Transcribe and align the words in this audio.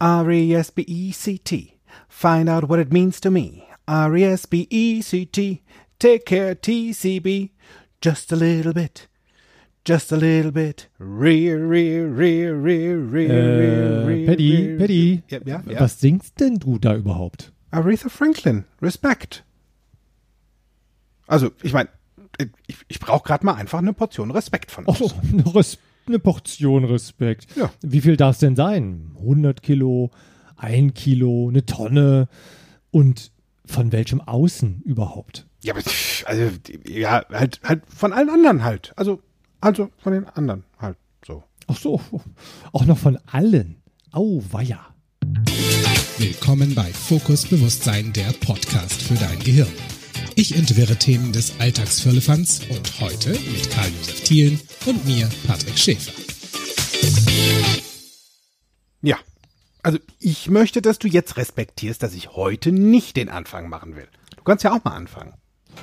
R-E-S-B-E-C-T. 0.00 1.76
Find 2.08 2.48
out 2.48 2.68
what 2.68 2.78
it 2.78 2.92
means 2.92 3.20
to 3.20 3.30
me. 3.30 3.66
R-E-S-B-E-C-T. 3.88 5.62
Take 5.98 6.24
care, 6.26 6.54
TCB. 6.54 7.50
Just 8.00 8.32
a 8.32 8.36
little 8.36 8.72
bit. 8.72 9.06
Just 9.84 10.12
a 10.12 10.16
little 10.16 10.52
bit. 10.52 10.88
Rear, 10.98 11.66
rear, 11.66 12.06
rear, 12.08 12.54
rear, 12.54 12.98
rear, 12.98 13.30
Äh, 13.30 14.06
rear. 14.06 14.26
Paddy. 14.26 14.76
Paddy, 14.78 15.22
Ja, 15.28 15.38
ja, 15.44 15.62
ja. 15.66 15.80
was 15.80 16.00
singst 16.00 16.38
denn 16.40 16.56
du 16.58 16.78
da 16.78 16.94
überhaupt? 16.96 17.52
Aretha 17.70 18.08
Franklin. 18.08 18.64
Respekt. 18.82 19.44
Also, 21.26 21.50
ich 21.62 21.72
meine, 21.72 21.88
ich, 22.66 22.76
ich 22.88 23.00
brauche 23.00 23.24
gerade 23.26 23.44
mal 23.44 23.54
einfach 23.54 23.78
eine 23.78 23.92
Portion 23.92 24.30
Respekt 24.30 24.70
von 24.70 24.84
uns. 24.86 24.98
so, 24.98 25.10
eine, 25.32 25.54
Res 25.54 25.78
eine 26.06 26.18
Portion 26.18 26.84
Respekt. 26.84 27.56
Ja. 27.56 27.70
Wie 27.82 28.00
viel 28.00 28.16
darf 28.16 28.36
es 28.36 28.40
denn 28.40 28.56
sein? 28.56 29.12
100 29.18 29.62
Kilo, 29.62 30.10
ein 30.56 30.94
Kilo, 30.94 31.48
eine 31.48 31.64
Tonne 31.66 32.28
und 32.90 33.32
von 33.64 33.92
welchem 33.92 34.20
Außen 34.20 34.82
überhaupt? 34.84 35.46
Ja, 35.62 35.74
aber, 35.74 35.82
also, 36.26 36.42
ja, 36.86 37.24
halt, 37.30 37.60
halt 37.62 37.82
von 37.86 38.12
allen 38.12 38.30
anderen 38.30 38.64
halt. 38.64 38.92
Also, 38.96 39.20
also 39.60 39.90
von 39.98 40.12
den 40.12 40.24
anderen 40.26 40.64
halt 40.78 40.96
so. 41.24 41.44
Ach 41.66 41.76
so, 41.76 42.00
auch 42.72 42.84
noch 42.86 42.98
von 42.98 43.18
allen. 43.26 43.76
Auweia. 44.12 44.80
Willkommen 46.18 46.74
bei 46.74 46.92
Fokus 46.92 47.46
Bewusstsein, 47.46 48.12
der 48.12 48.32
Podcast 48.40 49.02
für 49.02 49.14
dein 49.14 49.38
Gehirn. 49.38 49.68
Ich 50.40 50.56
entwirre 50.56 50.96
Themen 50.96 51.32
des 51.32 51.60
Alltagsfirlefanz 51.60 52.62
und 52.70 52.98
heute 52.98 53.28
mit 53.28 53.70
Karl-Josef 53.70 54.24
Thielen 54.24 54.58
und 54.86 55.04
mir, 55.04 55.28
Patrick 55.46 55.76
Schäfer. 55.76 56.12
Ja. 59.02 59.18
Also, 59.82 59.98
ich 60.18 60.48
möchte, 60.48 60.80
dass 60.80 60.98
du 60.98 61.08
jetzt 61.08 61.36
respektierst, 61.36 62.02
dass 62.02 62.14
ich 62.14 62.32
heute 62.36 62.72
nicht 62.72 63.18
den 63.18 63.28
Anfang 63.28 63.68
machen 63.68 63.96
will. 63.96 64.08
Du 64.34 64.42
kannst 64.42 64.64
ja 64.64 64.72
auch 64.72 64.82
mal 64.82 64.96
anfangen. 64.96 65.34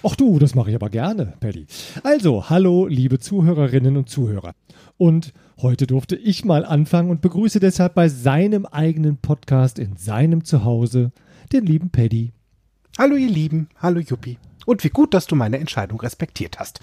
Ach 0.02 0.16
du, 0.16 0.40
das 0.40 0.56
mache 0.56 0.72
ich 0.72 0.76
aber 0.76 0.90
gerne, 0.90 1.36
Paddy. 1.40 1.68
Also, 2.02 2.50
hallo, 2.50 2.88
liebe 2.88 3.20
Zuhörerinnen 3.20 3.96
und 3.96 4.10
Zuhörer. 4.10 4.56
Und 4.98 5.34
heute 5.62 5.86
durfte 5.86 6.16
ich 6.16 6.46
mal 6.46 6.66
anfangen 6.66 7.12
und 7.12 7.22
begrüße 7.22 7.60
deshalb 7.60 7.94
bei 7.94 8.10
seinem 8.10 8.66
eigenen 8.66 9.18
Podcast 9.18 9.78
in 9.78 9.98
seinem 9.98 10.46
Zuhause 10.46 11.12
den 11.54 11.64
lieben 11.64 11.92
Paddy. 11.92 12.34
Hallo, 12.98 13.16
ihr 13.16 13.30
Lieben. 13.30 13.70
Hallo, 13.80 14.00
Juppie. 14.00 14.40
Und 14.68 14.84
wie 14.84 14.90
gut, 14.90 15.14
dass 15.14 15.28
du 15.28 15.36
meine 15.38 15.60
Entscheidung 15.60 16.02
respektiert 16.02 16.60
hast. 16.60 16.82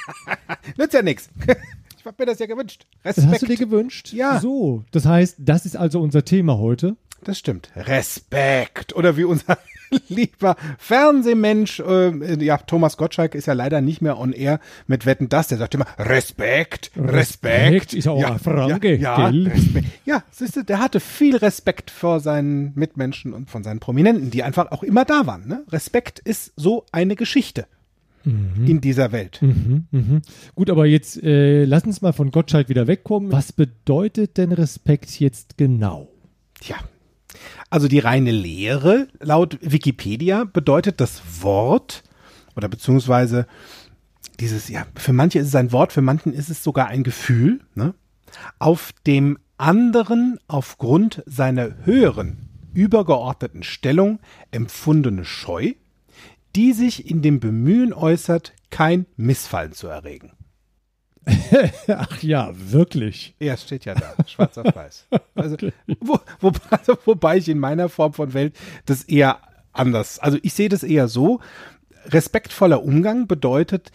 Nützt 0.76 0.94
ja 0.94 1.02
nix. 1.02 1.28
Ich 1.98 2.04
hab 2.06 2.18
mir 2.18 2.26
das 2.26 2.38
ja 2.38 2.46
gewünscht. 2.46 2.86
Das 3.02 3.18
Respekt. 3.18 3.32
hast 3.34 3.42
du 3.42 3.46
dir 3.48 3.56
gewünscht? 3.56 4.12
Ja. 4.12 4.40
So, 4.40 4.84
das 4.92 5.04
heißt, 5.04 5.34
das 5.40 5.66
ist 5.66 5.76
also 5.76 6.00
unser 6.00 6.24
Thema 6.24 6.56
heute. 6.56 6.96
Das 7.24 7.38
stimmt. 7.38 7.70
Respekt. 7.76 8.94
Oder 8.94 9.16
wie 9.18 9.24
unser 9.24 9.58
lieber 10.08 10.56
Fernsehmensch, 10.78 11.80
äh, 11.80 12.44
ja, 12.44 12.58
Thomas 12.58 12.96
Gottschalk 12.96 13.34
ist 13.34 13.46
ja 13.46 13.54
leider 13.54 13.80
nicht 13.80 14.02
mehr 14.02 14.18
on 14.18 14.32
air 14.32 14.60
mit 14.86 15.06
Wetten 15.06 15.28
das. 15.28 15.48
Der 15.48 15.58
sagt 15.58 15.74
immer 15.74 15.86
Respekt, 15.98 16.90
Respekt. 16.96 17.72
Respekt 17.72 17.94
ist 17.94 18.08
auch 18.08 18.20
ja, 18.20 18.32
ein 18.32 18.38
Franke, 18.38 18.96
ja, 18.96 19.30
ja, 19.30 19.50
ja, 20.04 20.22
siehst 20.30 20.56
du, 20.56 20.64
der 20.64 20.80
hatte 20.80 21.00
viel 21.00 21.36
Respekt 21.36 21.90
vor 21.90 22.20
seinen 22.20 22.72
Mitmenschen 22.74 23.32
und 23.32 23.50
von 23.50 23.62
seinen 23.62 23.80
Prominenten, 23.80 24.30
die 24.30 24.42
einfach 24.42 24.70
auch 24.72 24.82
immer 24.82 25.04
da 25.04 25.26
waren. 25.26 25.46
Ne? 25.46 25.64
Respekt 25.68 26.18
ist 26.18 26.52
so 26.56 26.84
eine 26.92 27.16
Geschichte 27.16 27.66
in 28.24 28.80
dieser 28.80 29.12
Welt. 29.12 29.38
Mhm, 29.40 29.86
mhm. 29.90 30.22
Gut, 30.54 30.68
aber 30.70 30.86
jetzt 30.86 31.22
äh, 31.22 31.64
lass 31.64 31.84
uns 31.84 32.02
mal 32.02 32.12
von 32.12 32.30
Gottschalk 32.30 32.68
wieder 32.68 32.86
wegkommen. 32.86 33.32
Was 33.32 33.52
bedeutet 33.52 34.36
denn 34.36 34.52
Respekt 34.52 35.18
jetzt 35.20 35.56
genau? 35.56 36.08
Tja. 36.60 36.76
Also 37.70 37.88
die 37.88 37.98
reine 37.98 38.30
Lehre 38.30 39.08
laut 39.20 39.58
Wikipedia 39.60 40.44
bedeutet 40.44 41.00
das 41.00 41.22
Wort 41.40 42.02
oder 42.56 42.68
beziehungsweise 42.68 43.46
dieses, 44.40 44.68
ja, 44.68 44.86
für 44.94 45.12
manche 45.12 45.38
ist 45.38 45.48
es 45.48 45.54
ein 45.54 45.72
Wort, 45.72 45.92
für 45.92 46.02
manchen 46.02 46.32
ist 46.32 46.48
es 46.48 46.62
sogar 46.62 46.88
ein 46.88 47.02
Gefühl, 47.02 47.60
ne? 47.74 47.94
auf 48.58 48.92
dem 49.06 49.38
anderen 49.56 50.38
aufgrund 50.46 51.22
seiner 51.26 51.84
höheren, 51.84 52.48
übergeordneten 52.72 53.62
Stellung 53.62 54.20
empfundene 54.50 55.24
Scheu, 55.24 55.74
die 56.54 56.72
sich 56.72 57.10
in 57.10 57.22
dem 57.22 57.40
Bemühen 57.40 57.92
äußert, 57.92 58.52
kein 58.70 59.06
Missfallen 59.16 59.72
zu 59.72 59.88
erregen. 59.88 60.32
Ach 61.88 62.22
ja, 62.22 62.50
wirklich. 62.54 63.34
Ja, 63.38 63.54
es 63.54 63.62
steht 63.62 63.84
ja 63.84 63.94
da, 63.94 64.14
schwarz 64.26 64.56
auf 64.58 64.74
weiß. 64.74 65.06
Also, 65.34 65.56
wo, 66.00 66.18
wo, 66.40 66.52
also, 66.70 66.98
wobei 67.04 67.36
ich 67.36 67.48
in 67.48 67.58
meiner 67.58 67.88
Form 67.88 68.12
von 68.12 68.34
Welt 68.34 68.56
das 68.86 69.04
eher 69.04 69.38
anders, 69.72 70.18
also 70.18 70.38
ich 70.42 70.54
sehe 70.54 70.68
das 70.68 70.82
eher 70.82 71.08
so, 71.08 71.40
respektvoller 72.06 72.82
Umgang 72.82 73.26
bedeutet, 73.26 73.92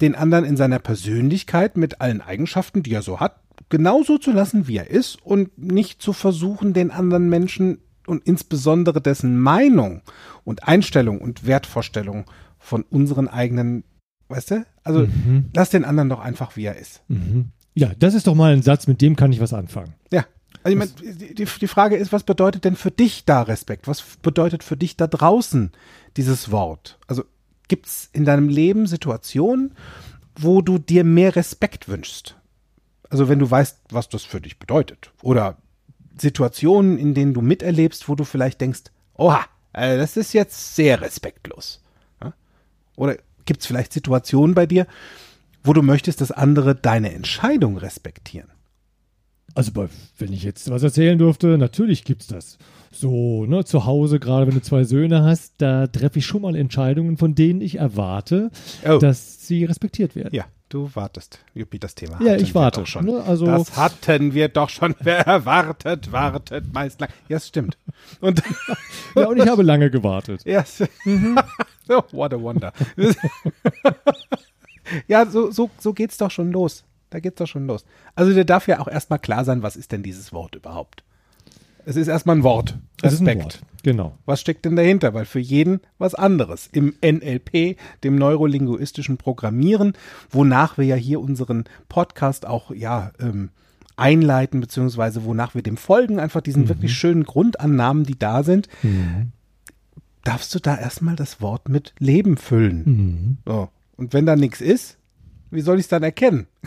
den 0.00 0.14
anderen 0.14 0.44
in 0.44 0.56
seiner 0.56 0.78
Persönlichkeit 0.78 1.76
mit 1.76 2.00
allen 2.00 2.20
Eigenschaften, 2.20 2.82
die 2.82 2.92
er 2.92 3.02
so 3.02 3.20
hat, 3.20 3.40
genauso 3.68 4.18
zu 4.18 4.32
lassen, 4.32 4.68
wie 4.68 4.76
er 4.76 4.90
ist 4.90 5.22
und 5.24 5.56
nicht 5.58 6.02
zu 6.02 6.12
versuchen, 6.12 6.72
den 6.72 6.90
anderen 6.90 7.28
Menschen 7.28 7.78
und 8.06 8.24
insbesondere 8.26 9.00
dessen 9.00 9.38
Meinung 9.38 10.02
und 10.44 10.66
Einstellung 10.68 11.20
und 11.20 11.46
Wertvorstellung 11.46 12.26
von 12.58 12.82
unseren 12.82 13.28
eigenen, 13.28 13.84
weißt 14.28 14.50
du? 14.52 14.66
Also 14.84 15.00
Mhm. 15.00 15.46
lass 15.54 15.70
den 15.70 15.84
anderen 15.84 16.08
doch 16.08 16.20
einfach, 16.20 16.56
wie 16.56 16.64
er 16.64 16.76
ist. 16.76 17.02
Mhm. 17.08 17.50
Ja, 17.74 17.92
das 17.98 18.14
ist 18.14 18.26
doch 18.26 18.34
mal 18.34 18.52
ein 18.52 18.62
Satz, 18.62 18.86
mit 18.86 19.00
dem 19.02 19.16
kann 19.16 19.32
ich 19.32 19.40
was 19.40 19.52
anfangen. 19.52 19.94
Ja. 20.12 20.24
Also 20.62 20.76
ich 20.76 20.78
meine, 20.78 21.14
die, 21.34 21.44
die 21.44 21.66
Frage 21.68 21.96
ist, 21.96 22.12
was 22.12 22.24
bedeutet 22.24 22.64
denn 22.64 22.74
für 22.76 22.90
dich 22.90 23.24
da 23.24 23.42
Respekt? 23.42 23.86
Was 23.86 24.02
bedeutet 24.22 24.64
für 24.64 24.76
dich 24.76 24.96
da 24.96 25.06
draußen 25.06 25.70
dieses 26.16 26.50
Wort? 26.50 26.98
Also 27.06 27.24
gibt 27.68 27.86
es 27.86 28.08
in 28.12 28.24
deinem 28.24 28.48
Leben 28.48 28.86
Situationen, 28.86 29.72
wo 30.38 30.62
du 30.62 30.78
dir 30.78 31.04
mehr 31.04 31.36
Respekt 31.36 31.88
wünschst? 31.88 32.36
Also 33.10 33.28
wenn 33.28 33.38
du 33.38 33.48
weißt, 33.48 33.78
was 33.90 34.08
das 34.08 34.24
für 34.24 34.40
dich 34.40 34.58
bedeutet. 34.58 35.12
Oder 35.22 35.58
Situationen, 36.18 36.98
in 36.98 37.14
denen 37.14 37.34
du 37.34 37.42
miterlebst, 37.42 38.08
wo 38.08 38.14
du 38.14 38.24
vielleicht 38.24 38.60
denkst, 38.60 38.84
oha, 39.14 39.44
äh, 39.72 39.96
das 39.98 40.16
ist 40.16 40.32
jetzt 40.32 40.74
sehr 40.74 41.00
respektlos. 41.00 41.82
Oder 42.96 43.18
gibt 43.46 43.60
es 43.60 43.66
vielleicht 43.66 43.92
Situationen 43.92 44.54
bei 44.54 44.66
dir, 44.66 44.86
wo 45.64 45.72
du 45.72 45.82
möchtest, 45.82 46.20
dass 46.20 46.30
andere 46.30 46.74
deine 46.74 47.12
Entscheidung 47.12 47.76
respektieren? 47.78 48.48
Also, 49.54 49.72
wenn 50.18 50.32
ich 50.34 50.42
jetzt 50.42 50.70
was 50.70 50.82
erzählen 50.82 51.16
dürfte, 51.18 51.56
natürlich 51.56 52.04
gibt's 52.04 52.26
das. 52.26 52.58
So, 52.92 53.46
ne, 53.46 53.64
zu 53.64 53.86
Hause, 53.86 54.20
gerade 54.20 54.46
wenn 54.46 54.54
du 54.54 54.60
zwei 54.62 54.84
Söhne 54.84 55.22
hast, 55.24 55.54
da 55.58 55.86
treffe 55.86 56.18
ich 56.18 56.26
schon 56.26 56.42
mal 56.42 56.54
Entscheidungen, 56.54 57.16
von 57.16 57.34
denen 57.34 57.60
ich 57.62 57.76
erwarte, 57.76 58.50
Oh. 58.86 58.98
dass 58.98 59.46
sie 59.46 59.64
respektiert 59.64 60.14
werden. 60.14 60.34
Ja, 60.34 60.44
du 60.68 60.90
wartest. 60.94 61.38
Juppie, 61.54 61.78
das 61.78 61.94
Thema 61.94 62.20
Ja, 62.22 62.36
ich 62.36 62.54
warte, 62.54 62.80
Doch 62.80 62.86
schon. 62.86 63.06
ne, 63.06 63.22
also- 63.26 63.46
das 63.46 63.76
hatten 63.76 64.34
wir 64.34 64.48
doch 64.48 64.68
schon. 64.68 64.94
Wer 65.00 65.46
wartet, 65.46 66.12
wartet 66.12 66.72
meist 66.74 67.00
lang. 67.00 67.08
Ja, 67.28 67.36
das 67.36 67.48
stimmt. 67.48 67.78
Und 68.20 68.42
Ja, 69.14 69.26
und 69.28 69.38
ich 69.38 69.48
habe 69.48 69.62
lange 69.62 69.90
gewartet. 69.90 70.42
ja, 70.44 70.64
oh, 71.88 72.02
what 72.12 72.32
a 72.32 72.40
wonder. 72.40 72.72
ja, 75.08 75.26
so, 75.26 75.50
so, 75.50 75.70
so 75.78 75.92
geht's 75.92 76.16
doch 76.18 76.30
schon 76.30 76.52
los. 76.52 76.84
Da 77.10 77.20
geht's 77.20 77.38
doch 77.38 77.46
schon 77.46 77.66
los. 77.66 77.84
Also 78.14 78.32
dir 78.32 78.44
darf 78.44 78.66
ja 78.68 78.80
auch 78.80 78.88
erstmal 78.88 79.18
klar 79.18 79.44
sein, 79.44 79.62
was 79.62 79.76
ist 79.76 79.92
denn 79.92 80.02
dieses 80.02 80.32
Wort 80.32 80.54
überhaupt? 80.54 81.04
Es 81.84 81.94
ist 81.94 82.08
erstmal 82.08 82.36
ein 82.36 82.42
Wort. 82.42 82.76
Ist 83.00 83.20
ein 83.20 83.26
Respekt. 83.28 83.44
Wort. 83.44 83.60
Genau. 83.84 84.18
Was 84.24 84.40
steckt 84.40 84.64
denn 84.64 84.74
dahinter? 84.74 85.14
Weil 85.14 85.24
für 85.24 85.38
jeden 85.38 85.80
was 85.98 86.16
anderes. 86.16 86.68
Im 86.72 86.94
NLP, 87.00 87.76
dem 88.02 88.16
neurolinguistischen 88.16 89.18
Programmieren, 89.18 89.92
wonach 90.28 90.78
wir 90.78 90.84
ja 90.84 90.96
hier 90.96 91.20
unseren 91.20 91.64
Podcast 91.88 92.44
auch 92.44 92.72
ja 92.72 93.12
ähm, 93.20 93.50
einleiten, 93.96 94.60
beziehungsweise 94.60 95.24
wonach 95.24 95.54
wir 95.54 95.62
dem 95.62 95.76
folgen, 95.76 96.18
einfach 96.18 96.40
diesen 96.40 96.68
wirklich 96.68 96.92
schönen 96.94 97.22
Grundannahmen, 97.22 98.04
die 98.04 98.18
da 98.18 98.42
sind, 98.42 98.68
darfst 100.26 100.54
du 100.54 100.58
da 100.58 100.76
erstmal 100.76 101.16
das 101.16 101.40
Wort 101.40 101.68
mit 101.68 101.94
Leben 101.98 102.36
füllen. 102.36 102.82
Mhm. 102.84 103.36
So. 103.46 103.68
Und 103.96 104.12
wenn 104.12 104.26
da 104.26 104.36
nichts 104.36 104.60
ist, 104.60 104.98
wie 105.50 105.60
soll 105.60 105.76
ich 105.76 105.84
es 105.84 105.88
dann 105.88 106.02
erkennen? 106.02 106.46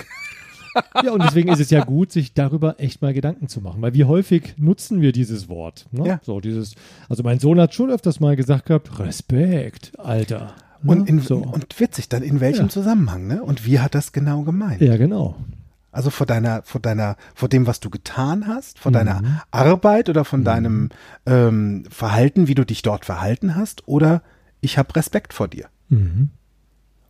Ja, 1.04 1.12
und 1.12 1.24
deswegen 1.24 1.50
ist 1.50 1.60
es 1.60 1.72
ja 1.72 1.84
gut, 1.84 2.12
sich 2.12 2.36
darüber 2.36 2.76
echt 2.80 3.02
mal 3.02 3.12
Gedanken 3.12 3.48
zu 3.48 3.60
machen. 3.60 3.82
Weil 3.82 3.96
wie 3.96 4.04
häufig 4.06 4.54
nutzen 4.58 5.02
wir 5.02 5.12
dieses 5.12 5.50
Wort? 5.50 5.88
Ne? 5.92 6.08
Ja. 6.08 6.20
So, 6.24 6.40
dieses, 6.40 6.76
also 7.10 7.24
mein 7.24 7.40
Sohn 7.40 7.60
hat 7.60 7.74
schon 7.74 7.90
öfters 7.90 8.20
mal 8.20 8.36
gesagt 8.36 8.68
gehabt, 8.68 9.00
Respekt, 9.00 9.92
Alter. 9.98 10.54
Ne? 10.84 10.92
Und, 10.92 11.10
in, 11.10 11.20
so. 11.22 11.38
und 11.38 11.78
witzig, 11.80 12.08
dann 12.08 12.22
in 12.22 12.40
welchem 12.40 12.66
Ja. 12.66 12.70
Zusammenhang, 12.70 13.26
ne? 13.26 13.42
Und 13.44 13.66
wie 13.66 13.80
hat 13.80 13.96
das 13.96 14.12
genau 14.12 14.44
gemeint? 14.44 14.80
ja, 14.80 14.96
genau. 14.96 15.36
Also 15.91 16.09
vor 16.09 16.27
deiner, 16.27 16.62
vor 16.63 16.81
deiner, 16.81 17.15
vor 17.33 17.50
dem, 17.50 17.65
was 17.65 17.80
du 17.80 17.89
getan 17.89 18.47
hast, 18.47 18.77
Mhm. 18.77 18.81
vor 18.81 18.91
deiner 18.91 19.44
Arbeit 19.51 20.09
oder 20.09 20.24
von 20.25 20.44
deinem 20.44 20.89
ähm, 21.25 21.86
Verhalten, 21.89 22.47
wie 22.47 22.56
du 22.56 22.65
dich 22.65 22.81
dort 22.81 23.06
verhalten 23.06 23.56
hast, 23.56 23.88
oder 23.88 24.21
ich 24.62 24.77
habe 24.77 24.95
Respekt 24.95 25.33
vor 25.33 25.47
dir. 25.47 25.68
Mhm. 25.89 26.30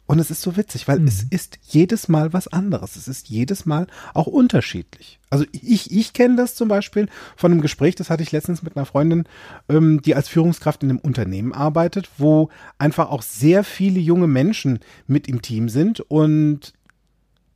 Und 0.09 0.17
es 0.17 0.31
ist 0.31 0.41
so 0.41 0.57
witzig, 0.57 0.87
weil 0.87 0.99
mhm. 1.01 1.07
es 1.07 1.21
ist 1.29 1.59
jedes 1.61 2.07
Mal 2.07 2.33
was 2.33 2.47
anderes. 2.47 2.95
Es 2.95 3.07
ist 3.07 3.29
jedes 3.29 3.67
Mal 3.67 3.85
auch 4.15 4.25
unterschiedlich. 4.25 5.19
Also 5.29 5.45
ich, 5.51 5.91
ich 5.91 6.13
kenne 6.13 6.35
das 6.35 6.55
zum 6.55 6.67
Beispiel 6.67 7.09
von 7.35 7.51
einem 7.51 7.61
Gespräch, 7.61 7.93
das 7.93 8.09
hatte 8.09 8.23
ich 8.23 8.31
letztens 8.31 8.63
mit 8.63 8.75
einer 8.75 8.87
Freundin, 8.87 9.25
ähm, 9.69 10.01
die 10.01 10.15
als 10.15 10.27
Führungskraft 10.27 10.81
in 10.81 10.89
einem 10.89 10.97
Unternehmen 10.97 11.53
arbeitet, 11.53 12.09
wo 12.17 12.49
einfach 12.79 13.11
auch 13.11 13.21
sehr 13.21 13.63
viele 13.63 13.99
junge 13.99 14.25
Menschen 14.25 14.79
mit 15.05 15.27
im 15.27 15.43
Team 15.43 15.69
sind. 15.69 15.99
Und 15.99 16.73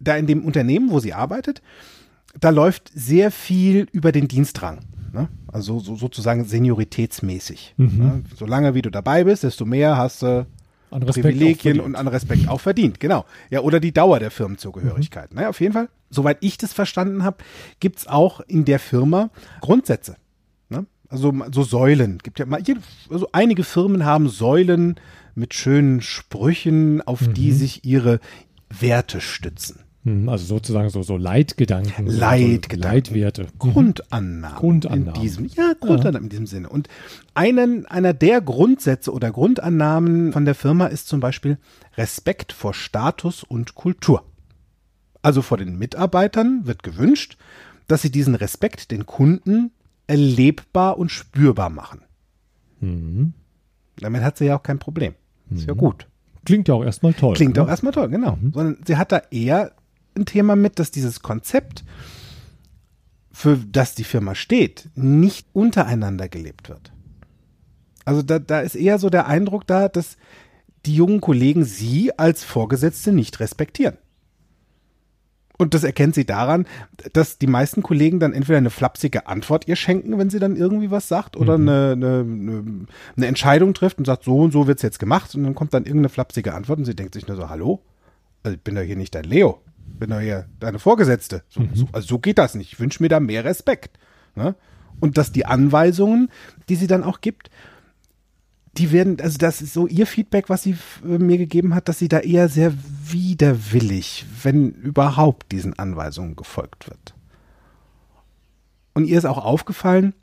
da 0.03 0.15
in 0.15 0.27
dem 0.27 0.44
Unternehmen, 0.44 0.91
wo 0.91 1.00
sie 1.00 1.13
arbeitet, 1.13 1.61
da 2.39 2.50
läuft 2.50 2.91
sehr 2.94 3.31
viel 3.31 3.88
über 3.91 4.11
den 4.11 4.27
Dienstrang. 4.27 4.79
Ne? 5.13 5.29
Also 5.47 5.79
so, 5.79 5.95
sozusagen 5.95 6.45
senioritätsmäßig. 6.45 7.75
Mhm. 7.77 7.97
Ne? 7.97 8.23
Solange 8.35 8.73
wie 8.73 8.81
du 8.81 8.89
dabei 8.89 9.23
bist, 9.23 9.44
desto 9.44 9.65
mehr 9.65 9.97
hast 9.97 10.23
du 10.23 10.47
an 10.89 11.05
Privilegien 11.05 11.79
und 11.79 11.95
an 11.95 12.07
Respekt 12.07 12.47
auch 12.47 12.61
verdient, 12.61 13.00
genau. 13.00 13.25
Ja, 13.50 13.61
oder 13.61 13.79
die 13.79 13.91
Dauer 13.91 14.19
der 14.19 14.31
Firmenzugehörigkeit. 14.31 15.31
Mhm. 15.31 15.35
Naja, 15.38 15.50
auf 15.50 15.59
jeden 15.59 15.73
Fall, 15.73 15.89
soweit 16.09 16.38
ich 16.41 16.57
das 16.57 16.73
verstanden 16.73 17.23
habe, 17.23 17.38
gibt 17.79 17.99
es 17.99 18.07
auch 18.07 18.41
in 18.41 18.65
der 18.65 18.79
Firma 18.79 19.29
Grundsätze. 19.61 20.17
Ne? 20.69 20.85
Also 21.09 21.33
so 21.51 21.63
Säulen. 21.63 22.19
Gibt 22.19 22.39
ja 22.39 22.45
mal, 22.45 22.61
also 23.09 23.27
einige 23.31 23.63
Firmen 23.63 24.06
haben 24.06 24.29
Säulen 24.29 24.95
mit 25.35 25.53
schönen 25.53 26.01
Sprüchen, 26.01 27.01
auf 27.01 27.21
mhm. 27.21 27.33
die 27.33 27.51
sich 27.51 27.85
ihre 27.85 28.19
Werte 28.69 29.19
stützen. 29.21 29.82
Hm, 30.03 30.27
also 30.27 30.45
sozusagen 30.45 30.89
so, 30.89 31.01
so 31.01 31.15
Leitgedanken. 31.15 32.07
Leitgedanken. 32.07 33.05
So 33.05 33.13
Leitwerte. 33.13 33.44
Mhm. 33.44 33.59
Grundannahmen. 33.59 34.57
Grundannahmen. 34.57 35.15
In 35.15 35.21
diesem, 35.21 35.45
ja, 35.45 35.73
Grundannahmen 35.79 36.15
ja. 36.15 36.23
in 36.23 36.29
diesem 36.29 36.47
Sinne. 36.47 36.69
Und 36.69 36.89
einen, 37.33 37.85
einer 37.85 38.13
der 38.13 38.41
Grundsätze 38.41 39.11
oder 39.11 39.31
Grundannahmen 39.31 40.33
von 40.33 40.45
der 40.45 40.55
Firma 40.55 40.88
ist 40.88 41.07
zum 41.07 41.19
Beispiel 41.19 41.57
Respekt 41.95 42.51
vor 42.51 42.73
Status 42.73 43.44
und 43.44 43.75
Kultur. 43.75 44.25
Also 45.21 45.41
vor 45.41 45.57
den 45.57 45.77
Mitarbeitern 45.77 46.65
wird 46.65 46.83
gewünscht, 46.83 47.38
dass 47.88 48.01
sie 48.01 48.11
diesen 48.11 48.35
Respekt 48.35 48.91
den 48.91 49.06
Kunden 49.06 49.71
erlebbar 50.07 50.97
und 50.97 51.11
spürbar 51.11 51.69
machen. 51.69 52.01
Mhm. 52.81 53.33
Damit 53.97 54.21
hat 54.21 54.38
sie 54.38 54.45
ja 54.45 54.57
auch 54.57 54.63
kein 54.63 54.79
Problem. 54.79 55.13
Ist 55.49 55.61
mhm. 55.61 55.67
ja 55.67 55.73
gut. 55.75 56.07
Klingt 56.45 56.67
ja 56.67 56.73
auch 56.73 56.83
erstmal 56.83 57.13
toll. 57.13 57.35
Klingt 57.35 57.56
ne? 57.56 57.63
auch 57.63 57.69
erstmal 57.69 57.94
toll, 57.94 58.09
genau. 58.09 58.35
Mhm. 58.35 58.51
Sondern 58.51 58.77
sie 58.85 58.97
hat 58.97 59.13
da 59.13 59.21
eher 59.31 59.71
ein 60.18 60.25
Thema 60.25 60.56
mit, 60.56 60.80
dass 60.80 60.92
dieses 60.92 61.21
Konzept, 61.21 61.83
für 63.31 63.57
das 63.57 63.95
die 63.95 64.04
Firma 64.04 64.36
steht, 64.36 64.89
nicht 64.95 65.48
untereinander 65.54 66.30
gelebt 66.30 66.69
wird. 66.69 66.92
Also 68.06 68.21
da, 68.21 68.39
da 68.39 68.60
ist 68.60 68.75
eher 68.75 69.00
so 69.00 69.10
der 69.10 69.27
Eindruck 69.27 69.65
da, 69.65 69.88
dass 69.88 70.18
die 70.86 70.95
jungen 70.95 71.21
Kollegen 71.21 71.63
sie 71.63 72.18
als 72.18 72.44
Vorgesetzte 72.44 73.13
nicht 73.13 73.39
respektieren. 73.39 73.98
Und 75.57 75.74
das 75.74 75.83
erkennt 75.83 76.16
sie 76.16 76.25
daran, 76.25 76.66
dass 77.13 77.38
die 77.38 77.48
meisten 77.48 77.83
Kollegen 77.83 78.19
dann 78.19 78.33
entweder 78.33 78.57
eine 78.57 78.71
flapsige 78.71 79.27
Antwort 79.27 79.68
ihr 79.68 79.75
schenken, 79.75 80.18
wenn 80.18 80.30
sie 80.30 80.39
dann 80.39 80.56
irgendwie 80.56 80.92
was 80.92 81.07
sagt, 81.07 81.38
oder 81.38 81.57
mhm. 81.57 81.69
eine, 81.69 81.92
eine, 81.94 82.86
eine, 83.16 83.27
Entscheidung 83.27 83.74
trifft 83.74 84.00
und 84.00 84.06
sagt, 84.06 84.24
so 84.24 84.39
und 84.39 84.51
so 84.51 84.68
wird 84.68 84.80
es 84.80 84.81
jetzt 84.81 85.00
gemacht. 85.00 85.33
Und 85.36 85.44
dann 85.44 85.56
kommt 85.56 85.74
dann 85.74 85.86
irgendeine 85.86 86.09
flapsige 86.09 86.54
Antwort 86.54 86.80
und 86.80 86.86
sie 86.86 86.95
denkt 86.95 87.13
sich 87.13 87.27
nur 87.27 87.38
so, 87.38 87.50
hallo? 87.50 87.81
Also 88.42 88.56
ich 88.56 88.62
bin 88.62 88.75
doch 88.75 88.81
hier 88.81 88.98
nicht 88.98 89.16
dein 89.16 89.24
Leo 89.24 89.62
bin 89.85 90.09
doch 90.09 90.19
hier 90.19 90.47
deine 90.59 90.80
Vorgesetzte. 90.80 91.44
So, 91.50 91.62
mhm. 91.62 91.69
so, 91.74 91.88
also 91.91 92.07
so 92.07 92.19
geht 92.19 92.38
das 92.38 92.56
nicht. 92.56 92.74
Ich 92.74 92.80
wünsche 92.80 93.01
mir 93.01 93.09
da 93.09 93.19
mehr 93.19 93.45
Respekt. 93.45 93.97
Ne? 94.35 94.56
Und 95.00 95.18
dass 95.18 95.31
die 95.31 95.45
Anweisungen, 95.45 96.30
die 96.69 96.75
sie 96.75 96.88
dann 96.88 97.03
auch 97.03 97.21
gibt, 97.21 97.50
die 98.77 98.91
werden, 98.91 99.19
also 99.21 99.38
das 99.38 99.62
ist 99.62 99.74
so 99.74 99.88
ihr 99.88 100.07
Feedback, 100.07 100.50
was 100.50 100.63
sie 100.63 100.75
äh, 101.03 101.18
mir 101.19 101.38
gegeben 101.38 101.75
hat, 101.75 101.88
dass 101.88 102.00
sie 102.00 102.07
da 102.07 102.19
eher 102.19 102.50
sehr 102.50 102.74
widerwillig, 103.06 104.25
wenn 104.41 104.71
überhaupt, 104.71 105.51
diesen 105.51 105.77
Anweisungen 105.77 106.35
gefolgt 106.35 106.89
wird. 106.89 107.13
Und 108.95 109.06
ihr 109.06 109.18
ist 109.18 109.25
auch 109.25 109.44
aufgefallen, 109.44 110.13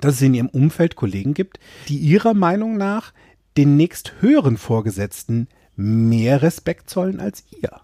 dass 0.00 0.16
es 0.16 0.22
in 0.22 0.34
ihrem 0.34 0.48
Umfeld 0.48 0.96
Kollegen 0.96 1.34
gibt, 1.34 1.58
die 1.88 1.98
ihrer 1.98 2.34
Meinung 2.34 2.76
nach 2.76 3.12
den 3.56 3.76
nächst 3.76 4.20
höheren 4.20 4.56
Vorgesetzten 4.56 5.48
mehr 5.74 6.42
Respekt 6.42 6.90
zollen 6.90 7.20
als 7.20 7.44
ihr. 7.50 7.80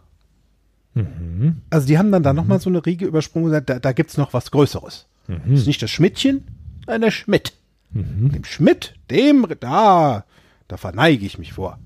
Mhm. 0.94 1.62
Also 1.70 1.87
die 1.87 1.99
haben 1.99 2.12
dann 2.12 2.23
da 2.23 2.32
mhm. 2.32 2.37
nochmal 2.38 2.61
so 2.61 2.70
eine 2.70 2.85
Riege 2.85 3.06
übersprungen 3.06 3.46
und 3.46 3.50
gesagt, 3.50 3.70
da, 3.70 3.79
da 3.79 3.93
gibt 3.93 4.11
es 4.11 4.17
noch 4.17 4.32
was 4.32 4.50
Größeres. 4.50 5.06
Mhm. 5.26 5.41
Das 5.49 5.61
ist 5.61 5.67
nicht 5.67 5.82
das 5.82 5.91
Schmidtchen, 5.91 6.44
sondern 6.87 7.02
der 7.02 7.11
Schmidt. 7.11 7.52
Mhm. 7.91 8.32
Dem 8.32 8.44
Schmidt, 8.44 8.94
dem, 9.11 9.46
da, 9.61 10.25
da 10.69 10.76
verneige 10.76 11.26
ich 11.26 11.38
mich 11.38 11.52
vor. 11.52 11.79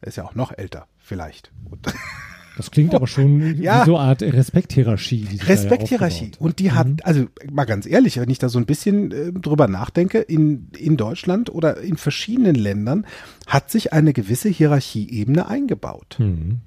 Er 0.00 0.08
ist 0.08 0.16
ja 0.16 0.24
auch 0.24 0.34
noch 0.34 0.56
älter, 0.56 0.86
vielleicht. 0.98 1.50
Und 1.70 1.86
das 2.56 2.70
klingt 2.70 2.94
aber 2.94 3.06
schon 3.06 3.60
ja. 3.60 3.82
wie 3.82 3.86
so 3.86 3.96
eine 3.96 4.08
Art 4.08 4.22
Respekthierarchie. 4.22 5.40
Respekthierarchie. 5.46 6.32
Und 6.38 6.58
die 6.58 6.72
hat, 6.72 6.88
mhm. 6.88 6.96
also 7.02 7.26
mal 7.50 7.64
ganz 7.64 7.86
ehrlich, 7.86 8.18
wenn 8.18 8.30
ich 8.30 8.38
da 8.38 8.48
so 8.48 8.58
ein 8.58 8.66
bisschen 8.66 9.12
äh, 9.12 9.32
drüber 9.32 9.68
nachdenke, 9.68 10.20
in, 10.20 10.68
in 10.76 10.96
Deutschland 10.96 11.50
oder 11.50 11.78
in 11.78 11.96
verschiedenen 11.96 12.54
Ländern 12.54 13.06
hat 13.46 13.70
sich 13.70 13.92
eine 13.92 14.12
gewisse 14.12 14.50
Hierarchieebene 14.50 15.48
eingebaut. 15.48 16.16
Mhm 16.18 16.60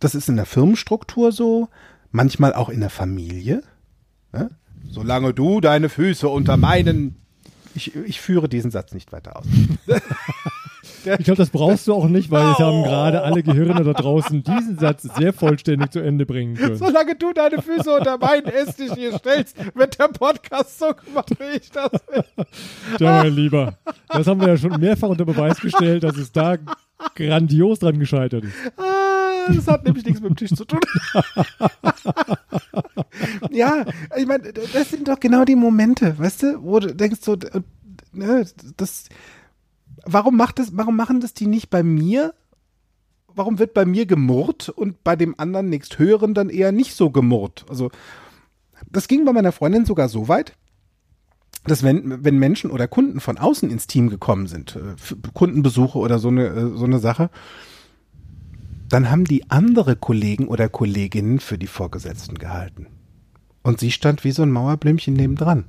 das 0.00 0.14
ist 0.14 0.28
in 0.28 0.36
der 0.36 0.46
Firmenstruktur 0.46 1.32
so, 1.32 1.68
manchmal 2.10 2.54
auch 2.54 2.68
in 2.68 2.80
der 2.80 2.90
Familie. 2.90 3.62
Ja? 4.32 4.48
Solange 4.88 5.34
du 5.34 5.60
deine 5.60 5.88
Füße 5.88 6.28
unter 6.28 6.56
meinen. 6.56 7.16
Ich, 7.74 7.94
ich 7.96 8.20
führe 8.20 8.48
diesen 8.48 8.70
Satz 8.70 8.94
nicht 8.94 9.12
weiter 9.12 9.36
aus. 9.36 9.46
Ich 11.18 11.24
glaube, 11.26 11.36
das 11.36 11.50
brauchst 11.50 11.86
du 11.86 11.94
auch 11.94 12.08
nicht, 12.08 12.30
weil 12.30 12.52
es 12.52 12.58
haben 12.58 12.82
gerade 12.82 13.22
alle 13.22 13.42
Gehirne 13.42 13.84
da 13.84 13.92
draußen 13.92 14.42
diesen 14.42 14.78
Satz 14.78 15.02
sehr 15.02 15.32
vollständig 15.32 15.90
zu 15.90 16.00
Ende 16.00 16.24
bringen 16.24 16.54
können. 16.54 16.76
Solange 16.76 17.14
du 17.16 17.32
deine 17.32 17.60
Füße 17.60 17.94
unter 17.94 18.18
meinen 18.18 18.46
Esstisch 18.46 18.92
hier 18.94 19.16
stellst, 19.18 19.56
wird 19.74 19.98
der 19.98 20.08
Podcast 20.08 20.78
so 20.78 20.94
gemacht, 20.94 21.30
wie 21.38 21.58
ich 21.58 21.70
das 21.70 21.92
will. 21.92 22.24
Ja, 22.98 23.22
mein 23.22 23.34
Lieber, 23.34 23.74
das 24.08 24.26
haben 24.26 24.40
wir 24.40 24.48
ja 24.48 24.56
schon 24.56 24.80
mehrfach 24.80 25.08
unter 25.08 25.24
Beweis 25.24 25.60
gestellt, 25.60 26.04
dass 26.04 26.16
es 26.16 26.32
da 26.32 26.56
grandios 27.14 27.80
dran 27.80 27.98
gescheitert 27.98 28.44
ist. 28.44 28.54
Das 29.48 29.66
hat 29.66 29.84
nämlich 29.84 30.04
nichts 30.04 30.20
mit 30.20 30.30
dem 30.30 30.36
Tisch 30.36 30.54
zu 30.54 30.64
tun. 30.64 30.80
ja, 33.50 33.84
ich 34.16 34.26
meine, 34.26 34.52
das 34.52 34.90
sind 34.90 35.08
doch 35.08 35.20
genau 35.20 35.44
die 35.44 35.56
Momente, 35.56 36.18
weißt 36.18 36.42
du, 36.42 36.62
wo 36.62 36.78
du 36.78 36.94
denkst 36.94 37.20
so, 37.22 37.36
ne, 38.12 38.46
das, 38.76 39.08
warum 40.04 40.36
macht 40.36 40.58
das, 40.58 40.76
warum 40.76 40.96
machen 40.96 41.20
das 41.20 41.34
die 41.34 41.46
nicht 41.46 41.70
bei 41.70 41.82
mir? 41.82 42.34
Warum 43.36 43.58
wird 43.58 43.74
bei 43.74 43.84
mir 43.84 44.06
gemurrt 44.06 44.68
und 44.68 45.02
bei 45.02 45.16
dem 45.16 45.38
anderen 45.38 45.68
nächst 45.68 45.98
höheren 45.98 46.34
dann 46.34 46.50
eher 46.50 46.70
nicht 46.70 46.94
so 46.94 47.10
gemurrt? 47.10 47.66
Also, 47.68 47.90
das 48.90 49.08
ging 49.08 49.24
bei 49.24 49.32
meiner 49.32 49.50
Freundin 49.50 49.84
sogar 49.84 50.08
so 50.08 50.28
weit, 50.28 50.56
dass 51.64 51.82
wenn, 51.82 52.24
wenn 52.24 52.38
Menschen 52.38 52.70
oder 52.70 52.86
Kunden 52.86 53.20
von 53.20 53.38
außen 53.38 53.70
ins 53.70 53.86
Team 53.86 54.08
gekommen 54.08 54.46
sind, 54.46 54.76
äh, 54.76 55.30
Kundenbesuche 55.32 55.98
oder 55.98 56.18
so 56.18 56.28
eine, 56.28 56.46
äh, 56.46 56.76
so 56.76 56.84
eine 56.84 56.98
Sache, 56.98 57.30
dann 58.94 59.10
haben 59.10 59.24
die 59.24 59.50
andere 59.50 59.96
Kollegen 59.96 60.46
oder 60.46 60.68
Kolleginnen 60.68 61.40
für 61.40 61.58
die 61.58 61.66
Vorgesetzten 61.66 62.38
gehalten. 62.38 62.86
Und 63.64 63.80
sie 63.80 63.90
stand 63.90 64.22
wie 64.22 64.30
so 64.30 64.44
ein 64.44 64.52
Mauerblümchen 64.52 65.14
nebendran. 65.14 65.64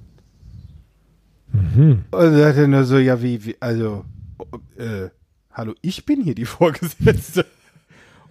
Mhm. 1.52 2.06
Und 2.12 2.36
sagte 2.36 2.68
nur 2.68 2.84
so, 2.84 3.00
ja, 3.00 3.24
wie, 3.24 3.44
wie 3.44 3.56
also, 3.60 4.06
äh, 4.78 5.10
hallo, 5.52 5.74
ich 5.82 6.06
bin 6.06 6.22
hier 6.22 6.36
die 6.36 6.46
Vorgesetzte. 6.46 7.48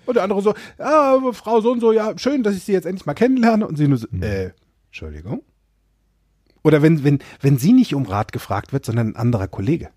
Und 0.06 0.14
der 0.14 0.22
andere 0.22 0.42
so, 0.42 0.54
ja, 0.78 1.20
Frau 1.32 1.60
so 1.60 1.72
und 1.72 1.80
so, 1.80 1.90
ja, 1.90 2.16
schön, 2.16 2.44
dass 2.44 2.54
ich 2.54 2.62
Sie 2.62 2.72
jetzt 2.72 2.86
endlich 2.86 3.04
mal 3.04 3.14
kennenlerne. 3.14 3.66
Und 3.66 3.76
sie 3.76 3.88
nur 3.88 3.98
so, 3.98 4.06
mhm. 4.12 4.22
äh, 4.22 4.52
Entschuldigung. 4.90 5.42
Oder 6.62 6.82
wenn, 6.82 7.02
wenn, 7.02 7.18
wenn 7.40 7.58
sie 7.58 7.72
nicht 7.72 7.96
um 7.96 8.06
Rat 8.06 8.30
gefragt 8.30 8.72
wird, 8.72 8.84
sondern 8.84 9.08
ein 9.08 9.16
anderer 9.16 9.48
Kollege. 9.48 9.90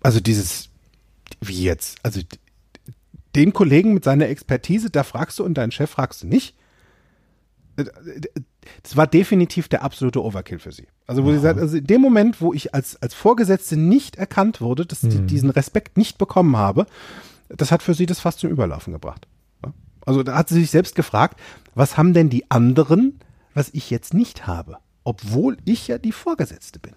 Also 0.00 0.20
dieses, 0.20 0.70
wie 1.42 1.64
jetzt? 1.64 1.98
Also 2.02 2.22
den 3.34 3.52
Kollegen 3.52 3.94
mit 3.94 4.04
seiner 4.04 4.28
Expertise, 4.28 4.90
da 4.90 5.02
fragst 5.02 5.38
du 5.38 5.44
und 5.44 5.54
deinen 5.54 5.72
Chef 5.72 5.90
fragst 5.90 6.22
du 6.22 6.26
nicht. 6.26 6.56
Das 8.82 8.96
war 8.96 9.06
definitiv 9.06 9.68
der 9.68 9.84
absolute 9.84 10.22
Overkill 10.22 10.58
für 10.58 10.72
sie. 10.72 10.88
Also, 11.06 11.24
wo 11.24 11.28
ja. 11.28 11.36
sie 11.36 11.42
sagt, 11.42 11.60
also 11.60 11.76
in 11.76 11.86
dem 11.86 12.00
Moment, 12.00 12.40
wo 12.40 12.52
ich 12.52 12.74
als, 12.74 13.00
als 13.00 13.14
Vorgesetzte 13.14 13.76
nicht 13.76 14.16
erkannt 14.16 14.60
wurde, 14.60 14.84
dass 14.84 15.04
ich 15.04 15.14
mhm. 15.14 15.26
diesen 15.28 15.50
Respekt 15.50 15.96
nicht 15.96 16.18
bekommen 16.18 16.56
habe, 16.56 16.86
das 17.48 17.70
hat 17.70 17.82
für 17.82 17.94
sie 17.94 18.06
das 18.06 18.18
fast 18.20 18.40
zum 18.40 18.50
Überlaufen 18.50 18.92
gebracht. 18.92 19.28
Also, 20.04 20.22
da 20.22 20.36
hat 20.36 20.48
sie 20.48 20.56
sich 20.60 20.70
selbst 20.70 20.96
gefragt, 20.96 21.38
was 21.74 21.96
haben 21.96 22.14
denn 22.14 22.30
die 22.30 22.50
anderen 22.50 23.20
was 23.58 23.70
ich 23.72 23.90
jetzt 23.90 24.14
nicht 24.14 24.46
habe, 24.46 24.78
obwohl 25.02 25.56
ich 25.64 25.88
ja 25.88 25.98
die 25.98 26.12
Vorgesetzte 26.12 26.78
bin. 26.78 26.94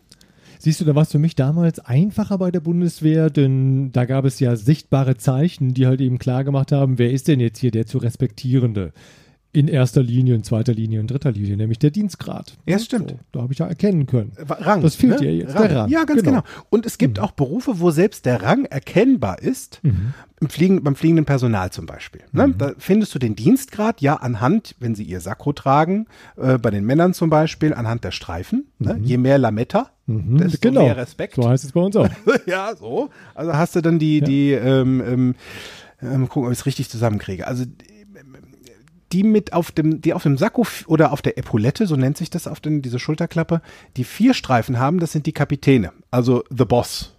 Siehst 0.64 0.80
du, 0.80 0.86
da 0.86 0.94
war 0.94 1.02
es 1.02 1.12
für 1.12 1.18
mich 1.18 1.34
damals 1.34 1.80
einfacher 1.80 2.38
bei 2.38 2.52
der 2.52 2.60
Bundeswehr, 2.60 3.32
denn 3.32 3.92
da 3.94 4.06
gab 4.06 4.26
es 4.26 4.40
ja 4.40 4.56
sichtbare 4.56 5.18
Zeichen, 5.18 5.74
die 5.74 5.88
halt 5.88 6.02
eben 6.02 6.20
klar 6.20 6.44
gemacht 6.44 6.72
haben, 6.72 7.00
wer 7.00 7.10
ist 7.10 7.28
denn 7.28 7.40
jetzt 7.40 7.58
hier 7.58 7.72
der 7.72 7.88
zu 7.88 7.98
respektierende. 7.98 8.94
In 9.54 9.68
erster 9.68 10.02
Linie, 10.02 10.36
in 10.36 10.44
zweiter 10.44 10.74
Linie, 10.74 11.02
in 11.02 11.08
dritter 11.08 11.32
Linie, 11.32 11.58
nämlich 11.58 11.78
der 11.78 11.92
Dienstgrad. 11.92 12.58
Ja, 12.66 12.80
stimmt. 12.80 13.12
So, 13.12 13.20
da 13.34 13.42
habe 13.42 13.52
ich 13.52 13.60
ja 13.60 13.68
erkennen 13.68 14.06
können. 14.06 14.32
Rang. 14.38 14.82
Das 14.82 14.96
fehlt 14.96 15.14
ne? 15.14 15.20
dir 15.20 15.36
jetzt, 15.36 15.56
Rang. 15.56 15.68
der 15.68 15.78
Rang. 15.78 15.90
Ja, 15.90 16.04
ganz 16.06 16.24
Genau. 16.24 16.42
genau. 16.42 16.44
Und 16.70 16.86
es 16.86 16.98
gibt 16.98 17.20
auch 17.20 17.32
Berufe, 17.32 17.80
wo 17.80 17.92
selbst 17.92 18.26
der 18.26 18.42
Rang 18.44 18.66
erkennbar 18.66 19.42
ist. 19.42 19.80
Mhm. 19.84 20.14
Im 20.40 20.50
Fliegen, 20.50 20.84
beim 20.84 20.96
fliegenden 20.96 21.26
Personal 21.26 21.70
zum 21.70 21.86
Beispiel. 21.86 22.22
Ne? 22.32 22.56
Da 22.58 22.72
findest 22.78 23.14
du 23.14 23.20
den 23.20 23.36
Dienstgrad 23.36 24.02
ja 24.02 24.16
anhand, 24.16 24.76
wenn 24.80 24.96
sie 24.96 25.04
ihr 25.04 25.20
Sakko 25.20 25.54
tragen, 25.54 26.08
äh, 26.36 26.58
bei 26.58 26.72
den 26.72 26.84
Männern 26.84 27.14
zum 27.14 27.30
Beispiel, 27.30 27.76
anhand 27.76 28.04
der 28.04 28.10
Streifen. 28.12 28.66
Ne? 28.80 29.00
Je 29.04 29.18
mehr 29.18 29.38
Lametta, 29.38 29.92
desto 30.08 30.58
genau. 30.62 30.84
mehr 30.84 30.98
Respekt. 30.98 31.36
So 31.36 31.48
heißt 31.48 31.64
es 31.64 31.74
bei 31.74 31.82
uns 31.82 31.96
auch. 31.96 32.10
ja, 32.48 32.76
so. 32.76 33.10
Also 33.36 33.54
hast 33.54 33.76
du 33.76 33.82
dann 33.82 34.00
die, 34.00 34.22
die, 34.22 34.54
ähm, 34.54 35.04
ähm, 35.06 35.36
ähm, 36.02 36.28
gucken, 36.28 36.48
ob 36.48 36.52
ich 36.54 36.60
es 36.60 36.66
richtig 36.66 36.90
zusammenkriege. 36.90 37.48
Also 37.48 37.66
die 39.12 39.24
mit 39.24 39.54
auf 39.54 39.72
dem, 39.72 40.02
die 40.02 40.14
auf 40.14 40.24
dem 40.24 40.38
Sakko 40.38 40.66
oder 40.88 41.12
auf 41.12 41.22
der 41.22 41.38
Epaulette, 41.38 41.88
so 41.88 41.96
nennt 41.96 42.18
sich 42.18 42.30
das 42.30 42.48
auf 42.48 42.60
den, 42.60 42.82
diese 42.82 43.00
Schulterklappe, 43.00 43.62
die 43.98 44.04
vier 44.04 44.34
Streifen 44.34 44.80
haben, 44.80 45.00
das 45.00 45.12
sind 45.12 45.26
die 45.26 45.34
Kapitäne. 45.34 45.92
Also 46.10 46.44
the 46.50 46.66
boss 46.66 47.14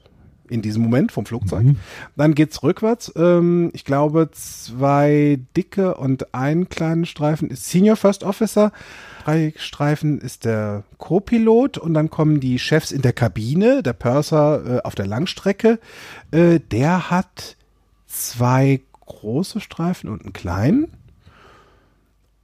in 0.52 0.61
diesem 0.61 0.82
Moment 0.82 1.12
vom 1.12 1.25
Flugzeug. 1.25 1.64
Dann 2.16 2.34
geht's 2.34 2.62
rückwärts. 2.62 3.12
Ähm, 3.16 3.70
ich 3.72 3.84
glaube, 3.84 4.30
zwei 4.32 5.40
dicke 5.56 5.94
und 5.94 6.34
einen 6.34 6.68
kleinen 6.68 7.06
Streifen 7.06 7.49
ist 7.49 7.70
Senior 7.70 7.96
First 7.96 8.22
Officer. 8.22 8.70
Drei 9.25 9.54
Streifen 9.56 10.20
ist 10.20 10.44
der 10.44 10.84
Co-Pilot 10.99 11.78
und 11.78 11.94
dann 11.94 12.11
kommen 12.11 12.38
die 12.38 12.58
Chefs 12.58 12.92
in 12.92 13.00
der 13.00 13.14
Kabine, 13.14 13.82
der 13.82 13.94
Purser 13.94 14.78
äh, 14.78 14.82
auf 14.82 14.94
der 14.94 15.06
Langstrecke. 15.06 15.78
Äh, 16.32 16.61
der 16.61 17.11
hat 17.11 17.56
zwei 18.06 18.82
große 19.06 19.61
Streifen 19.61 20.11
und 20.11 20.22
einen 20.22 20.34
kleinen. 20.34 20.88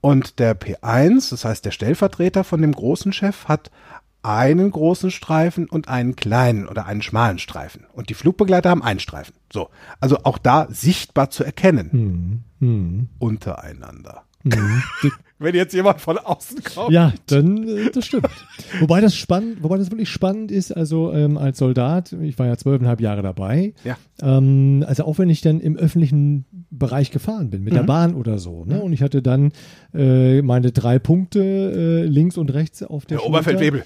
Und 0.00 0.38
der 0.38 0.58
P1, 0.58 1.30
das 1.30 1.44
heißt 1.44 1.64
der 1.64 1.70
Stellvertreter 1.72 2.44
von 2.44 2.62
dem 2.62 2.72
großen 2.72 3.12
Chef, 3.12 3.46
hat 3.46 3.70
einen 4.22 4.70
großen 4.70 5.10
Streifen 5.10 5.68
und 5.68 5.88
einen 5.88 6.16
kleinen 6.16 6.66
oder 6.68 6.86
einen 6.86 7.02
schmalen 7.02 7.38
Streifen. 7.38 7.84
Und 7.92 8.10
die 8.10 8.14
Flugbegleiter 8.14 8.70
haben 8.70 8.82
einen 8.82 9.00
Streifen. 9.00 9.34
So. 9.52 9.70
Also 10.00 10.18
auch 10.24 10.38
da 10.38 10.66
sichtbar 10.70 11.30
zu 11.30 11.44
erkennen. 11.44 12.44
Hm. 12.60 13.08
Untereinander. 13.18 14.24
Wenn 15.40 15.54
jetzt 15.54 15.72
jemand 15.72 16.00
von 16.00 16.18
außen 16.18 16.64
kommt. 16.64 16.90
Ja, 16.90 17.12
dann 17.26 17.66
äh, 17.68 17.90
das 17.92 18.06
stimmt. 18.06 18.28
wobei 18.80 19.00
das 19.00 19.14
spannend, 19.14 19.62
wobei 19.62 19.78
das 19.78 19.90
wirklich 19.90 20.08
spannend 20.08 20.50
ist, 20.50 20.76
also 20.76 21.12
ähm, 21.12 21.36
als 21.38 21.58
Soldat, 21.58 22.12
ich 22.12 22.36
war 22.40 22.46
ja 22.46 22.56
zwölfeinhalb 22.56 23.00
Jahre 23.00 23.22
dabei, 23.22 23.72
Ja. 23.84 23.96
ähm, 24.20 24.84
also 24.88 25.04
auch 25.04 25.18
wenn 25.18 25.30
ich 25.30 25.40
dann 25.40 25.60
im 25.60 25.76
öffentlichen 25.76 26.44
Bereich 26.70 27.10
gefahren 27.10 27.48
bin, 27.50 27.64
mit 27.64 27.72
Mhm. 27.72 27.76
der 27.78 27.82
Bahn 27.84 28.14
oder 28.14 28.38
so, 28.38 28.64
ne? 28.66 28.80
Und 28.80 28.92
ich 28.92 29.02
hatte 29.02 29.22
dann 29.22 29.52
äh, 29.94 30.42
meine 30.42 30.70
drei 30.72 30.98
Punkte 30.98 31.40
äh, 31.40 32.02
links 32.06 32.36
und 32.36 32.52
rechts 32.52 32.82
auf 32.82 33.06
der 33.06 33.18
Der. 33.18 33.26
Oberfeldwebel. 33.26 33.84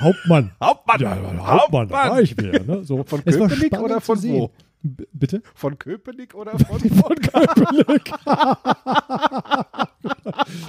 Hauptmann. 0.00 0.52
Hauptmann. 0.62 1.00
Ja, 1.00 1.46
Hauptmann, 1.46 1.88
da 1.88 1.94
war 2.10 2.20
ich 2.22 2.36
wieder. 2.38 2.62
Ne? 2.64 2.84
So. 2.84 3.04
Von 3.04 3.24
Köpenick 3.24 3.78
oder 3.78 4.00
von 4.00 4.22
wo? 4.22 4.50
B 4.82 5.04
bitte? 5.12 5.42
Von 5.54 5.78
Köpenick 5.78 6.34
oder 6.34 6.58
von, 6.58 6.78
Von 6.80 7.16
Köpenick. 7.16 8.10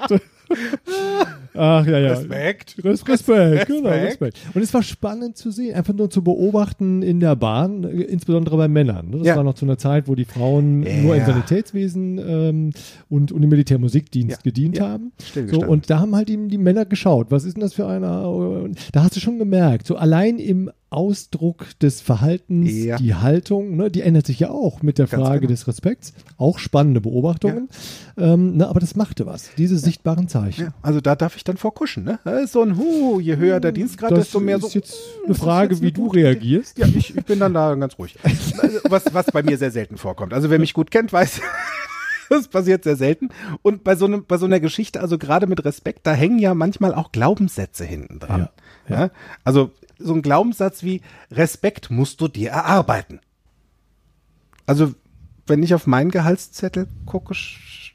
Ach 1.58 1.86
ja, 1.88 2.00
ja. 2.00 2.10
Respekt. 2.14 2.75
Res 2.84 3.08
Respekt, 3.08 3.68
genau, 3.68 3.90
Respekt. 3.90 4.38
Und 4.54 4.62
es 4.62 4.74
war 4.74 4.84
spannend 4.84 5.38
zu 5.38 5.52
sehen, 5.52 5.74
einfach 5.75 5.94
nur 5.94 6.10
zu 6.10 6.22
beobachten 6.24 7.02
in 7.02 7.20
der 7.22 7.36
Bahn, 7.38 7.84
äh, 7.86 8.02
insbesondere 8.04 8.58
bei 8.58 8.68
Männern. 8.68 9.10
ne? 9.10 9.18
Das 9.20 9.28
Ja. 9.28 9.36
war 9.38 9.44
noch 9.44 9.54
zu 9.54 9.66
einer 9.66 9.78
Zeit, 9.78 10.08
wo 10.08 10.16
die 10.16 10.25
Frauen 10.25 10.82
nur 10.82 11.16
im 11.16 11.22
Ja. 11.22 11.25
Sanitätswesen 11.25 12.20
ähm, 12.20 12.70
und, 13.10 13.32
und 13.32 13.42
im 13.44 13.50
Militärmusikdienst 13.50 14.38
Ja. 14.38 14.42
gedient 14.44 14.78
Ja. 14.78 14.90
haben. 14.90 15.12
So, 15.50 15.62
und 15.62 15.90
da 15.90 16.00
haben 16.00 16.16
halt 16.16 16.30
eben 16.30 16.50
die 16.50 16.58
Männer 16.58 16.86
geschaut, 16.86 17.28
was 17.30 17.46
ist 17.46 17.56
denn 17.56 17.62
das 17.62 17.74
für 17.74 17.88
einer? 17.88 18.30
Und 18.30 18.78
Da 18.92 19.04
hast 19.04 19.16
du 19.16 19.20
schon 19.22 19.40
gemerkt, 19.40 19.88
so 19.88 19.96
allein 19.96 20.40
im 20.40 20.70
Ausdruck 20.89 21.65
des 21.80 22.00
Verhaltens, 22.01 22.72
Ja. 22.72 22.98
die 22.98 23.15
Haltung, 23.15 23.75
ne, 23.75 23.92
die 23.92 24.01
ändert 24.01 24.25
sich 24.27 24.39
ja 24.39 24.50
auch 24.50 24.82
mit 24.82 24.98
der 24.98 25.08
Ganz 25.08 25.22
Frage 25.24 25.39
genau. 25.42 25.51
des 25.51 25.68
Respekts. 25.68 26.13
Auch 26.38 26.60
spannende 26.60 27.01
Beobachtungen. 27.01 27.70
Ähm, 28.18 28.58
ne, 28.58 28.68
aber 28.68 28.80
das 28.80 28.96
machte 28.96 29.25
was, 29.25 29.50
diese 29.58 29.77
sichtbaren 29.77 30.27
Zeichen. 30.27 30.65
Ja, 30.65 30.74
also 30.82 31.01
da 31.01 31.15
darf 31.15 31.36
ich 31.36 31.44
dann 31.44 31.58
vorkuschen, 31.58 32.04
ne? 32.06 32.20
Das 32.24 32.44
ist 32.46 32.51
so 32.54 32.62
ein 32.62 32.77
Hu, 32.77 33.20
je 33.20 33.36
höher 33.38 33.60
der 33.60 33.72
Dienstgrad, 33.72 34.12
Das 34.12 34.20
desto 34.20 34.39
mehr 34.39 34.60
so. 34.60 34.68
ist 34.68 34.74
jetzt 34.75 34.94
"Hm, 34.94 35.24
eine 35.25 35.34
das 35.34 35.38
Frage, 35.44 35.74
jetzt 35.74 35.82
wie 35.82 35.92
du 35.92 36.01
gute 36.06 36.20
Idee." 36.20 36.27
reagierst. 36.30 36.77
Ja, 36.77 36.88
ich, 36.88 37.15
ich 37.18 37.25
bin 37.25 37.39
dann 37.39 37.54
da 37.54 37.75
ganz 37.75 37.98
ruhig. 38.00 38.15
Also, 38.24 38.80
was, 38.89 39.04
was 39.13 39.25
bei 39.27 39.44
mir 39.44 39.58
sehr 39.58 39.72
selten 39.72 39.98
vorkommt. 39.98 40.34
Also 40.34 40.50
wer 40.50 40.60
mich 40.60 40.74
gut 40.74 40.92
kennt, 40.92 41.12
weiß, 41.12 41.42
das 42.30 42.48
passiert 42.48 42.84
sehr 42.84 42.96
selten. 42.96 43.30
Und 43.62 43.84
bei 43.84 43.96
so, 43.96 44.06
einem, 44.06 44.25
bei 44.25 44.38
so 44.38 44.46
einer 44.46 44.60
Geschichte, 44.60 45.01
also 45.01 45.18
gerade 45.18 45.48
mit 45.48 45.63
Respekt, 45.65 46.08
da 46.08 46.13
hängen 46.13 46.39
ja 46.39 46.54
manchmal 46.54 46.94
auch 46.94 47.12
Glaubenssätze 47.12 47.84
hinten 47.86 48.20
dran. 48.20 48.48
Ja, 48.88 49.01
Ja, 49.06 49.10
Also 49.44 49.72
so 49.98 50.14
ein 50.14 50.22
Glaubenssatz 50.22 50.84
wie 50.84 51.02
Respekt 51.32 51.90
musst 51.90 52.22
du 52.22 52.28
dir 52.28 52.52
erarbeiten. 52.52 53.20
Also 54.66 54.94
wenn 55.48 55.64
ich 55.64 55.74
auf 55.74 55.88
meinen 55.88 56.12
Gehaltszettel 56.12 56.88
gucke, 57.06 57.36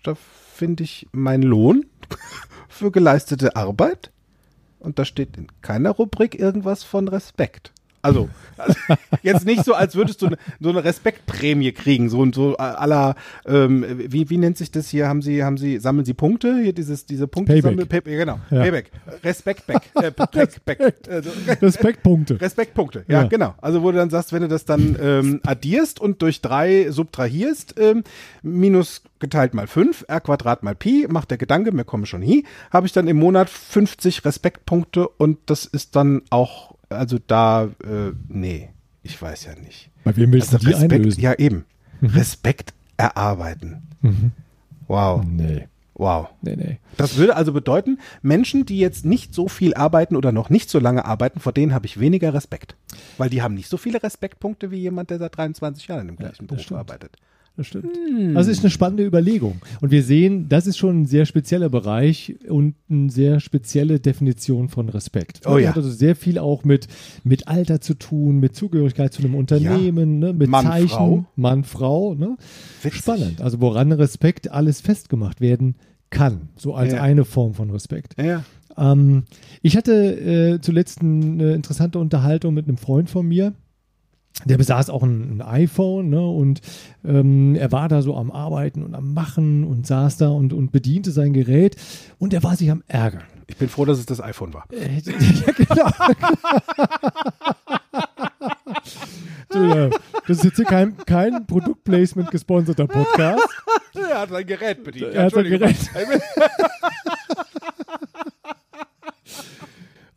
da 0.04 0.14
finde 0.14 0.84
ich 0.84 1.08
meinen 1.12 1.42
Lohn 1.42 1.86
für 2.68 2.90
geleistete 2.90 3.56
Arbeit 3.56 4.12
und 4.78 4.98
da 4.98 5.04
steht 5.04 5.36
in 5.36 5.48
keiner 5.62 5.90
Rubrik 5.90 6.38
irgendwas 6.38 6.84
von 6.84 7.08
Respekt. 7.08 7.72
Also, 8.02 8.28
also 8.56 8.74
jetzt 9.22 9.44
nicht 9.46 9.64
so, 9.64 9.74
als 9.74 9.94
würdest 9.94 10.22
du 10.22 10.28
ne, 10.28 10.38
so 10.58 10.70
eine 10.70 10.82
Respektprämie 10.84 11.72
kriegen, 11.72 12.08
so 12.08 12.20
und 12.20 12.34
so 12.34 12.56
aller, 12.56 13.14
ähm, 13.46 13.84
wie, 14.08 14.30
wie 14.30 14.38
nennt 14.38 14.56
sich 14.56 14.70
das 14.70 14.88
hier? 14.88 15.08
Haben 15.08 15.22
Sie, 15.22 15.44
haben 15.44 15.58
Sie, 15.58 15.78
sammeln 15.78 16.04
Sie 16.04 16.14
Punkte? 16.14 16.58
Hier 16.62 16.72
dieses, 16.72 17.04
diese 17.06 17.26
Punkte 17.28 17.52
Payback. 17.52 17.70
sammeln, 17.70 17.88
Pay, 17.88 18.00
genau, 18.16 18.40
Ja. 18.50 18.62
Payback, 18.62 18.90
Respektback, 19.22 19.82
äh, 19.94 20.10
back, 20.10 20.80
äh, 20.80 20.92
Respektpunkte. 21.62 22.40
Respektpunkte, 22.40 23.04
ja, 23.08 23.22
Ja. 23.22 23.28
genau. 23.28 23.54
Also 23.60 23.82
wo 23.82 23.90
du 23.90 23.98
dann 23.98 24.10
sagst, 24.10 24.32
wenn 24.32 24.42
du 24.42 24.48
das 24.48 24.64
dann 24.64 24.96
ähm, 25.00 25.40
addierst 25.44 26.00
und 26.00 26.22
durch 26.22 26.40
drei 26.40 26.90
subtrahierst, 26.90 27.74
ähm, 27.78 28.04
minus 28.42 29.02
geteilt 29.18 29.52
mal 29.54 29.66
fünf, 29.66 30.04
r 30.08 30.20
Quadrat 30.20 30.62
mal 30.62 30.74
Pi, 30.74 31.06
macht 31.10 31.30
der 31.30 31.38
Gedanke, 31.38 31.72
mir 31.72 31.84
komme 31.84 32.06
schon 32.06 32.22
hi, 32.22 32.44
habe 32.72 32.86
ich 32.86 32.92
dann 32.92 33.06
im 33.08 33.18
Monat 33.18 33.50
50 33.50 34.24
Respektpunkte 34.24 35.06
und 35.08 35.38
das 35.46 35.66
ist 35.66 35.94
dann 35.96 36.22
auch, 36.30 36.74
also 36.90 37.18
da, 37.26 37.64
äh, 37.84 38.12
nee, 38.28 38.68
ich 39.02 39.20
weiß 39.20 39.46
ja 39.46 39.54
nicht. 39.56 39.90
Bei 40.04 40.14
wem 40.16 40.32
willst 40.32 40.52
Also 40.52 40.58
du 40.58 40.66
die 40.66 40.72
Respekt, 40.74 40.92
einlösen? 40.92 41.20
ja 41.20 41.34
eben, 41.38 41.64
Respekt 42.02 42.74
erarbeiten. 42.96 43.82
Wow, 44.88 45.24
Nee, 45.24 45.68
wow. 45.94 46.28
nee, 46.42 46.56
nee. 46.56 46.78
Das 46.96 47.16
würde 47.16 47.36
also 47.36 47.52
bedeuten, 47.52 47.98
Menschen, 48.22 48.66
die 48.66 48.78
jetzt 48.78 49.04
nicht 49.04 49.34
so 49.34 49.48
viel 49.48 49.74
arbeiten 49.74 50.16
oder 50.16 50.32
noch 50.32 50.50
nicht 50.50 50.68
so 50.70 50.78
lange 50.78 51.04
arbeiten, 51.04 51.38
vor 51.40 51.52
denen 51.52 51.72
habe 51.74 51.86
ich 51.86 52.00
weniger 52.00 52.34
Respekt. 52.34 52.76
Weil 53.18 53.30
die 53.30 53.42
haben 53.42 53.54
nicht 53.54 53.68
so 53.68 53.76
viele 53.76 54.02
Respektpunkte 54.02 54.70
wie 54.70 54.78
jemand, 54.78 55.10
der 55.10 55.18
seit 55.18 55.36
23 55.36 55.86
Jahren 55.88 56.08
im 56.08 56.16
gleichen 56.16 56.46
Beruf 56.46 56.62
stimmt. 56.62 56.80
arbeitet. 56.80 57.16
Das 57.56 57.66
stimmt. 57.66 57.88
Also 58.34 58.50
es 58.50 58.58
ist 58.58 58.64
eine 58.64 58.70
spannende 58.70 59.04
Überlegung. 59.04 59.60
Und 59.80 59.90
wir 59.90 60.02
sehen, 60.02 60.48
das 60.48 60.66
ist 60.66 60.78
schon 60.78 61.02
ein 61.02 61.06
sehr 61.06 61.26
spezieller 61.26 61.68
Bereich 61.68 62.36
und 62.48 62.74
eine 62.88 63.10
sehr 63.10 63.40
spezielle 63.40 64.00
Definition 64.00 64.68
von 64.68 64.88
Respekt. 64.88 65.42
Oh 65.46 65.58
ja. 65.58 65.70
hat 65.70 65.76
also 65.76 65.90
sehr 65.90 66.16
viel 66.16 66.38
auch 66.38 66.64
mit, 66.64 66.86
mit 67.22 67.48
Alter 67.48 67.80
zu 67.80 67.94
tun, 67.94 68.38
mit 68.38 68.56
Zugehörigkeit 68.56 69.12
zu 69.12 69.22
einem 69.22 69.34
Unternehmen, 69.34 70.20
ne, 70.20 70.32
mit 70.32 70.48
Mann, 70.48 70.64
Zeichen, 70.64 70.88
Frau. 70.88 71.24
Mann, 71.36 71.64
Frau. 71.64 72.14
Ne? 72.14 72.36
Witzig. 72.82 73.00
Spannend. 73.00 73.42
Also 73.42 73.60
woran 73.60 73.92
Respekt 73.92 74.50
alles 74.50 74.80
festgemacht 74.80 75.40
werden 75.40 75.74
kann. 76.08 76.48
So 76.56 76.74
als 76.74 76.92
Ja. 76.92 77.02
eine 77.02 77.24
Form 77.24 77.54
von 77.54 77.70
Respekt. 77.70 78.14
Ja. 78.20 78.44
Ähm, 78.78 79.24
ich 79.62 79.76
hatte 79.76 79.92
äh, 80.54 80.60
zuletzt 80.60 81.02
eine 81.02 81.52
interessante 81.54 81.98
Unterhaltung 81.98 82.54
mit 82.54 82.68
einem 82.68 82.76
Freund 82.78 83.10
von 83.10 83.26
mir. 83.26 83.52
Der 84.46 84.56
besaß 84.56 84.88
auch 84.88 85.02
ein, 85.02 85.38
ein 85.38 85.42
iPhone 85.42 86.08
ne, 86.08 86.26
und 86.26 86.60
ähm, 87.04 87.56
er 87.56 87.72
war 87.72 87.88
da 87.88 88.00
so 88.00 88.16
am 88.16 88.30
Arbeiten 88.30 88.82
und 88.82 88.94
am 88.94 89.12
Machen 89.12 89.64
und 89.64 89.86
saß 89.86 90.16
da 90.16 90.28
und, 90.28 90.52
und 90.52 90.72
bediente 90.72 91.10
sein 91.10 91.34
Gerät 91.34 91.76
und 92.18 92.32
er 92.32 92.42
war 92.42 92.56
sich 92.56 92.70
am 92.70 92.82
Ärgern. 92.88 93.24
Ich 93.48 93.56
bin 93.56 93.68
froh, 93.68 93.84
dass 93.84 93.98
es 93.98 94.06
das 94.06 94.20
iPhone 94.20 94.54
war. 94.54 94.64
Äh, 94.70 95.00
ja, 95.04 95.52
genau. 95.52 95.90
Das 100.26 100.38
ist 100.38 100.44
jetzt 100.44 100.56
hier 100.56 100.64
kein, 100.64 100.96
kein 100.96 101.44
Produktplacement 101.46 102.30
gesponserter 102.30 102.86
Podcast. 102.86 103.42
Er 103.92 104.20
hat 104.20 104.30
sein 104.30 104.46
Gerät 104.46 104.84
bedient. 104.84 105.12
Er 105.12 105.24
hat 105.24 105.34
sein 105.34 105.44
Gerät. 105.44 105.76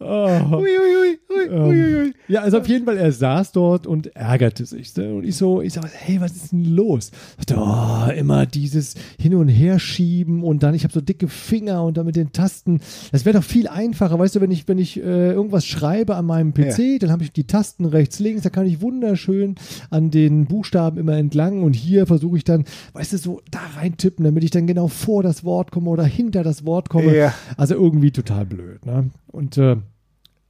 Oh. 0.03 0.57
Ui, 0.57 0.69
ui, 0.69 0.97
ui. 1.01 1.13
Ähm, 1.49 2.13
ja, 2.27 2.41
also 2.41 2.59
auf 2.59 2.67
jeden 2.67 2.85
Fall, 2.85 2.97
er 2.97 3.11
saß 3.11 3.51
dort 3.51 3.87
und 3.87 4.15
ärgerte 4.15 4.65
sich. 4.65 4.95
Ne? 4.95 5.13
Und 5.13 5.25
ich 5.25 5.35
so, 5.35 5.61
ich 5.61 5.73
sag, 5.73 5.89
hey, 5.93 6.21
was 6.21 6.33
ist 6.35 6.51
denn 6.51 6.65
los? 6.65 7.11
Ich 7.39 7.45
dachte, 7.45 7.61
oh, 7.61 8.11
immer 8.11 8.45
dieses 8.45 8.95
Hin- 9.19 9.35
und 9.35 9.47
Herschieben 9.47 10.43
und 10.43 10.63
dann, 10.63 10.73
ich 10.73 10.83
habe 10.83 10.93
so 10.93 11.01
dicke 11.01 11.27
Finger 11.27 11.83
und 11.83 11.97
dann 11.97 12.05
mit 12.05 12.15
den 12.15 12.31
Tasten. 12.31 12.81
Das 13.11 13.25
wäre 13.25 13.37
doch 13.37 13.43
viel 13.43 13.67
einfacher, 13.67 14.17
weißt 14.17 14.35
du, 14.35 14.41
wenn 14.41 14.51
ich, 14.51 14.67
wenn 14.67 14.77
ich 14.77 14.97
äh, 14.97 15.31
irgendwas 15.31 15.65
schreibe 15.65 16.15
an 16.15 16.25
meinem 16.25 16.53
PC, 16.53 16.79
ja. 16.79 16.97
dann 16.99 17.11
habe 17.11 17.23
ich 17.23 17.31
die 17.31 17.45
Tasten 17.45 17.85
rechts, 17.85 18.19
links, 18.19 18.43
da 18.43 18.49
kann 18.49 18.65
ich 18.65 18.81
wunderschön 18.81 19.55
an 19.89 20.11
den 20.11 20.45
Buchstaben 20.45 20.97
immer 20.97 21.17
entlang 21.17 21.63
und 21.63 21.73
hier 21.73 22.05
versuche 22.05 22.37
ich 22.37 22.43
dann, 22.43 22.65
weißt 22.93 23.13
du, 23.13 23.17
so 23.17 23.41
da 23.51 23.59
reintippen, 23.75 24.23
damit 24.23 24.43
ich 24.43 24.51
dann 24.51 24.67
genau 24.67 24.87
vor 24.87 25.23
das 25.23 25.43
Wort 25.43 25.71
komme 25.71 25.89
oder 25.89 26.03
hinter 26.03 26.43
das 26.43 26.65
Wort 26.65 26.89
komme. 26.89 27.15
Ja. 27.15 27.33
Also 27.57 27.75
irgendwie 27.75 28.11
total 28.11 28.45
blöd. 28.45 28.85
Ne? 28.85 29.09
Und 29.33 29.57
äh, 29.57 29.77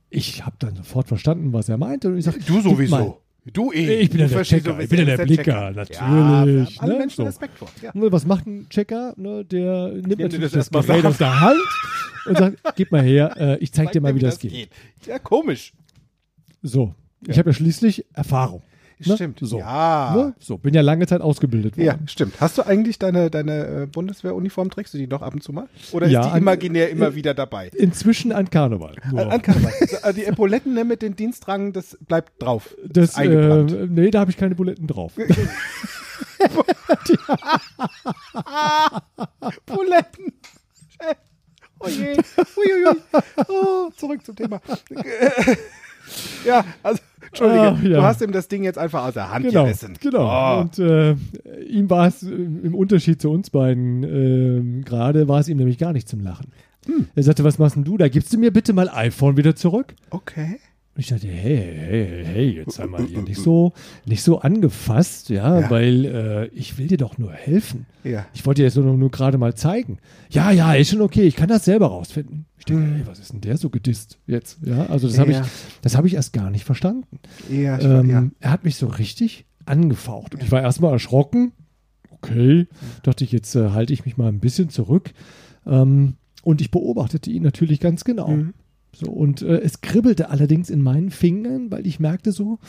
ich 0.09 0.45
habe 0.45 0.57
dann 0.59 0.75
sofort 0.75 1.07
verstanden, 1.07 1.53
was 1.53 1.69
er 1.69 1.77
meinte. 1.77 2.09
Und 2.09 2.17
ich 2.17 2.25
sag, 2.25 2.45
du 2.45 2.61
sowieso. 2.61 3.21
Du 3.51 3.71
eh. 3.71 4.01
Ich 4.01 4.09
bin 4.09 4.19
ja 4.21 4.27
der 4.27 4.43
Checker, 4.43 4.79
ich 4.79 4.89
bin 4.89 4.99
ja 4.99 5.17
der 5.17 5.25
Blicker, 5.25 5.71
natürlich. 5.71 5.99
Ja, 5.99 6.81
alle 6.81 6.93
ne? 6.93 6.99
Menschen 6.99 7.17
so. 7.17 7.23
Respekt 7.23 7.57
vor. 7.57 7.69
Ja. 7.81 7.91
Was 7.93 8.25
macht 8.25 8.45
ein 8.45 8.67
Checker? 8.69 9.13
Ne, 9.17 9.43
der 9.43 9.89
nimmt 9.89 10.19
natürlich 10.19 10.51
das, 10.51 10.69
das 10.69 10.85
Gerät 10.85 11.05
aus 11.05 11.17
der 11.17 11.41
Hand 11.41 11.59
und 12.25 12.37
sagt, 12.37 12.57
gib 12.75 12.91
mal 12.91 13.01
her, 13.01 13.35
äh, 13.37 13.57
ich 13.57 13.73
zeig, 13.73 13.87
zeig 13.87 13.93
dir 13.93 14.01
mal, 14.01 14.15
wie 14.15 14.19
das, 14.19 14.35
das 14.35 14.41
geht. 14.41 14.51
geht. 14.51 14.69
Ja, 15.07 15.19
komisch. 15.19 15.73
So, 16.61 16.95
ja. 17.25 17.31
ich 17.31 17.39
habe 17.39 17.49
ja 17.49 17.53
schließlich 17.53 18.05
Erfahrung. 18.13 18.63
Ne? 18.99 19.15
Stimmt. 19.15 19.39
So. 19.41 19.59
Ja. 19.59 20.13
Ne? 20.15 20.33
So, 20.39 20.57
bin 20.57 20.73
ja 20.73 20.81
lange 20.81 21.07
Zeit 21.07 21.21
ausgebildet 21.21 21.77
worden. 21.77 21.85
Ja, 21.85 21.97
stimmt. 22.05 22.39
Hast 22.39 22.57
du 22.57 22.63
eigentlich 22.63 22.99
deine, 22.99 23.29
deine 23.29 23.83
äh, 23.83 23.85
Bundeswehruniform, 23.87 24.69
trägst 24.69 24.93
du 24.93 24.97
die 24.97 25.07
noch 25.07 25.21
ab 25.21 25.33
und 25.33 25.43
zu 25.43 25.51
mal? 25.53 25.67
Oder 25.91 26.07
ja, 26.07 26.21
ist 26.21 26.33
die 26.33 26.37
imaginär 26.37 26.85
an, 26.85 26.91
immer 26.91 27.07
in, 27.09 27.15
wieder 27.15 27.33
dabei? 27.33 27.69
Inzwischen 27.69 28.31
an 28.31 28.49
Karneval. 28.49 28.95
So. 29.09 29.17
An, 29.17 29.29
an, 29.31 29.41
Karneval. 29.41 29.73
Also 30.03 30.19
die 30.19 30.25
Epauletten 30.25 30.73
ne, 30.73 30.83
mit 30.83 31.01
den 31.01 31.15
Dienstrangen, 31.15 31.71
das 31.73 31.97
bleibt 32.01 32.41
drauf. 32.41 32.75
Das, 32.85 33.13
das 33.13 33.25
äh, 33.25 33.87
nee, 33.87 34.11
da 34.11 34.21
habe 34.21 34.31
ich 34.31 34.37
keine 34.37 34.55
Buletten 34.55 34.87
drauf. 34.87 35.13
Buletten. 39.65 40.33
Oh 41.79 41.87
je. 41.87 42.17
Uiuiui. 42.57 42.95
Oh, 43.47 43.89
zurück 43.95 44.25
zum 44.25 44.35
Thema. 44.35 44.61
ja, 46.45 46.63
also 46.81 47.01
Entschuldige, 47.33 47.61
ah, 47.61 47.77
ja. 47.81 47.97
du 47.97 48.03
hast 48.03 48.21
ihm 48.21 48.31
das 48.31 48.47
Ding 48.47 48.63
jetzt 48.63 48.77
einfach 48.77 49.05
aus 49.05 49.15
der 49.15 49.31
Hand 49.31 49.47
genau, 49.47 49.63
gerissen. 49.63 49.97
Genau. 49.99 50.27
Oh. 50.27 50.61
Und 50.61 50.77
äh, 50.77 51.15
ihm 51.67 51.89
war 51.89 52.07
es 52.07 52.21
im 52.21 52.75
Unterschied 52.75 53.19
zu 53.19 53.31
uns 53.31 53.49
beiden 53.49 54.03
äh, 54.03 54.83
gerade, 54.83 55.27
war 55.27 55.39
es 55.39 55.47
ihm 55.47 55.57
nämlich 55.57 55.79
gar 55.79 55.93
nicht 55.93 56.07
zum 56.07 56.19
Lachen. 56.21 56.51
Hm. 56.85 57.07
Er 57.15 57.23
sagte, 57.23 57.43
was 57.43 57.57
machst 57.57 57.75
denn 57.75 57.85
du 57.85 57.97
da? 57.97 58.07
Gibst 58.07 58.31
du 58.33 58.37
mir 58.37 58.53
bitte 58.53 58.73
mal 58.73 58.87
iPhone 58.89 59.35
wieder 59.35 59.55
zurück? 59.55 59.95
Okay. 60.11 60.59
Und 60.95 60.99
ich 60.99 61.07
dachte, 61.07 61.27
hey, 61.27 61.73
hey, 61.75 62.23
hey, 62.23 62.49
jetzt 62.51 62.75
sei 62.75 62.85
mal 62.85 63.03
hier 63.03 63.23
nicht 63.23 63.41
so, 63.41 63.73
nicht 64.05 64.21
so 64.21 64.39
angefasst, 64.39 65.29
ja, 65.29 65.61
ja. 65.61 65.69
weil 65.71 66.05
äh, 66.05 66.45
ich 66.49 66.77
will 66.77 66.85
dir 66.85 66.97
doch 66.97 67.17
nur 67.17 67.31
helfen. 67.31 67.87
Ja. 68.03 68.27
Ich 68.35 68.45
wollte 68.45 68.61
dir 68.61 68.65
jetzt 68.65 68.77
nur, 68.77 68.95
nur 68.95 69.09
gerade 69.09 69.39
mal 69.39 69.55
zeigen. 69.55 69.97
Ja, 70.29 70.51
ja, 70.51 70.73
ist 70.75 70.91
schon 70.91 71.01
okay, 71.01 71.23
ich 71.23 71.35
kann 71.35 71.49
das 71.49 71.65
selber 71.65 71.87
rausfinden. 71.87 72.45
Ich 72.59 72.65
denke, 72.65 72.83
hey, 72.83 73.07
was 73.07 73.17
ist 73.17 73.33
denn 73.33 73.41
der 73.41 73.57
so 73.57 73.71
gedisst 73.71 74.19
jetzt? 74.27 74.59
Ja, 74.63 74.85
also 74.85 75.07
das 75.07 75.17
habe 75.17 75.31
ich, 75.31 75.37
das 75.81 75.97
habe 75.97 76.05
ich 76.05 76.13
erst 76.13 76.31
gar 76.31 76.51
nicht 76.51 76.63
verstanden. 76.63 77.19
Ja, 77.49 77.79
ich 77.79 77.85
ähm, 77.85 78.09
ja. 78.09 78.29
Er 78.39 78.51
hat 78.51 78.63
mich 78.63 78.75
so 78.75 78.85
richtig 78.85 79.45
angefaucht 79.65 80.35
und 80.35 80.43
ich 80.43 80.51
war 80.51 80.61
erstmal 80.61 80.91
erschrocken. 80.91 81.53
Okay, 82.11 82.67
dachte 83.01 83.23
ich, 83.23 83.31
jetzt 83.31 83.55
äh, 83.55 83.71
halte 83.71 83.93
ich 83.93 84.05
mich 84.05 84.15
mal 84.17 84.27
ein 84.27 84.39
bisschen 84.39 84.69
zurück. 84.69 85.11
Ähm, 85.65 86.13
und 86.43 86.61
ich 86.61 86.71
beobachtete 86.71 87.31
ihn 87.31 87.41
natürlich 87.41 87.79
ganz 87.79 88.03
genau. 88.03 88.27
Mhm. 88.27 88.53
So, 88.93 89.11
und 89.11 89.41
äh, 89.41 89.59
es 89.59 89.81
kribbelte 89.81 90.29
allerdings 90.29 90.69
in 90.69 90.81
meinen 90.81 91.09
Fingern, 91.09 91.71
weil 91.71 91.87
ich 91.87 91.99
merkte 91.99 92.31
so, 92.31 92.59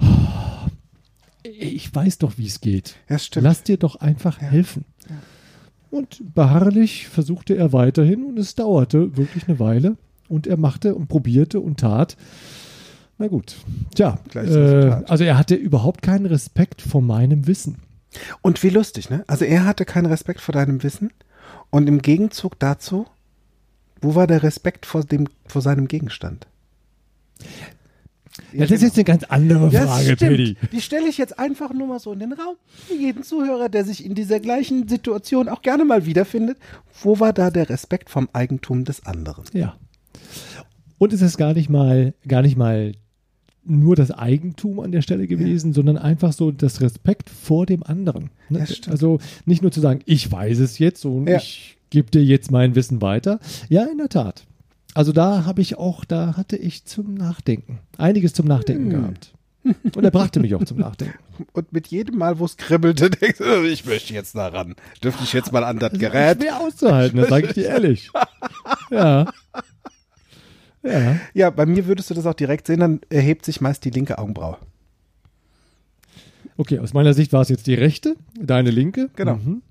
oh, 0.00 0.68
ich 1.42 1.94
weiß 1.94 2.18
doch, 2.18 2.38
wie 2.38 2.46
es 2.46 2.60
geht. 2.60 2.96
Ja. 3.08 3.18
Lass 3.36 3.62
dir 3.62 3.76
doch 3.76 3.96
einfach 3.96 4.40
ja. 4.40 4.48
helfen. 4.48 4.84
Ja. 5.08 5.16
Und 5.90 6.34
beharrlich 6.34 7.08
versuchte 7.08 7.54
er 7.54 7.72
weiterhin 7.72 8.24
und 8.24 8.38
es 8.38 8.54
dauerte 8.54 9.16
wirklich 9.16 9.46
eine 9.46 9.58
Weile. 9.58 9.96
Und 10.28 10.46
er 10.46 10.56
machte 10.56 10.94
und 10.94 11.08
probierte 11.08 11.60
und 11.60 11.80
tat. 11.80 12.16
Na 13.18 13.28
gut. 13.28 13.56
Tja, 13.94 14.18
äh, 14.34 15.02
also 15.06 15.24
er 15.24 15.36
hatte 15.36 15.54
überhaupt 15.54 16.00
keinen 16.00 16.24
Respekt 16.24 16.80
vor 16.80 17.02
meinem 17.02 17.46
Wissen. 17.46 17.76
Und 18.40 18.62
wie 18.62 18.70
lustig, 18.70 19.10
ne? 19.10 19.24
Also 19.26 19.44
er 19.44 19.66
hatte 19.66 19.84
keinen 19.84 20.06
Respekt 20.06 20.40
vor 20.40 20.54
deinem 20.54 20.82
Wissen. 20.82 21.12
Und 21.68 21.88
im 21.88 22.00
Gegenzug 22.00 22.58
dazu 22.58 23.06
wo 24.02 24.14
war 24.14 24.26
der 24.26 24.42
Respekt 24.42 24.86
vor, 24.86 25.04
dem, 25.04 25.28
vor 25.46 25.62
seinem 25.62 25.88
Gegenstand? 25.88 26.46
Ja, 28.52 28.60
das 28.60 28.70
ist 28.70 28.82
jetzt 28.82 28.96
eine 28.96 29.04
ganz 29.04 29.24
andere 29.24 29.70
Frage, 29.70 30.16
Teddy. 30.16 30.56
Die 30.72 30.80
stelle 30.80 31.08
ich 31.08 31.18
jetzt 31.18 31.38
einfach 31.38 31.72
nur 31.72 31.86
mal 31.86 31.98
so 31.98 32.12
in 32.12 32.20
den 32.20 32.32
Raum. 32.32 32.56
Für 32.88 32.94
jeden 32.94 33.22
Zuhörer, 33.22 33.68
der 33.68 33.84
sich 33.84 34.04
in 34.04 34.14
dieser 34.14 34.40
gleichen 34.40 34.88
Situation 34.88 35.48
auch 35.48 35.62
gerne 35.62 35.84
mal 35.84 36.06
wiederfindet. 36.06 36.58
Wo 37.02 37.20
war 37.20 37.32
da 37.32 37.50
der 37.50 37.68
Respekt 37.68 38.10
vom 38.10 38.28
Eigentum 38.32 38.84
des 38.84 39.04
anderen? 39.06 39.44
Ja. 39.52 39.76
Und 40.98 41.12
es 41.12 41.20
ist 41.20 41.36
gar 41.36 41.52
nicht 41.52 41.68
mal, 41.68 42.14
gar 42.26 42.42
nicht 42.42 42.56
mal 42.56 42.92
nur 43.64 43.96
das 43.96 44.10
Eigentum 44.10 44.80
an 44.80 44.92
der 44.92 45.02
Stelle 45.02 45.26
gewesen, 45.26 45.70
ja. 45.70 45.74
sondern 45.74 45.98
einfach 45.98 46.32
so 46.32 46.50
das 46.50 46.80
Respekt 46.80 47.30
vor 47.30 47.66
dem 47.66 47.82
anderen. 47.82 48.30
Ne? 48.48 48.66
also 48.88 49.18
nicht 49.44 49.62
nur 49.62 49.70
zu 49.70 49.80
sagen, 49.80 50.00
ich 50.06 50.30
weiß 50.30 50.58
es 50.58 50.78
jetzt 50.78 51.04
und 51.04 51.28
ja. 51.28 51.36
ich 51.36 51.76
gebe 51.92 52.10
dir 52.10 52.24
jetzt 52.24 52.50
mein 52.50 52.74
Wissen 52.74 53.00
weiter. 53.02 53.38
Ja, 53.68 53.84
in 53.84 53.98
der 53.98 54.08
Tat. 54.08 54.46
Also 54.94 55.12
da 55.12 55.44
habe 55.44 55.60
ich 55.60 55.78
auch, 55.78 56.04
da 56.04 56.36
hatte 56.36 56.56
ich 56.56 56.84
zum 56.84 57.14
Nachdenken, 57.14 57.78
einiges 57.98 58.32
zum 58.32 58.46
Nachdenken 58.46 58.90
hm. 58.90 59.00
gehabt. 59.00 59.34
Und 59.94 60.02
er 60.02 60.10
brachte 60.10 60.40
mich 60.40 60.54
auch 60.54 60.64
zum 60.64 60.78
Nachdenken. 60.78 61.18
Und 61.52 61.72
mit 61.72 61.86
jedem 61.86 62.18
Mal, 62.18 62.38
wo 62.38 62.46
es 62.46 62.56
kribbelte, 62.56 63.10
denkst 63.10 63.38
du, 63.38 63.62
ich 63.64 63.84
möchte 63.84 64.12
jetzt 64.12 64.34
da 64.34 64.48
ran. 64.48 64.74
Dürfte 65.04 65.22
ich 65.22 65.32
jetzt 65.32 65.52
mal 65.52 65.64
an 65.64 65.78
das, 65.78 65.92
das 65.92 66.00
Gerät? 66.00 66.42
Schwer 66.42 66.60
auszuhalten, 66.60 67.20
das 67.20 67.28
sage 67.28 67.46
ich 67.46 67.52
dir 67.52 67.66
ehrlich. 67.66 68.10
Ja. 68.90 69.32
Ja. 70.82 71.16
Ja, 71.32 71.50
bei 71.50 71.64
mir 71.64 71.86
würdest 71.86 72.10
du 72.10 72.14
das 72.14 72.26
auch 72.26 72.34
direkt 72.34 72.66
sehen, 72.66 72.80
dann 72.80 73.00
erhebt 73.08 73.44
sich 73.44 73.60
meist 73.60 73.84
die 73.84 73.90
linke 73.90 74.18
Augenbraue. 74.18 74.58
Okay, 76.56 76.78
aus 76.80 76.92
meiner 76.92 77.14
Sicht 77.14 77.32
war 77.32 77.40
es 77.40 77.48
jetzt 77.48 77.66
die 77.66 77.74
rechte, 77.74 78.16
deine 78.38 78.70
linke. 78.70 79.08
Genau. 79.16 79.36
Mhm. 79.36 79.62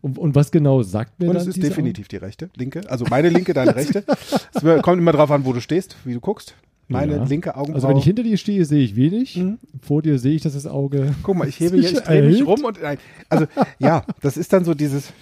Und, 0.00 0.18
und, 0.18 0.34
was 0.34 0.50
genau 0.50 0.82
sagt 0.82 1.20
mir 1.20 1.28
und 1.28 1.34
das? 1.34 1.46
Es 1.46 1.56
ist 1.56 1.62
definitiv 1.62 2.08
die 2.08 2.16
rechte, 2.16 2.50
linke. 2.56 2.82
Also 2.88 3.04
meine 3.08 3.28
linke, 3.28 3.54
deine 3.54 3.74
rechte. 3.76 4.04
Es 4.52 4.82
kommt 4.82 4.98
immer 4.98 5.12
drauf 5.12 5.30
an, 5.30 5.44
wo 5.44 5.52
du 5.52 5.60
stehst, 5.60 5.96
wie 6.04 6.14
du 6.14 6.20
guckst. 6.20 6.54
Meine 6.86 7.16
ja. 7.16 7.24
linke 7.24 7.56
Augenbraue. 7.56 7.76
Also 7.76 7.88
wenn 7.88 7.96
ich 7.96 8.04
hinter 8.04 8.22
dir 8.22 8.36
stehe, 8.36 8.64
sehe 8.64 8.84
ich 8.84 8.94
wenig. 8.94 9.36
Mhm. 9.36 9.58
Vor 9.80 10.02
dir 10.02 10.18
sehe 10.18 10.34
ich, 10.34 10.42
dass 10.42 10.52
das 10.52 10.66
Auge. 10.66 11.14
Guck 11.22 11.36
mal, 11.36 11.48
ich 11.48 11.58
hebe 11.58 11.78
hier, 11.78 11.92
ich 11.92 12.00
drehe 12.04 12.22
mich 12.22 12.44
rum 12.46 12.64
und 12.64 12.82
nein. 12.82 12.98
Also 13.28 13.46
ja, 13.78 14.04
das 14.20 14.36
ist 14.36 14.52
dann 14.52 14.64
so 14.64 14.74
dieses. 14.74 15.12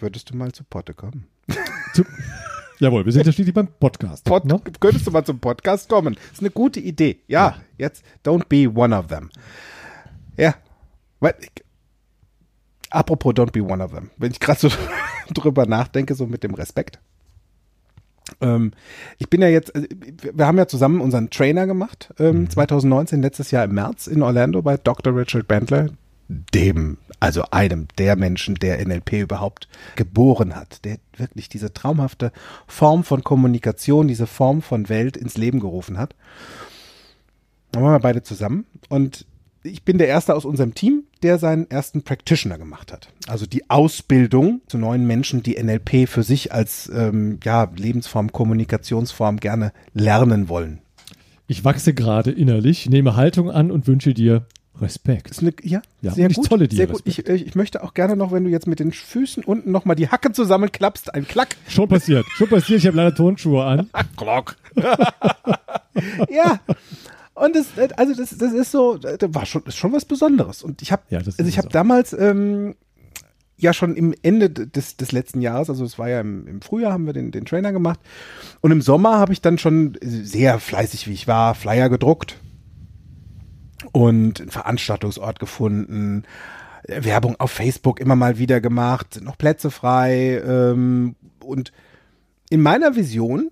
Würdest 0.00 0.30
du 0.30 0.36
mal 0.36 0.50
zu 0.50 0.64
Potte 0.64 0.92
kommen? 0.92 1.26
Zu, 1.94 2.04
jawohl, 2.80 3.04
wir 3.04 3.12
sind 3.12 3.26
ja 3.26 3.32
schließlich 3.32 3.54
beim 3.54 3.68
Podcast. 3.68 4.24
Pod, 4.24 4.44
ne? 4.44 4.60
Könntest 4.80 5.06
du 5.06 5.12
mal 5.12 5.24
zum 5.24 5.38
Podcast 5.38 5.88
kommen? 5.88 6.14
Das 6.14 6.32
ist 6.32 6.40
eine 6.40 6.50
gute 6.50 6.80
Idee. 6.80 7.20
Ja, 7.28 7.46
ja. 7.46 7.56
jetzt 7.78 8.04
don't 8.24 8.46
be 8.48 8.68
one 8.68 8.96
of 8.96 9.06
them. 9.06 9.30
Ja, 10.36 10.56
weil 11.20 11.34
Apropos 12.94 13.32
Don't 13.32 13.52
Be 13.52 13.62
One 13.62 13.82
of 13.82 13.92
Them. 13.92 14.10
Wenn 14.16 14.30
ich 14.30 14.40
gerade 14.40 14.60
so 14.60 14.68
drüber 15.34 15.66
nachdenke, 15.66 16.14
so 16.14 16.26
mit 16.26 16.42
dem 16.42 16.54
Respekt. 16.54 17.00
Ähm, 18.40 18.72
ich 19.18 19.28
bin 19.28 19.42
ja 19.42 19.48
jetzt, 19.48 19.74
äh, 19.74 19.88
wir 20.32 20.46
haben 20.46 20.58
ja 20.58 20.66
zusammen 20.66 21.00
unseren 21.00 21.30
Trainer 21.30 21.66
gemacht, 21.66 22.14
ähm, 22.18 22.42
mhm. 22.42 22.50
2019, 22.50 23.22
letztes 23.22 23.50
Jahr 23.50 23.64
im 23.64 23.74
März 23.74 24.06
in 24.06 24.22
Orlando 24.22 24.62
bei 24.62 24.76
Dr. 24.76 25.14
Richard 25.14 25.46
Bandler, 25.48 25.90
dem, 26.28 26.98
also 27.20 27.42
einem 27.50 27.88
der 27.98 28.16
Menschen, 28.16 28.54
der 28.54 28.84
NLP 28.84 29.12
überhaupt 29.14 29.68
geboren 29.96 30.56
hat, 30.56 30.84
der 30.84 30.96
wirklich 31.16 31.48
diese 31.48 31.74
traumhafte 31.74 32.32
Form 32.66 33.04
von 33.04 33.22
Kommunikation, 33.22 34.08
diese 34.08 34.26
Form 34.26 34.62
von 34.62 34.88
Welt 34.88 35.16
ins 35.16 35.36
Leben 35.36 35.60
gerufen 35.60 35.98
hat. 35.98 36.14
Da 37.72 37.82
waren 37.82 37.92
wir 37.92 38.00
beide 38.00 38.22
zusammen 38.22 38.66
und 38.88 39.26
ich 39.64 39.82
bin 39.82 39.98
der 39.98 40.08
Erste 40.08 40.34
aus 40.34 40.44
unserem 40.44 40.74
Team, 40.74 41.04
der 41.22 41.38
seinen 41.38 41.70
ersten 41.70 42.02
Practitioner 42.02 42.58
gemacht 42.58 42.92
hat. 42.92 43.08
Also 43.26 43.46
die 43.46 43.68
Ausbildung 43.70 44.60
zu 44.68 44.78
neuen 44.78 45.06
Menschen, 45.06 45.42
die 45.42 45.60
NLP 45.60 46.08
für 46.08 46.22
sich 46.22 46.52
als 46.52 46.90
ähm, 46.94 47.38
ja, 47.42 47.70
Lebensform, 47.74 48.30
Kommunikationsform 48.30 49.38
gerne 49.38 49.72
lernen 49.94 50.48
wollen. 50.48 50.80
Ich 51.46 51.64
wachse 51.64 51.94
gerade 51.94 52.30
innerlich, 52.30 52.88
nehme 52.88 53.16
Haltung 53.16 53.50
an 53.50 53.70
und 53.70 53.86
wünsche 53.86 54.14
dir 54.14 54.46
Respekt. 54.80 55.38
Eine, 55.38 55.52
ja, 55.62 55.82
ja, 56.02 56.12
sehr 56.12 56.28
gut. 56.28 56.46
Tolle 56.46 56.66
dir 56.66 56.76
sehr 56.76 56.86
gut. 56.88 57.02
Ich, 57.04 57.28
äh, 57.28 57.34
ich, 57.34 57.54
möchte 57.54 57.82
auch 57.84 57.94
gerne 57.94 58.16
noch, 58.16 58.32
wenn 58.32 58.44
du 58.44 58.50
jetzt 58.50 58.66
mit 58.66 58.80
den 58.80 58.92
Füßen 58.92 59.44
unten 59.44 59.70
nochmal 59.70 59.94
die 59.94 60.08
Hacke 60.08 60.32
zusammenklappst, 60.32 61.14
ein 61.14 61.28
Klack. 61.28 61.56
Schon 61.68 61.88
passiert, 61.88 62.26
schon 62.34 62.48
passiert. 62.48 62.80
Ich 62.80 62.86
habe 62.86 62.96
leider 62.96 63.14
Turnschuhe 63.14 63.64
an. 63.64 63.88
Glock. 64.16 64.56
ja, 66.28 66.60
und 67.34 67.56
das, 67.56 67.66
also 67.96 68.14
das, 68.14 68.36
das 68.36 68.52
ist 68.52 68.70
so, 68.70 68.96
das 68.96 69.18
war 69.34 69.46
schon, 69.46 69.62
ist 69.64 69.76
schon 69.76 69.92
was 69.92 70.04
Besonderes. 70.04 70.62
Und 70.62 70.82
ich 70.82 70.92
habe, 70.92 71.02
ja, 71.10 71.18
also 71.18 71.42
ich 71.44 71.58
habe 71.58 71.68
damals, 71.68 72.12
ähm, 72.12 72.74
ja 73.56 73.72
schon 73.72 73.96
im 73.96 74.14
Ende 74.22 74.50
des, 74.50 74.96
des 74.96 75.12
letzten 75.12 75.40
Jahres, 75.40 75.70
also 75.70 75.84
es 75.84 75.98
war 75.98 76.08
ja 76.08 76.20
im, 76.20 76.46
im 76.46 76.60
Frühjahr, 76.60 76.92
haben 76.92 77.06
wir 77.06 77.12
den, 77.12 77.30
den 77.30 77.44
Trainer 77.44 77.72
gemacht. 77.72 78.00
Und 78.60 78.70
im 78.72 78.82
Sommer 78.82 79.18
habe 79.18 79.32
ich 79.32 79.40
dann 79.40 79.58
schon 79.58 79.96
sehr 80.02 80.58
fleißig, 80.58 81.08
wie 81.08 81.12
ich 81.12 81.28
war, 81.28 81.54
Flyer 81.54 81.88
gedruckt 81.88 82.36
und 83.92 84.40
einen 84.40 84.50
Veranstaltungsort 84.50 85.38
gefunden, 85.38 86.24
Werbung 86.86 87.36
auf 87.38 87.50
Facebook 87.50 88.00
immer 88.00 88.16
mal 88.16 88.38
wieder 88.38 88.60
gemacht, 88.60 89.14
sind 89.14 89.24
noch 89.24 89.38
Plätze 89.38 89.70
frei. 89.70 90.42
Ähm, 90.46 91.16
und 91.40 91.72
in 92.50 92.60
meiner 92.60 92.96
Vision 92.96 93.50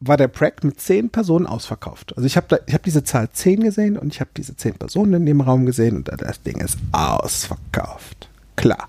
war 0.00 0.16
der 0.16 0.28
Prack 0.28 0.62
mit 0.62 0.80
zehn 0.80 1.10
Personen 1.10 1.46
ausverkauft. 1.46 2.16
Also 2.16 2.26
ich 2.26 2.36
habe 2.36 2.62
hab 2.70 2.82
diese 2.82 3.04
Zahl 3.04 3.30
zehn 3.30 3.62
gesehen 3.62 3.96
und 3.96 4.12
ich 4.12 4.20
habe 4.20 4.30
diese 4.36 4.56
zehn 4.56 4.74
Personen 4.74 5.14
in 5.14 5.26
dem 5.26 5.40
Raum 5.40 5.66
gesehen 5.66 5.96
und 5.96 6.08
das 6.08 6.42
Ding 6.42 6.60
ist 6.60 6.78
ausverkauft. 6.92 8.28
Klar, 8.56 8.88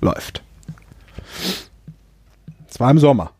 läuft. 0.00 0.42
Es 2.68 2.80
war 2.80 2.90
im 2.90 2.98
Sommer. 2.98 3.32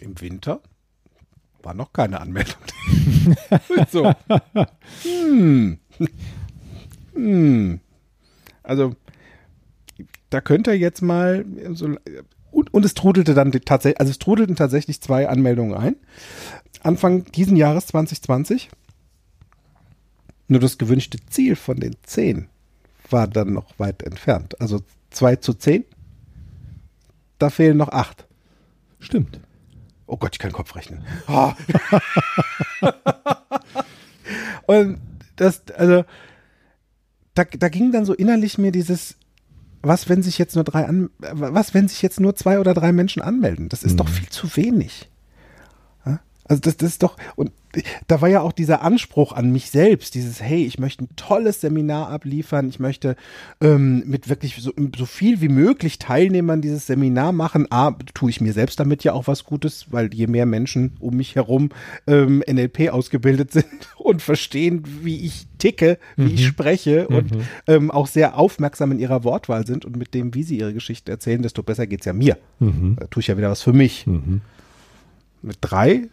Im 0.00 0.20
Winter 0.20 0.60
war 1.62 1.74
noch 1.74 1.92
keine 1.92 2.20
Anmeldung. 2.20 2.56
so. 3.90 4.12
Hm. 5.02 5.78
Hm. 7.14 7.80
Also, 8.62 8.94
da 10.30 10.40
könnte 10.40 10.70
er 10.70 10.78
jetzt 10.78 11.02
mal 11.02 11.44
so, 11.72 11.96
und, 12.50 12.72
und 12.74 12.84
es 12.84 12.94
trudelte 12.94 13.34
dann 13.34 13.52
tatsächlich, 13.52 14.00
also 14.00 14.10
es 14.10 14.18
trudelten 14.18 14.56
tatsächlich 14.56 15.00
zwei 15.00 15.28
Anmeldungen 15.28 15.74
ein. 15.74 15.96
Anfang 16.82 17.24
diesen 17.32 17.56
Jahres 17.56 17.86
2020. 17.88 18.70
Nur 20.48 20.60
das 20.60 20.78
gewünschte 20.78 21.18
Ziel 21.28 21.54
von 21.54 21.78
den 21.78 21.96
zehn 22.02 22.48
war 23.08 23.28
dann 23.28 23.52
noch 23.52 23.78
weit 23.78 24.02
entfernt. 24.02 24.60
Also 24.60 24.80
zwei 25.10 25.36
zu 25.36 25.54
zehn. 25.54 25.84
Da 27.38 27.50
fehlen 27.50 27.76
noch 27.76 27.90
acht. 27.90 28.26
Stimmt. 28.98 29.40
Oh 30.06 30.16
Gott, 30.16 30.30
ich 30.32 30.38
kann 30.38 30.52
Kopf 30.52 30.74
rechnen. 30.74 31.04
Oh. 31.28 31.52
und 34.66 35.00
das, 35.36 35.62
also, 35.76 36.04
da, 37.34 37.44
da 37.44 37.68
ging 37.68 37.92
dann 37.92 38.04
so 38.04 38.12
innerlich 38.12 38.58
mir 38.58 38.72
dieses, 38.72 39.16
was, 39.82 40.08
wenn 40.08 40.22
sich 40.22 40.38
jetzt 40.38 40.54
nur 40.54 40.64
drei 40.64 40.86
an, 40.86 41.10
was, 41.18 41.74
wenn 41.74 41.88
sich 41.88 42.02
jetzt 42.02 42.20
nur 42.20 42.34
zwei 42.34 42.58
oder 42.58 42.74
drei 42.74 42.92
Menschen 42.92 43.22
anmelden? 43.22 43.68
Das 43.68 43.82
ist 43.82 43.92
mhm. 43.92 43.98
doch 43.98 44.08
viel 44.08 44.28
zu 44.28 44.56
wenig. 44.56 45.08
Also 46.50 46.62
das, 46.62 46.76
das 46.78 46.90
ist 46.90 47.04
doch, 47.04 47.16
und 47.36 47.52
da 48.08 48.20
war 48.20 48.28
ja 48.28 48.40
auch 48.40 48.50
dieser 48.50 48.82
Anspruch 48.82 49.32
an 49.32 49.52
mich 49.52 49.70
selbst, 49.70 50.16
dieses, 50.16 50.42
hey, 50.42 50.64
ich 50.64 50.80
möchte 50.80 51.04
ein 51.04 51.08
tolles 51.14 51.60
Seminar 51.60 52.08
abliefern, 52.08 52.68
ich 52.68 52.80
möchte 52.80 53.14
ähm, 53.60 54.02
mit 54.04 54.28
wirklich 54.28 54.56
so, 54.56 54.72
so 54.98 55.06
viel 55.06 55.40
wie 55.42 55.48
möglich 55.48 56.00
Teilnehmern 56.00 56.60
dieses 56.60 56.88
Seminar 56.88 57.30
machen. 57.30 57.68
A, 57.70 57.92
tue 58.14 58.30
ich 58.30 58.40
mir 58.40 58.52
selbst 58.52 58.80
damit 58.80 59.04
ja 59.04 59.12
auch 59.12 59.28
was 59.28 59.44
Gutes, 59.44 59.92
weil 59.92 60.12
je 60.12 60.26
mehr 60.26 60.44
Menschen 60.44 60.96
um 60.98 61.16
mich 61.16 61.36
herum 61.36 61.68
ähm, 62.08 62.42
NLP 62.50 62.90
ausgebildet 62.90 63.52
sind 63.52 63.66
und 63.96 64.20
verstehen, 64.20 64.82
wie 65.02 65.24
ich 65.24 65.46
ticke, 65.58 65.98
wie 66.16 66.22
mhm. 66.22 66.34
ich 66.34 66.46
spreche 66.48 67.06
mhm. 67.08 67.16
und 67.16 67.32
ähm, 67.68 67.90
auch 67.92 68.08
sehr 68.08 68.36
aufmerksam 68.36 68.90
in 68.90 68.98
ihrer 68.98 69.22
Wortwahl 69.22 69.64
sind 69.68 69.84
und 69.84 69.96
mit 69.96 70.14
dem, 70.14 70.34
wie 70.34 70.42
sie 70.42 70.58
ihre 70.58 70.74
Geschichte 70.74 71.12
erzählen, 71.12 71.42
desto 71.42 71.62
besser 71.62 71.86
geht 71.86 72.00
es 72.00 72.06
ja 72.06 72.12
mir. 72.12 72.38
Mhm. 72.58 72.96
Da 72.98 73.06
tue 73.06 73.20
ich 73.20 73.28
ja 73.28 73.36
wieder 73.36 73.50
was 73.50 73.62
für 73.62 73.72
mich. 73.72 74.08
Mhm. 74.08 74.40
Mit 75.42 75.58
drei 75.60 76.08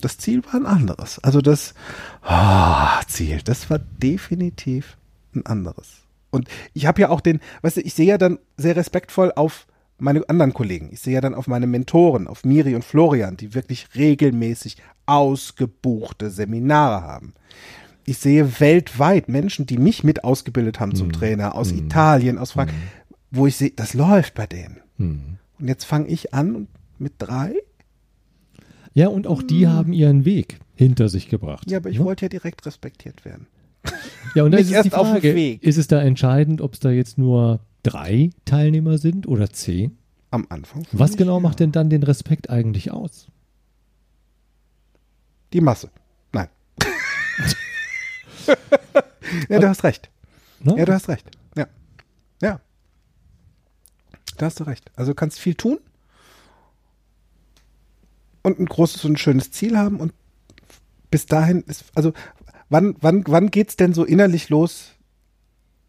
das 0.00 0.18
Ziel 0.18 0.44
war 0.44 0.54
ein 0.54 0.66
anderes. 0.66 1.18
Also 1.20 1.40
das 1.40 1.74
oh, 2.28 3.02
Ziel, 3.06 3.40
das 3.44 3.70
war 3.70 3.78
definitiv 3.78 4.96
ein 5.34 5.46
anderes. 5.46 6.02
Und 6.30 6.48
ich 6.74 6.86
habe 6.86 7.00
ja 7.00 7.08
auch 7.08 7.20
den, 7.20 7.40
weißt 7.62 7.78
du, 7.78 7.80
ich 7.80 7.94
sehe 7.94 8.06
ja 8.06 8.18
dann 8.18 8.38
sehr 8.56 8.76
respektvoll 8.76 9.32
auf 9.34 9.66
meine 9.98 10.28
anderen 10.28 10.54
Kollegen. 10.54 10.90
Ich 10.92 11.00
sehe 11.00 11.14
ja 11.14 11.20
dann 11.20 11.34
auf 11.34 11.46
meine 11.46 11.66
Mentoren, 11.66 12.26
auf 12.26 12.44
Miri 12.44 12.74
und 12.74 12.84
Florian, 12.84 13.36
die 13.36 13.54
wirklich 13.54 13.88
regelmäßig 13.94 14.76
ausgebuchte 15.06 16.30
Seminare 16.30 17.02
haben. 17.02 17.34
Ich 18.04 18.18
sehe 18.18 18.60
weltweit 18.60 19.28
Menschen, 19.28 19.66
die 19.66 19.78
mich 19.78 20.04
mit 20.04 20.24
ausgebildet 20.24 20.80
haben 20.80 20.94
zum 20.94 21.08
mm. 21.08 21.12
Trainer, 21.12 21.54
aus 21.54 21.72
mm. 21.72 21.78
Italien, 21.78 22.38
aus 22.38 22.52
Frankreich, 22.52 22.76
mm. 22.76 23.14
wo 23.32 23.46
ich 23.46 23.56
sehe, 23.56 23.70
das 23.70 23.94
läuft 23.94 24.34
bei 24.34 24.46
denen. 24.46 24.80
Mhm. 24.96 25.38
Und 25.58 25.68
jetzt 25.68 25.84
fange 25.84 26.06
ich 26.08 26.32
an 26.32 26.68
mit 26.98 27.14
drei 27.18 27.54
ja, 28.98 29.06
und 29.06 29.28
auch 29.28 29.44
die 29.44 29.64
hm. 29.64 29.72
haben 29.72 29.92
ihren 29.92 30.24
Weg 30.24 30.58
hinter 30.74 31.08
sich 31.08 31.28
gebracht. 31.28 31.70
Ja, 31.70 31.78
aber 31.78 31.88
ich 31.88 32.00
ne? 32.00 32.04
wollte 32.04 32.24
ja 32.24 32.28
direkt 32.28 32.66
respektiert 32.66 33.24
werden. 33.24 33.46
Ja, 34.34 34.42
und 34.42 34.50
dann 34.52 34.60
ist 34.60 34.72
die 34.84 34.90
Frage, 34.90 35.54
ist 35.54 35.78
es 35.78 35.86
da 35.86 36.02
entscheidend, 36.02 36.60
ob 36.60 36.74
es 36.74 36.80
da 36.80 36.90
jetzt 36.90 37.16
nur 37.16 37.60
drei 37.84 38.30
Teilnehmer 38.44 38.98
sind 38.98 39.28
oder 39.28 39.50
zehn? 39.50 39.96
Am 40.32 40.46
Anfang. 40.48 40.84
Was 40.90 41.16
genau 41.16 41.34
ja. 41.36 41.40
macht 41.40 41.60
denn 41.60 41.70
dann 41.70 41.90
den 41.90 42.02
Respekt 42.02 42.50
eigentlich 42.50 42.90
aus? 42.90 43.28
Die 45.52 45.60
Masse. 45.60 45.90
Nein. 46.32 46.48
ja, 49.48 49.60
du 49.60 49.68
hast 49.68 49.84
recht. 49.84 50.10
No? 50.58 50.76
Ja, 50.76 50.84
du 50.84 50.92
hast 50.92 51.08
recht. 51.08 51.30
Ja. 51.56 51.68
Ja. 52.42 52.60
Da 54.38 54.46
hast 54.46 54.58
du 54.58 54.64
recht. 54.64 54.90
Also 54.96 55.12
du 55.12 55.14
kannst 55.14 55.38
viel 55.38 55.54
tun 55.54 55.78
und 58.42 58.58
ein 58.58 58.66
großes 58.66 59.04
und 59.04 59.18
schönes 59.18 59.50
Ziel 59.50 59.76
haben 59.76 60.00
und 60.00 60.12
bis 61.10 61.26
dahin 61.26 61.62
ist, 61.62 61.84
also 61.94 62.12
wann, 62.68 62.96
wann, 63.00 63.24
wann 63.26 63.50
geht's 63.50 63.76
denn 63.76 63.94
so 63.94 64.04
innerlich 64.04 64.48
los 64.48 64.92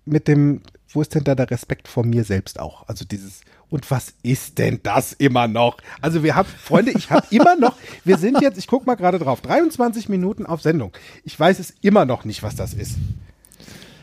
mit 0.06 0.28
dem, 0.28 0.62
wo 0.90 1.02
ist 1.02 1.14
denn 1.14 1.24
da 1.24 1.36
der 1.36 1.52
Respekt 1.52 1.88
vor 1.88 2.06
mir 2.06 2.24
selbst 2.24 2.60
auch? 2.60 2.88
Also 2.88 3.06
dieses, 3.06 3.42
und 3.70 3.90
was 3.92 4.14
ist 4.24 4.58
denn 4.58 4.80
das 4.82 5.14
immer 5.14 5.48
noch? 5.48 5.78
Also 6.02 6.24
wir 6.24 6.36
haben, 6.36 6.48
Freunde, 6.48 6.92
ich 6.92 7.12
habe 7.12 7.28
immer 7.30 7.56
noch, 7.56 7.78
wir 8.04 8.18
sind 8.18 8.42
jetzt, 8.42 8.58
ich 8.58 8.68
guck 8.68 8.88
mal 8.88 8.96
gerade 8.96 9.20
drauf, 9.20 9.42
23 9.42 10.10
Minuten 10.10 10.46
auf 10.46 10.62
Sendung. 10.62 10.92
Ich 11.24 11.40
weiß 11.40 11.60
es 11.60 11.74
immer 11.82 12.06
noch 12.06 12.26
nicht, 12.26 12.42
was 12.42 12.56
das 12.56 12.74
ist. 12.74 12.96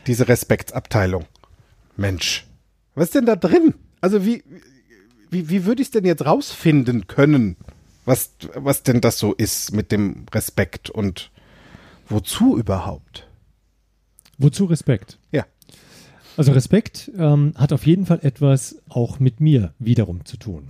Diese 0.07 0.27
Respektsabteilung. 0.27 1.25
Mensch, 1.97 2.45
was 2.95 3.05
ist 3.05 3.15
denn 3.15 3.25
da 3.25 3.35
drin? 3.35 3.73
Also 3.99 4.25
wie, 4.25 4.43
wie, 5.29 5.49
wie 5.49 5.65
würde 5.65 5.81
ich 5.81 5.89
es 5.89 5.91
denn 5.91 6.05
jetzt 6.05 6.25
rausfinden 6.25 7.07
können? 7.07 7.57
Was, 8.07 8.31
was 8.55 8.83
denn 8.83 9.01
das 9.01 9.19
so 9.19 9.33
ist 9.33 9.73
mit 9.73 9.91
dem 9.91 10.25
Respekt 10.33 10.89
und 10.89 11.29
wozu 12.07 12.57
überhaupt? 12.57 13.27
Wozu 14.37 14.65
Respekt? 14.65 15.19
Ja. 15.31 15.45
Also 16.37 16.53
Respekt 16.53 17.11
ähm, 17.17 17.53
hat 17.55 17.73
auf 17.73 17.85
jeden 17.85 18.05
Fall 18.05 18.19
etwas 18.21 18.81
auch 18.87 19.19
mit 19.19 19.41
mir 19.41 19.73
wiederum 19.79 20.23
zu 20.23 20.37
tun. 20.37 20.69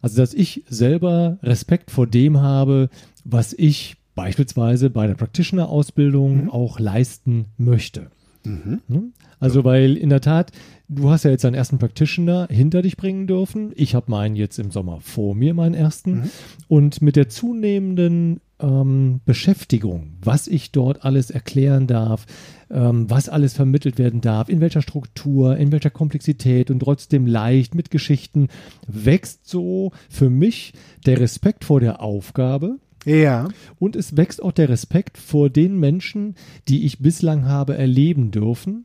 Also 0.00 0.18
dass 0.18 0.32
ich 0.32 0.64
selber 0.68 1.38
Respekt 1.42 1.90
vor 1.90 2.06
dem 2.06 2.38
habe, 2.40 2.88
was 3.24 3.52
ich 3.52 3.96
beispielsweise 4.14 4.90
bei 4.90 5.06
der 5.06 5.14
Practitioner-Ausbildung 5.14 6.44
mhm. 6.44 6.50
auch 6.50 6.78
leisten 6.78 7.46
möchte. 7.58 8.10
Mhm. 8.44 8.80
Hm? 8.88 9.12
Also, 9.38 9.64
weil 9.64 9.96
in 9.96 10.10
der 10.10 10.20
Tat, 10.20 10.52
du 10.88 11.10
hast 11.10 11.24
ja 11.24 11.30
jetzt 11.30 11.44
deinen 11.44 11.54
ersten 11.54 11.78
Practitioner 11.78 12.48
hinter 12.50 12.82
dich 12.82 12.96
bringen 12.96 13.26
dürfen. 13.26 13.72
Ich 13.74 13.94
habe 13.94 14.10
meinen 14.10 14.36
jetzt 14.36 14.58
im 14.58 14.70
Sommer 14.70 15.00
vor 15.00 15.34
mir, 15.34 15.54
meinen 15.54 15.74
ersten. 15.74 16.12
Mhm. 16.12 16.30
Und 16.68 17.02
mit 17.02 17.16
der 17.16 17.28
zunehmenden 17.28 18.40
ähm, 18.60 19.20
Beschäftigung, 19.24 20.14
was 20.22 20.46
ich 20.46 20.72
dort 20.72 21.04
alles 21.04 21.30
erklären 21.30 21.86
darf, 21.86 22.26
ähm, 22.70 23.08
was 23.08 23.28
alles 23.28 23.54
vermittelt 23.54 23.98
werden 23.98 24.20
darf, 24.20 24.48
in 24.48 24.60
welcher 24.60 24.82
Struktur, 24.82 25.56
in 25.56 25.72
welcher 25.72 25.90
Komplexität 25.90 26.70
und 26.70 26.80
trotzdem 26.80 27.26
leicht 27.26 27.74
mit 27.74 27.90
Geschichten, 27.90 28.48
wächst 28.86 29.48
so 29.48 29.92
für 30.08 30.30
mich 30.30 30.72
der 31.06 31.20
Respekt 31.20 31.64
vor 31.64 31.80
der 31.80 32.00
Aufgabe 32.00 32.78
ja. 33.04 33.48
Und 33.78 33.96
es 33.96 34.16
wächst 34.16 34.42
auch 34.42 34.52
der 34.52 34.68
Respekt 34.68 35.18
vor 35.18 35.50
den 35.50 35.78
Menschen, 35.78 36.34
die 36.68 36.84
ich 36.84 37.00
bislang 37.00 37.46
habe 37.46 37.76
erleben 37.76 38.30
dürfen, 38.30 38.84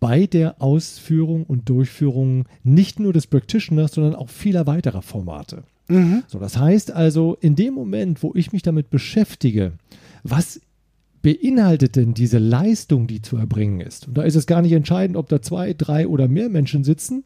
bei 0.00 0.26
der 0.26 0.60
Ausführung 0.60 1.44
und 1.44 1.68
Durchführung 1.68 2.44
nicht 2.62 3.00
nur 3.00 3.12
des 3.12 3.26
Practitioners, 3.26 3.92
sondern 3.92 4.14
auch 4.14 4.28
vieler 4.28 4.66
weiterer 4.66 5.02
Formate. 5.02 5.64
Mhm. 5.88 6.24
So, 6.26 6.38
das 6.38 6.58
heißt 6.58 6.90
also, 6.90 7.36
in 7.40 7.56
dem 7.56 7.74
Moment, 7.74 8.22
wo 8.22 8.32
ich 8.34 8.52
mich 8.52 8.62
damit 8.62 8.90
beschäftige, 8.90 9.72
was 10.22 10.60
beinhaltet 11.22 11.96
denn 11.96 12.14
diese 12.14 12.38
Leistung, 12.38 13.06
die 13.06 13.22
zu 13.22 13.36
erbringen 13.36 13.80
ist? 13.80 14.08
Und 14.08 14.18
da 14.18 14.22
ist 14.22 14.36
es 14.36 14.46
gar 14.46 14.62
nicht 14.62 14.72
entscheidend, 14.72 15.16
ob 15.16 15.28
da 15.28 15.42
zwei, 15.42 15.72
drei 15.72 16.06
oder 16.06 16.28
mehr 16.28 16.48
Menschen 16.48 16.84
sitzen, 16.84 17.24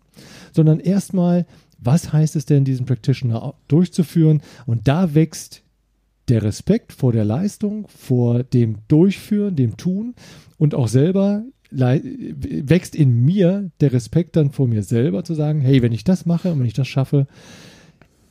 sondern 0.53 0.81
erstmal, 0.81 1.47
was 1.79 2.13
heißt 2.13 2.37
es 2.37 2.47
denn, 2.47 2.65
diesen 2.65 2.87
Practitioner 2.87 3.55
durchzuführen? 3.69 4.43
Und 4.67 4.89
da 4.89 5.15
wächst 5.15 5.63
der 6.31 6.43
Respekt 6.43 6.93
vor 6.93 7.13
der 7.13 7.25
Leistung, 7.25 7.87
vor 7.89 8.43
dem 8.45 8.79
Durchführen, 8.89 9.57
dem 9.57 9.77
Tun 9.77 10.15
und 10.59 10.75
auch 10.75 10.89
selber 10.89 11.43
wächst 11.71 12.97
in 12.97 13.25
mir 13.25 13.71
der 13.81 13.93
Respekt 13.93 14.35
dann 14.37 14.51
vor 14.51 14.67
mir 14.67 14.83
selber 14.83 15.23
zu 15.25 15.35
sagen, 15.35 15.61
hey, 15.61 15.83
wenn 15.83 15.93
ich 15.93 16.03
das 16.03 16.27
mache 16.27 16.53
und 16.53 16.59
wenn 16.59 16.67
ich 16.67 16.73
das 16.75 16.89
schaffe, 16.89 17.27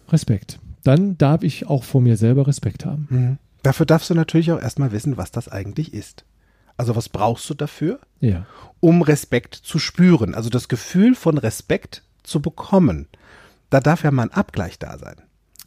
Respekt. 0.10 0.60
Dann 0.84 1.18
darf 1.18 1.44
ich 1.44 1.68
auch 1.68 1.84
vor 1.84 2.02
mir 2.02 2.18
selber 2.18 2.48
Respekt 2.48 2.86
haben. 2.86 3.08
Mhm. 3.10 3.38
Dafür 3.64 3.86
darfst 3.86 4.10
du 4.10 4.14
natürlich 4.14 4.52
auch 4.52 4.62
erstmal 4.62 4.92
wissen, 4.92 5.18
was 5.18 5.32
das 5.32 5.48
eigentlich 5.48 5.94
ist. 5.94 6.26
Also 6.78 6.96
was 6.96 7.10
brauchst 7.10 7.50
du 7.50 7.54
dafür? 7.54 8.00
Ja. 8.22 8.46
um 8.80 9.02
Respekt 9.02 9.56
zu 9.56 9.80
spüren, 9.80 10.34
also 10.34 10.50
das 10.50 10.70
Gefühl 10.70 11.16
von 11.16 11.38
Respekt 11.38 12.04
zu 12.24 12.42
bekommen. 12.42 13.08
Da 13.70 13.82
darf 13.82 14.04
ja 14.04 14.12
mal 14.12 14.24
ein 14.24 14.34
Abgleich 14.34 14.80
da 14.80 14.98
sein. 14.98 15.18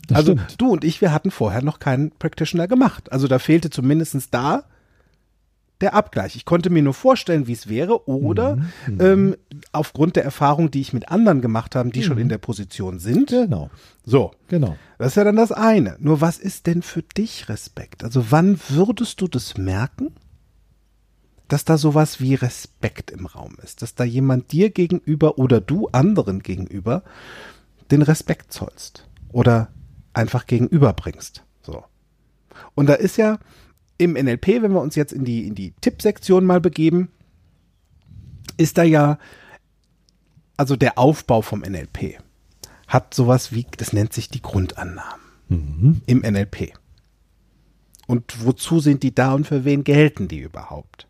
Das 0.08 0.18
also 0.18 0.32
stimmt. 0.32 0.60
du 0.60 0.70
und 0.70 0.84
ich, 0.84 1.00
wir 1.00 1.12
hatten 1.12 1.30
vorher 1.30 1.62
noch 1.62 1.78
keinen 1.78 2.10
Practitioner 2.10 2.68
gemacht. 2.68 3.12
Also 3.12 3.28
da 3.28 3.38
fehlte 3.38 3.70
zumindestens 3.70 4.30
da 4.30 4.64
der 5.80 5.94
Abgleich. 5.94 6.36
Ich 6.36 6.44
konnte 6.44 6.70
mir 6.70 6.82
nur 6.82 6.94
vorstellen, 6.94 7.48
wie 7.48 7.52
es 7.52 7.68
wäre, 7.68 8.08
oder 8.08 8.56
Mhm. 8.86 9.00
ähm, 9.00 9.36
aufgrund 9.72 10.14
der 10.14 10.22
Erfahrung, 10.24 10.70
die 10.70 10.80
ich 10.80 10.92
mit 10.92 11.08
anderen 11.08 11.40
gemacht 11.40 11.74
habe, 11.74 11.90
die 11.90 12.04
schon 12.04 12.18
in 12.18 12.28
der 12.28 12.38
Position 12.38 13.00
sind. 13.00 13.30
Genau. 13.30 13.68
So, 14.04 14.30
Genau. 14.46 14.76
das 14.98 15.08
ist 15.08 15.14
ja 15.16 15.24
dann 15.24 15.34
das 15.36 15.50
eine. 15.50 15.96
Nur 15.98 16.20
was 16.20 16.38
ist 16.38 16.66
denn 16.68 16.82
für 16.82 17.02
dich 17.02 17.48
Respekt? 17.48 18.04
Also 18.04 18.30
wann 18.30 18.60
würdest 18.68 19.20
du 19.20 19.26
das 19.26 19.56
merken, 19.56 20.12
dass 21.48 21.64
da 21.64 21.76
sowas 21.76 22.20
wie 22.20 22.34
Respekt 22.34 23.10
im 23.10 23.26
Raum 23.26 23.56
ist? 23.62 23.82
Dass 23.82 23.94
da 23.96 24.04
jemand 24.04 24.52
dir 24.52 24.70
gegenüber 24.70 25.36
oder 25.38 25.60
du 25.60 25.88
anderen 25.88 26.44
gegenüber 26.44 27.02
den 27.90 28.02
Respekt 28.02 28.52
zollst 28.52 29.08
oder 29.32 29.68
einfach 30.14 30.46
gegenüberbringst. 30.46 31.44
So. 31.62 31.84
Und 32.74 32.86
da 32.88 32.94
ist 32.94 33.16
ja 33.16 33.38
im 33.98 34.12
NLP, 34.12 34.62
wenn 34.62 34.72
wir 34.72 34.80
uns 34.80 34.94
jetzt 34.94 35.12
in 35.12 35.24
die, 35.24 35.46
in 35.46 35.54
die 35.54 35.72
Tippsektion 35.80 36.44
mal 36.44 36.60
begeben, 36.60 37.10
ist 38.56 38.78
da 38.78 38.82
ja, 38.82 39.18
also 40.56 40.76
der 40.76 40.98
Aufbau 40.98 41.42
vom 41.42 41.60
NLP 41.60 42.18
hat 42.88 43.14
sowas 43.14 43.52
wie, 43.52 43.66
das 43.76 43.92
nennt 43.92 44.12
sich 44.12 44.28
die 44.28 44.42
Grundannahmen 44.42 45.22
im 46.06 46.18
NLP. 46.18 46.74
Und 48.06 48.44
wozu 48.44 48.80
sind 48.80 49.02
die 49.02 49.14
da 49.14 49.32
und 49.32 49.46
für 49.46 49.64
wen 49.64 49.84
gelten 49.84 50.28
die 50.28 50.40
überhaupt? 50.40 51.06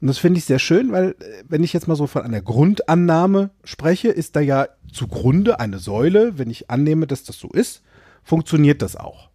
Und 0.00 0.06
das 0.06 0.18
finde 0.18 0.38
ich 0.38 0.46
sehr 0.46 0.58
schön, 0.58 0.92
weil 0.92 1.10
äh, 1.20 1.44
wenn 1.48 1.62
ich 1.62 1.72
jetzt 1.72 1.86
mal 1.86 1.96
so 1.96 2.06
von 2.06 2.22
einer 2.22 2.40
Grundannahme 2.40 3.50
spreche, 3.64 4.08
ist 4.08 4.34
da 4.34 4.40
ja 4.40 4.68
zugrunde 4.90 5.60
eine 5.60 5.78
Säule. 5.78 6.38
Wenn 6.38 6.48
ich 6.48 6.70
annehme, 6.70 7.06
dass 7.06 7.24
das 7.24 7.38
so 7.38 7.48
ist, 7.48 7.82
funktioniert 8.30 8.80
das 8.80 8.94
auch. 8.94 9.28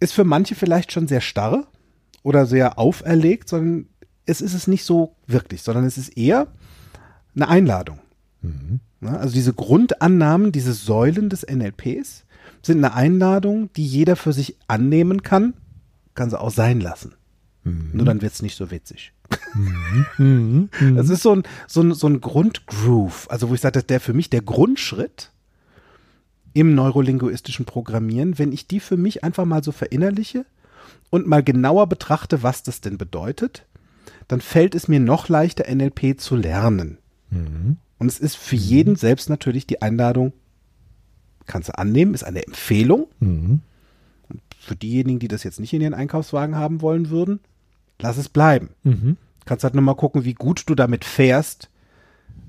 Ist 0.00 0.12
für 0.12 0.24
manche 0.24 0.56
vielleicht 0.56 0.90
schon 0.90 1.06
sehr 1.06 1.20
starr 1.20 1.68
oder 2.24 2.46
sehr 2.46 2.80
auferlegt, 2.80 3.48
sondern 3.48 3.86
es 4.26 4.40
ist 4.40 4.54
es 4.54 4.66
nicht 4.66 4.84
so 4.84 5.14
wirklich, 5.28 5.62
sondern 5.62 5.84
es 5.84 5.96
ist 5.96 6.16
eher 6.16 6.48
eine 7.36 7.48
Einladung. 7.48 8.00
Ja, 9.00 9.16
also 9.18 9.32
diese 9.32 9.54
Grundannahmen, 9.54 10.50
diese 10.50 10.72
Säulen 10.72 11.28
des 11.30 11.46
NLPs 11.46 12.24
sind 12.62 12.78
eine 12.84 12.94
Einladung, 12.94 13.72
die 13.74 13.86
jeder 13.86 14.16
für 14.16 14.32
sich 14.32 14.56
annehmen 14.66 15.22
kann, 15.22 15.54
kann 16.16 16.30
sie 16.30 16.40
auch 16.40 16.50
sein 16.50 16.80
lassen. 16.80 17.14
Nur 17.92 18.04
dann 18.04 18.20
wird 18.20 18.32
es 18.32 18.42
nicht 18.42 18.56
so 18.56 18.72
witzig. 18.72 19.12
Das 20.96 21.08
ist 21.08 21.22
so 21.22 21.36
ein, 21.36 21.42
so 21.68 21.82
ein, 21.82 21.94
so 21.94 22.08
ein 22.08 22.20
Grundgroove, 22.20 23.30
also 23.30 23.48
wo 23.48 23.54
ich 23.54 23.60
sage, 23.60 23.82
der 23.82 24.00
für 24.00 24.14
mich 24.14 24.28
der 24.28 24.42
Grundschritt 24.42 25.30
im 26.58 26.74
neurolinguistischen 26.74 27.66
Programmieren, 27.66 28.36
wenn 28.36 28.50
ich 28.50 28.66
die 28.66 28.80
für 28.80 28.96
mich 28.96 29.22
einfach 29.22 29.44
mal 29.44 29.62
so 29.62 29.70
verinnerliche 29.70 30.44
und 31.08 31.26
mal 31.26 31.44
genauer 31.44 31.86
betrachte, 31.86 32.42
was 32.42 32.64
das 32.64 32.80
denn 32.80 32.98
bedeutet, 32.98 33.64
dann 34.26 34.40
fällt 34.40 34.74
es 34.74 34.88
mir 34.88 34.98
noch 34.98 35.28
leichter, 35.28 35.72
NLP 35.72 36.18
zu 36.18 36.34
lernen. 36.34 36.98
Und 37.98 38.08
es 38.08 38.18
ist 38.18 38.36
für 38.36 38.56
jeden 38.56 38.96
selbst 38.96 39.30
natürlich 39.30 39.68
die 39.68 39.82
Einladung, 39.82 40.32
kannst 41.46 41.68
du 41.68 41.78
annehmen, 41.78 42.14
ist 42.14 42.24
eine 42.24 42.44
Empfehlung. 42.44 43.06
Und 44.28 44.42
für 44.58 44.74
diejenigen, 44.74 45.20
die 45.20 45.28
das 45.28 45.44
jetzt 45.44 45.60
nicht 45.60 45.72
in 45.72 45.80
ihren 45.80 45.94
Einkaufswagen 45.94 46.56
haben 46.56 46.80
wollen 46.80 47.08
würden, 47.10 47.38
lass 48.00 48.16
es 48.16 48.28
bleiben. 48.28 48.70
Kannst 49.44 49.62
halt 49.62 49.74
nur 49.74 49.84
mal 49.84 49.94
gucken, 49.94 50.24
wie 50.24 50.34
gut 50.34 50.64
du 50.66 50.74
damit 50.74 51.04
fährst, 51.04 51.70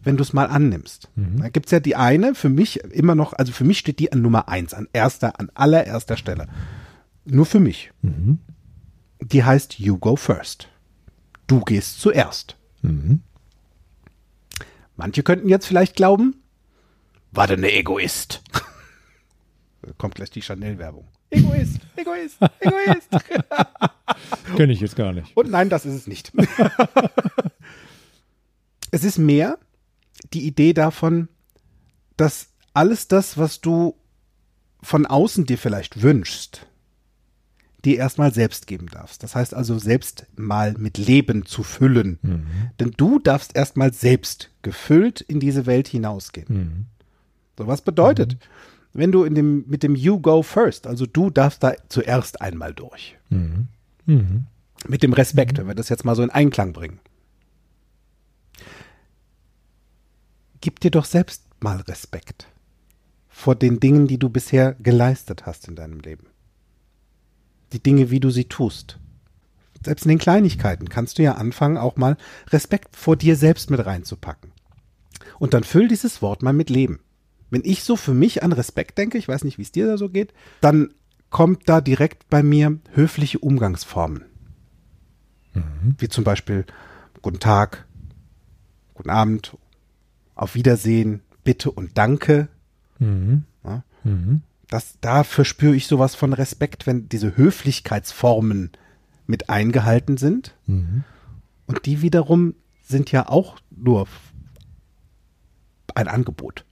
wenn 0.10 0.18
du 0.18 0.24
es 0.24 0.34
mal 0.34 0.48
annimmst. 0.48 1.08
Da 1.16 1.50
gibt's 1.50 1.70
ja 1.70 1.80
die 1.80 1.96
eine, 1.96 2.34
für 2.34 2.50
mich 2.50 2.84
immer 2.86 3.14
noch, 3.14 3.34
also 3.34 3.52
für 3.52 3.64
mich 3.64 3.78
steht 3.78 4.00
die 4.00 4.12
an 4.12 4.24
Nummer 4.24 4.50
eins, 4.50 4.74
an 4.74 4.88
erster, 4.92 5.40
an 5.40 5.52
allererster 5.54 6.18
Stelle. 6.18 6.48
Nur 7.26 7.46
für 7.46 7.60
mich. 7.60 7.92
Die 9.22 9.44
heißt 9.44 9.78
You 9.78 10.00
Go 10.00 10.16
First. 10.16 10.68
Du 11.46 11.60
gehst 11.60 12.02
zuerst. 12.02 12.58
Manche 14.96 15.22
könnten 15.22 15.48
jetzt 15.48 15.68
vielleicht 15.68 15.96
glauben, 15.96 16.42
war 17.32 17.46
denn 17.46 17.62
der 17.62 17.78
Egoist? 17.78 18.42
Da 19.84 19.92
kommt 20.00 20.16
gleich 20.16 20.32
die 20.32 20.42
Chanel-Werbung. 20.42 21.08
Egoist, 21.30 21.82
Egoist, 21.96 22.40
Egoist. 22.62 23.10
Kenne 24.58 24.74
ich 24.74 24.80
jetzt 24.80 24.96
gar 24.96 25.14
nicht. 25.14 25.38
Und 25.38 25.52
nein, 25.52 25.70
das 25.70 25.86
ist 25.86 25.94
es 25.94 26.08
nicht. 26.08 26.32
es 28.92 29.04
ist 29.04 29.20
mehr 29.20 29.60
die 30.34 30.46
Idee 30.46 30.74
davon, 30.74 31.28
dass 32.18 32.48
alles 32.74 33.08
das, 33.08 33.38
was 33.38 33.62
du 33.62 33.96
von 34.82 35.06
außen 35.06 35.46
dir 35.46 35.58
vielleicht 35.58 36.02
wünschst, 36.02 36.66
dir 37.86 37.98
erstmal 37.98 38.34
selbst 38.34 38.68
geben 38.68 38.88
darfst. 38.88 39.24
Das 39.24 39.36
heißt 39.36 39.54
also 39.54 39.80
selbst 39.80 40.26
mal 40.36 40.74
mit 40.78 40.98
Leben 40.98 41.46
zu 41.46 41.64
füllen. 41.64 42.20
Denn 42.80 42.92
du 42.98 43.20
darfst 43.20 43.56
erstmal 43.56 43.94
selbst 43.94 44.50
gefüllt 44.62 45.22
in 45.22 45.40
diese 45.40 45.66
Welt 45.66 45.88
hinausgehen. 45.88 46.88
So 47.58 47.68
was 47.68 47.82
bedeutet, 47.82 48.38
wenn 48.94 49.12
du 49.12 49.24
in 49.24 49.36
dem, 49.36 49.66
mit 49.68 49.84
dem 49.84 49.96
You 49.96 50.20
Go 50.20 50.42
First, 50.44 50.88
also 50.88 51.06
du 51.06 51.30
darfst 51.30 51.64
da 51.64 51.74
zuerst 51.90 52.42
einmal 52.42 52.74
durch. 52.74 53.18
Mit 54.88 55.04
dem 55.04 55.14
Respekt, 55.14 55.58
wenn 55.58 55.68
wir 55.68 55.76
das 55.76 55.90
jetzt 55.90 56.04
mal 56.06 56.16
so 56.16 56.24
in 56.24 56.30
Einklang 56.32 56.74
bringen. 56.74 57.00
Gib 60.62 60.80
dir 60.80 60.92
doch 60.92 61.06
selbst 61.06 61.44
mal 61.62 61.82
Respekt 61.82 62.48
vor 63.28 63.56
den 63.56 63.80
Dingen, 63.80 64.08
die 64.08 64.18
du 64.18 64.30
bisher 64.30 64.74
geleistet 64.74 65.46
hast 65.46 65.68
in 65.68 65.76
deinem 65.76 66.00
Leben. 66.00 66.28
Die 67.72 67.82
Dinge, 67.82 68.10
wie 68.10 68.20
du 68.20 68.32
sie 68.32 68.46
tust. 68.46 69.00
Selbst 69.86 70.04
in 70.04 70.10
den 70.10 70.18
Kleinigkeiten 70.18 70.90
kannst 70.90 71.18
du 71.18 71.24
ja 71.24 71.36
anfangen, 71.36 71.78
auch 71.78 71.96
mal 71.96 72.18
Respekt 72.50 72.98
vor 72.98 73.16
dir 73.16 73.38
selbst 73.38 73.70
mit 73.70 73.86
reinzupacken. 73.86 74.52
Und 75.38 75.54
dann 75.54 75.64
füll 75.64 75.88
dieses 75.88 76.22
Wort 76.22 76.44
mal 76.44 76.54
mit 76.54 76.70
Leben. 76.70 77.00
Wenn 77.50 77.62
ich 77.64 77.84
so 77.84 77.96
für 77.96 78.14
mich 78.14 78.44
an 78.44 78.52
Respekt 78.52 78.98
denke, 78.98 79.18
ich 79.18 79.28
weiß 79.28 79.46
nicht, 79.46 79.58
wie 79.58 79.64
es 79.64 79.72
dir 79.72 79.88
da 79.88 79.98
so 79.98 80.10
geht, 80.10 80.34
dann 80.60 80.94
kommt 81.30 81.70
da 81.70 81.80
direkt 81.80 82.30
bei 82.30 82.44
mir 82.44 82.80
höfliche 82.94 83.40
Umgangsformen. 83.40 84.26
Wie 85.98 86.10
zum 86.10 86.24
Beispiel 86.24 86.66
Guten 87.22 87.40
Tag, 87.40 87.86
Guten 88.94 89.10
Abend, 89.10 89.58
Auf 90.40 90.56
Wiedersehen, 90.56 91.20
Bitte 91.44 91.70
und 91.70 91.98
Danke. 91.98 92.48
Ja. 93.00 93.84
Das, 94.70 94.96
da 95.02 95.26
verspüre 95.26 95.76
ich 95.76 95.88
sowas 95.88 96.16
von 96.16 96.32
Respekt, 96.32 96.88
wenn 96.88 97.10
diese 97.10 97.36
Höflichkeitsformen 97.36 98.72
mit 99.28 99.50
eingehalten 99.50 100.16
sind. 100.16 100.56
Und 101.68 101.86
die 101.86 102.02
wiederum 102.02 102.54
sind 102.82 103.12
ja 103.12 103.28
auch 103.28 103.58
nur 103.70 104.08
ein 105.94 106.08
Angebot. 106.08 106.64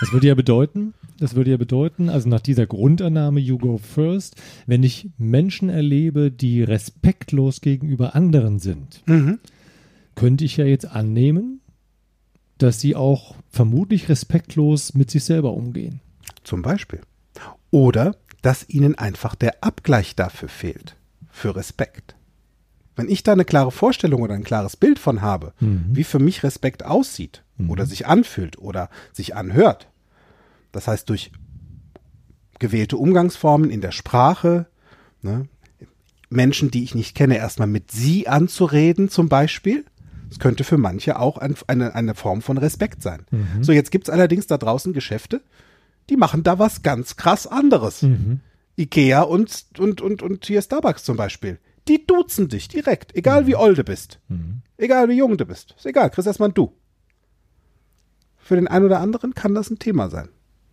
Das 0.00 0.12
würde 0.12 0.26
ja 0.26 0.34
bedeuten, 0.34 0.92
das 1.18 1.34
würde 1.34 1.52
ja 1.52 1.56
bedeuten, 1.56 2.10
also 2.10 2.28
nach 2.28 2.40
dieser 2.40 2.66
Grundannahme 2.66 3.40
You 3.40 3.56
Go 3.56 3.78
First, 3.78 4.36
wenn 4.66 4.82
ich 4.82 5.08
Menschen 5.16 5.70
erlebe, 5.70 6.30
die 6.30 6.62
respektlos 6.62 7.62
gegenüber 7.62 8.14
anderen 8.14 8.58
sind, 8.58 9.02
könnte 10.14 10.44
ich 10.44 10.58
ja 10.58 10.66
jetzt 10.66 10.86
annehmen, 10.86 11.60
dass 12.58 12.80
sie 12.80 12.94
auch 12.94 13.34
vermutlich 13.50 14.08
respektlos 14.08 14.94
mit 14.94 15.10
sich 15.10 15.24
selber 15.24 15.52
umgehen. 15.52 16.00
Zum 16.44 16.62
Beispiel. 16.62 17.00
Oder 17.70 18.16
dass 18.42 18.68
ihnen 18.68 18.94
einfach 18.96 19.34
der 19.34 19.64
Abgleich 19.64 20.14
dafür 20.16 20.48
fehlt. 20.48 20.96
Für 21.30 21.56
Respekt. 21.56 22.14
Wenn 22.96 23.08
ich 23.08 23.22
da 23.22 23.32
eine 23.32 23.44
klare 23.44 23.72
Vorstellung 23.72 24.22
oder 24.22 24.34
ein 24.34 24.44
klares 24.44 24.76
Bild 24.76 24.98
von 25.00 25.20
habe, 25.20 25.52
wie 25.58 26.04
für 26.04 26.20
mich 26.20 26.44
Respekt 26.44 26.84
aussieht 26.84 27.42
oder 27.66 27.86
sich 27.86 28.06
anfühlt 28.06 28.58
oder 28.58 28.88
sich 29.12 29.34
anhört, 29.34 29.88
das 30.70 30.86
heißt 30.86 31.08
durch 31.08 31.32
gewählte 32.60 32.96
Umgangsformen 32.96 33.70
in 33.70 33.80
der 33.80 33.90
Sprache, 33.90 34.66
ne, 35.22 35.48
Menschen, 36.30 36.70
die 36.70 36.84
ich 36.84 36.94
nicht 36.94 37.14
kenne, 37.14 37.36
erstmal 37.36 37.68
mit 37.68 37.90
sie 37.90 38.28
anzureden 38.28 39.08
zum 39.08 39.28
Beispiel, 39.28 39.84
das 40.28 40.38
könnte 40.38 40.64
für 40.64 40.78
manche 40.78 41.18
auch 41.18 41.38
ein, 41.38 41.54
eine, 41.66 41.94
eine 41.94 42.14
Form 42.14 42.42
von 42.42 42.58
Respekt 42.58 43.02
sein. 43.02 43.26
So, 43.62 43.72
jetzt 43.72 43.90
gibt's 43.90 44.10
allerdings 44.10 44.46
da 44.46 44.58
draußen 44.58 44.92
Geschäfte, 44.92 45.42
die 46.10 46.16
machen 46.16 46.42
da 46.42 46.58
was 46.58 46.82
ganz 46.82 47.16
krass 47.16 47.46
anderes. 47.46 48.02
Ikea 48.76 49.22
und, 49.22 49.66
und, 49.78 50.00
und, 50.00 50.22
und 50.22 50.44
hier 50.46 50.60
Starbucks 50.60 51.04
zum 51.04 51.16
Beispiel. 51.16 51.58
Die 51.88 52.06
duzen 52.06 52.48
dich 52.48 52.68
direkt, 52.68 53.14
egal 53.14 53.46
wie 53.46 53.56
old 53.56 53.78
du 53.78 53.84
bist. 53.84 54.18
Egal 54.76 55.08
wie 55.08 55.14
jung 55.16 55.36
du 55.36 55.44
bist. 55.44 55.74
Ist 55.76 55.86
egal, 55.86 56.10
kriegst 56.10 56.26
erstmal 56.26 56.48
ein 56.48 56.54
Du. 56.54 56.72
Für 58.38 58.56
den 58.56 58.68
einen 58.68 58.86
oder 58.86 59.00
anderen 59.00 59.34
kann 59.34 59.54
das 59.54 59.70
ein 59.70 59.78
Thema 59.78 60.08
sein. 60.10 60.28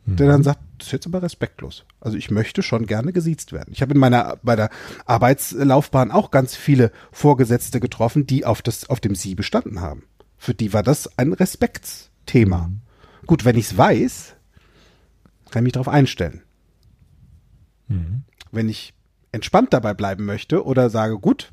Der 0.06 0.28
dann 0.28 0.44
sagt, 0.44 0.60
das 0.78 0.88
ist 0.88 0.94
jetzt 0.94 1.08
aber 1.08 1.22
respektlos. 1.22 1.86
Also 2.00 2.18
ich 2.18 2.32
möchte 2.32 2.64
schon 2.64 2.88
gerne 2.88 3.14
gesiezt 3.14 3.54
werden. 3.54 3.72
Ich 3.72 3.82
habe 3.82 3.94
in 3.94 4.00
meiner 4.00 4.38
bei 4.42 4.56
der 4.56 4.70
Arbeitslaufbahn 5.06 6.12
auch 6.12 6.32
ganz 6.32 6.56
viele 6.56 6.92
Vorgesetzte 7.12 7.80
getroffen, 7.80 8.26
die 8.26 8.46
auf 8.46 8.62
das 8.62 8.90
auf 8.90 9.00
dem 9.00 9.16
Sie 9.16 9.36
bestanden 9.36 9.82
haben. 9.82 10.04
Für 10.38 10.54
die 10.56 10.74
war 10.74 10.82
das 10.82 11.18
ein 11.20 11.34
Respektsthema. 11.34 12.68
Mhm. 12.68 12.82
Gut, 13.28 13.46
wenn 13.46 13.58
ich 13.58 13.66
es 13.66 13.78
weiß, 13.78 14.36
kann 15.52 15.62
ich 15.62 15.66
mich 15.66 15.74
darauf 15.74 15.88
einstellen. 15.88 16.42
Mhm. 17.88 18.24
Wenn 18.52 18.70
ich 18.70 18.94
entspannt 19.32 19.72
dabei 19.72 19.94
bleiben 19.94 20.26
möchte 20.26 20.66
oder 20.66 20.90
sage, 20.90 21.20
gut, 21.20 21.52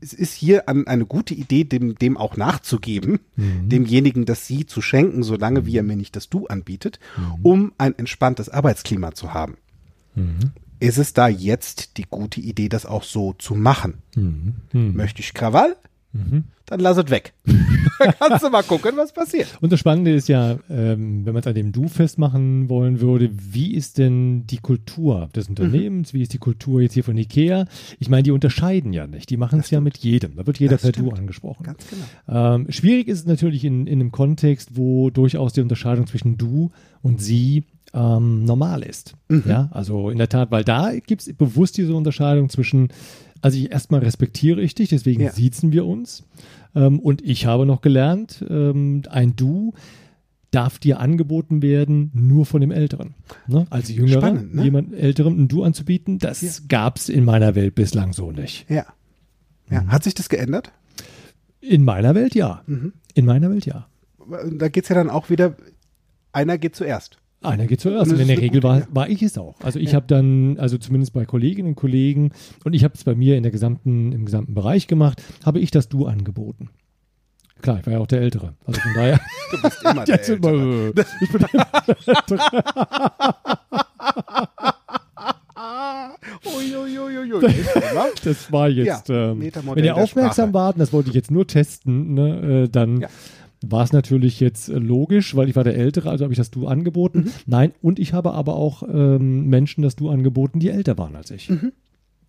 es 0.00 0.12
ist 0.12 0.34
hier 0.34 0.68
an, 0.68 0.86
eine 0.86 1.06
gute 1.06 1.34
Idee, 1.34 1.64
dem, 1.64 1.94
dem 1.96 2.16
auch 2.16 2.36
nachzugeben, 2.36 3.20
Mhm. 3.36 3.68
demjenigen 3.68 4.24
das 4.24 4.46
Sie 4.46 4.66
zu 4.66 4.82
schenken, 4.82 5.22
solange 5.22 5.66
wie 5.66 5.76
er 5.76 5.82
mir 5.82 5.96
nicht 5.96 6.16
das 6.16 6.28
Du 6.28 6.46
anbietet, 6.46 6.98
um 7.42 7.72
ein 7.78 7.96
entspanntes 7.98 8.48
Arbeitsklima 8.48 9.12
zu 9.12 9.32
haben. 9.34 9.56
Mhm. 10.14 10.52
Ist 10.78 10.98
es 10.98 11.14
da 11.14 11.28
jetzt 11.28 11.96
die 11.96 12.04
gute 12.08 12.40
Idee, 12.40 12.68
das 12.68 12.84
auch 12.84 13.02
so 13.02 13.32
zu 13.32 13.54
machen? 13.54 14.02
Mhm. 14.14 14.54
Mhm. 14.72 14.94
Möchte 14.96 15.20
ich 15.20 15.32
Krawall? 15.32 15.76
Mhm. 16.16 16.44
Dann 16.66 16.80
lass 16.80 16.96
es 16.96 17.10
weg. 17.10 17.32
Dann 17.98 18.14
kannst 18.18 18.44
du 18.44 18.50
mal 18.50 18.62
gucken, 18.62 18.92
was 18.96 19.12
passiert. 19.12 19.56
Und 19.60 19.70
das 19.70 19.78
Spannende 19.78 20.12
ist 20.12 20.28
ja, 20.28 20.58
ähm, 20.68 21.24
wenn 21.24 21.32
man 21.32 21.40
es 21.40 21.46
an 21.46 21.54
dem 21.54 21.70
Du 21.72 21.88
festmachen 21.88 22.68
wollen 22.68 23.00
würde, 23.00 23.30
wie 23.32 23.74
ist 23.74 23.98
denn 23.98 24.46
die 24.46 24.58
Kultur 24.58 25.28
des 25.34 25.48
Unternehmens? 25.48 26.12
Wie 26.12 26.22
ist 26.22 26.32
die 26.32 26.38
Kultur 26.38 26.80
jetzt 26.80 26.94
hier 26.94 27.04
von 27.04 27.16
Ikea? 27.16 27.66
Ich 28.00 28.08
meine, 28.08 28.24
die 28.24 28.32
unterscheiden 28.32 28.92
ja 28.92 29.06
nicht. 29.06 29.30
Die 29.30 29.36
machen 29.36 29.60
es 29.60 29.70
ja 29.70 29.80
mit 29.80 29.98
jedem. 29.98 30.36
Da 30.36 30.46
wird 30.46 30.58
jeder 30.58 30.72
Das 30.72 30.82
per 30.82 30.92
Du 30.92 31.10
angesprochen. 31.10 31.62
Ganz 31.62 31.86
genau. 31.88 32.54
Ähm, 32.54 32.66
schwierig 32.70 33.06
ist 33.08 33.20
es 33.20 33.26
natürlich 33.26 33.64
in, 33.64 33.86
in 33.86 34.00
einem 34.00 34.10
Kontext, 34.10 34.70
wo 34.74 35.10
durchaus 35.10 35.52
die 35.52 35.60
Unterscheidung 35.60 36.06
zwischen 36.06 36.36
du 36.36 36.72
und 37.02 37.22
sie 37.22 37.64
ähm, 37.94 38.44
normal 38.44 38.82
ist. 38.82 39.14
Mhm. 39.28 39.44
Ja, 39.46 39.68
also 39.72 40.10
in 40.10 40.18
der 40.18 40.28
Tat, 40.28 40.50
weil 40.50 40.64
da 40.64 40.92
gibt 40.94 41.22
es 41.22 41.32
bewusst 41.34 41.78
diese 41.78 41.94
Unterscheidung 41.94 42.48
zwischen, 42.48 42.88
also 43.46 43.58
ich 43.58 43.70
erstmal 43.70 44.00
respektiere 44.00 44.60
ich 44.60 44.74
dich, 44.74 44.88
deswegen 44.90 45.22
Ja. 45.22 45.32
siezen 45.32 45.72
wir 45.72 45.86
uns. 45.86 46.24
Ähm, 46.74 46.98
und 47.00 47.22
ich 47.22 47.46
habe 47.46 47.64
noch 47.66 47.80
gelernt, 47.80 48.44
ähm, 48.48 49.02
ein 49.10 49.34
Du 49.36 49.72
darf 50.50 50.78
dir 50.78 51.00
angeboten 51.00 51.60
werden, 51.62 52.10
nur 52.14 52.46
von 52.46 52.60
dem 52.60 52.70
Älteren. 52.70 53.14
Ne? 53.46 53.66
Als 53.70 53.88
Jüngerer, 53.90 54.20
Spannend, 54.20 54.54
ne? 54.54 54.64
jemand 54.64 54.94
Älterem 54.94 55.38
ein 55.38 55.48
Du 55.48 55.62
anzubieten, 55.64 56.18
das 56.18 56.40
Ja. 56.42 56.50
gab 56.68 56.96
es 56.98 57.08
in 57.08 57.24
meiner 57.24 57.54
Welt 57.54 57.74
bislang 57.74 58.12
so 58.12 58.30
nicht. 58.32 58.68
Ja. 58.70 58.86
Ja. 59.70 59.82
Mhm. 59.82 59.92
Hat 59.92 60.04
sich 60.04 60.14
das 60.14 60.28
geändert? 60.28 60.72
In 61.60 61.84
meiner 61.84 62.14
Welt 62.14 62.34
ja. 62.34 62.62
Mhm. 62.66 62.92
In 63.14 63.24
meiner 63.26 63.50
Welt 63.50 63.66
ja. 63.66 63.86
Da 64.52 64.68
geht's 64.68 64.88
ja 64.88 64.94
dann 64.94 65.10
auch 65.10 65.30
wieder, 65.30 65.56
einer 66.32 66.58
geht 66.58 66.76
zuerst. 66.76 67.18
Einer 67.46 67.66
geht 67.66 67.80
zuerst. 67.80 68.10
Und 68.10 68.16
in 68.16 68.22
ist 68.22 68.28
der 68.28 68.38
Regel 68.40 68.62
war, 68.62 68.82
war 68.90 69.08
ich 69.08 69.22
es 69.22 69.38
auch. 69.38 69.54
Also 69.62 69.78
ich 69.78 69.90
Ja. 69.90 69.96
habe 69.96 70.06
dann, 70.06 70.58
also 70.58 70.78
zumindest 70.78 71.12
bei 71.12 71.24
Kolleginnen 71.24 71.68
und 71.70 71.74
Kollegen, 71.76 72.32
und 72.64 72.74
ich 72.74 72.84
habe 72.84 72.94
es 72.94 73.04
bei 73.04 73.14
mir 73.14 73.36
in 73.36 73.42
der 73.42 73.52
gesamten, 73.52 74.12
im 74.12 74.24
gesamten 74.24 74.54
Bereich 74.54 74.86
gemacht, 74.88 75.22
habe 75.44 75.58
ich 75.60 75.70
das 75.70 75.88
Du 75.88 76.06
angeboten. 76.06 76.70
Klar, 77.62 77.78
ich 77.80 77.86
war 77.86 77.92
ja 77.94 77.98
auch 78.00 78.06
der 78.06 78.20
Ältere. 78.20 78.54
Also 78.66 78.80
von 78.80 78.92
daher. 78.94 79.20
Du 79.52 79.62
bist 79.62 79.78
immer 79.84 80.04
der 80.04 80.16
Jetzt 80.16 80.28
immer, 80.28 80.48
Ältere. 80.48 81.04
ich 81.20 81.30
bin 81.32 81.40
immer 81.52 81.70
der 81.86 81.96
Ältere. 82.06 82.64
Uiuiuiui. 86.44 87.40
Das 88.24 88.52
war 88.52 88.68
jetzt. 88.68 89.08
Ja, 89.08 89.30
ähm, 89.32 89.40
wenn 89.74 89.84
ihr 89.84 89.96
aufmerksam 89.96 90.50
Sprache. 90.50 90.54
wart, 90.54 90.80
das 90.80 90.92
wollte 90.92 91.08
ich 91.10 91.14
jetzt 91.14 91.30
nur 91.30 91.46
testen, 91.46 92.14
ne, 92.14 92.64
äh, 92.64 92.68
dann 92.68 93.00
Ja. 93.00 93.08
War 93.62 93.82
es 93.84 93.92
natürlich 93.92 94.40
jetzt 94.40 94.68
äh, 94.68 94.74
logisch, 94.78 95.34
weil 95.36 95.48
ich 95.48 95.56
war 95.56 95.64
der 95.64 95.76
Ältere, 95.76 96.10
also 96.10 96.24
habe 96.24 96.32
ich 96.32 96.38
das 96.38 96.50
Du 96.50 96.66
angeboten. 96.66 97.20
Mhm. 97.20 97.30
Nein, 97.46 97.72
und 97.82 97.98
ich 97.98 98.12
habe 98.12 98.32
aber 98.32 98.54
auch 98.56 98.82
ähm, 98.82 99.46
Menschen 99.48 99.82
das 99.82 99.96
Du 99.96 100.10
angeboten, 100.10 100.60
die 100.60 100.68
älter 100.70 100.98
waren 100.98 101.16
als 101.16 101.30
ich. 101.30 101.46
So, 101.46 101.54
Mhm. 101.54 101.72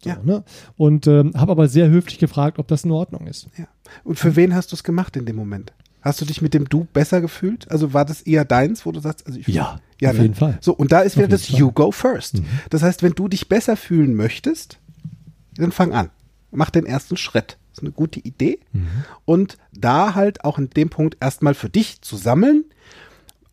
Ja. 0.05 0.19
ne? 0.23 0.43
Und 0.77 1.07
ähm, 1.07 1.33
habe 1.35 1.51
aber 1.51 1.67
sehr 1.67 1.89
höflich 1.89 2.19
gefragt, 2.19 2.59
ob 2.59 2.67
das 2.67 2.83
in 2.83 2.91
Ordnung 2.91 3.25
ist. 3.25 3.47
Ja. 3.57 3.65
Und 4.03 4.19
für 4.19 4.35
wen 4.35 4.53
hast 4.53 4.71
du 4.71 4.75
es 4.75 4.83
gemacht 4.83 5.15
in 5.17 5.25
dem 5.25 5.35
Moment? 5.35 5.73
Hast 6.01 6.21
du 6.21 6.25
dich 6.25 6.41
mit 6.41 6.53
dem 6.53 6.69
Du 6.69 6.85
besser 6.93 7.19
gefühlt? 7.19 7.69
Also 7.71 7.93
war 7.93 8.05
das 8.05 8.21
eher 8.21 8.45
deins, 8.45 8.85
wo 8.85 8.91
du 8.91 8.99
sagst, 8.99 9.25
also 9.25 9.39
ich 9.39 9.47
Ja, 9.47 9.79
ja 9.99 10.11
auf 10.11 10.15
ne? 10.17 10.21
jeden 10.21 10.35
Fall. 10.35 10.57
So, 10.61 10.73
und 10.73 10.91
da 10.91 11.01
ist 11.01 11.17
wieder 11.17 11.27
das 11.27 11.49
jeden 11.49 11.59
You 11.61 11.71
go 11.71 11.91
first. 11.91 12.35
Mhm. 12.39 12.45
Das 12.69 12.83
heißt, 12.83 13.01
wenn 13.03 13.13
du 13.13 13.27
dich 13.27 13.49
besser 13.49 13.75
fühlen 13.75 14.13
möchtest, 14.13 14.77
dann 15.57 15.71
fang 15.71 15.91
an. 15.93 16.09
Mach 16.51 16.69
den 16.69 16.85
ersten 16.85 17.17
Schritt. 17.17 17.57
Ist 17.77 17.83
eine 17.83 17.91
gute 17.91 18.19
Idee. 18.19 18.59
Mhm. 18.73 19.05
Und 19.25 19.57
da 19.71 20.15
halt 20.15 20.43
auch 20.43 20.57
in 20.57 20.71
dem 20.71 20.89
Punkt 20.89 21.17
erstmal 21.19 21.53
für 21.53 21.69
dich 21.69 22.01
zu 22.01 22.17
sammeln, 22.17 22.65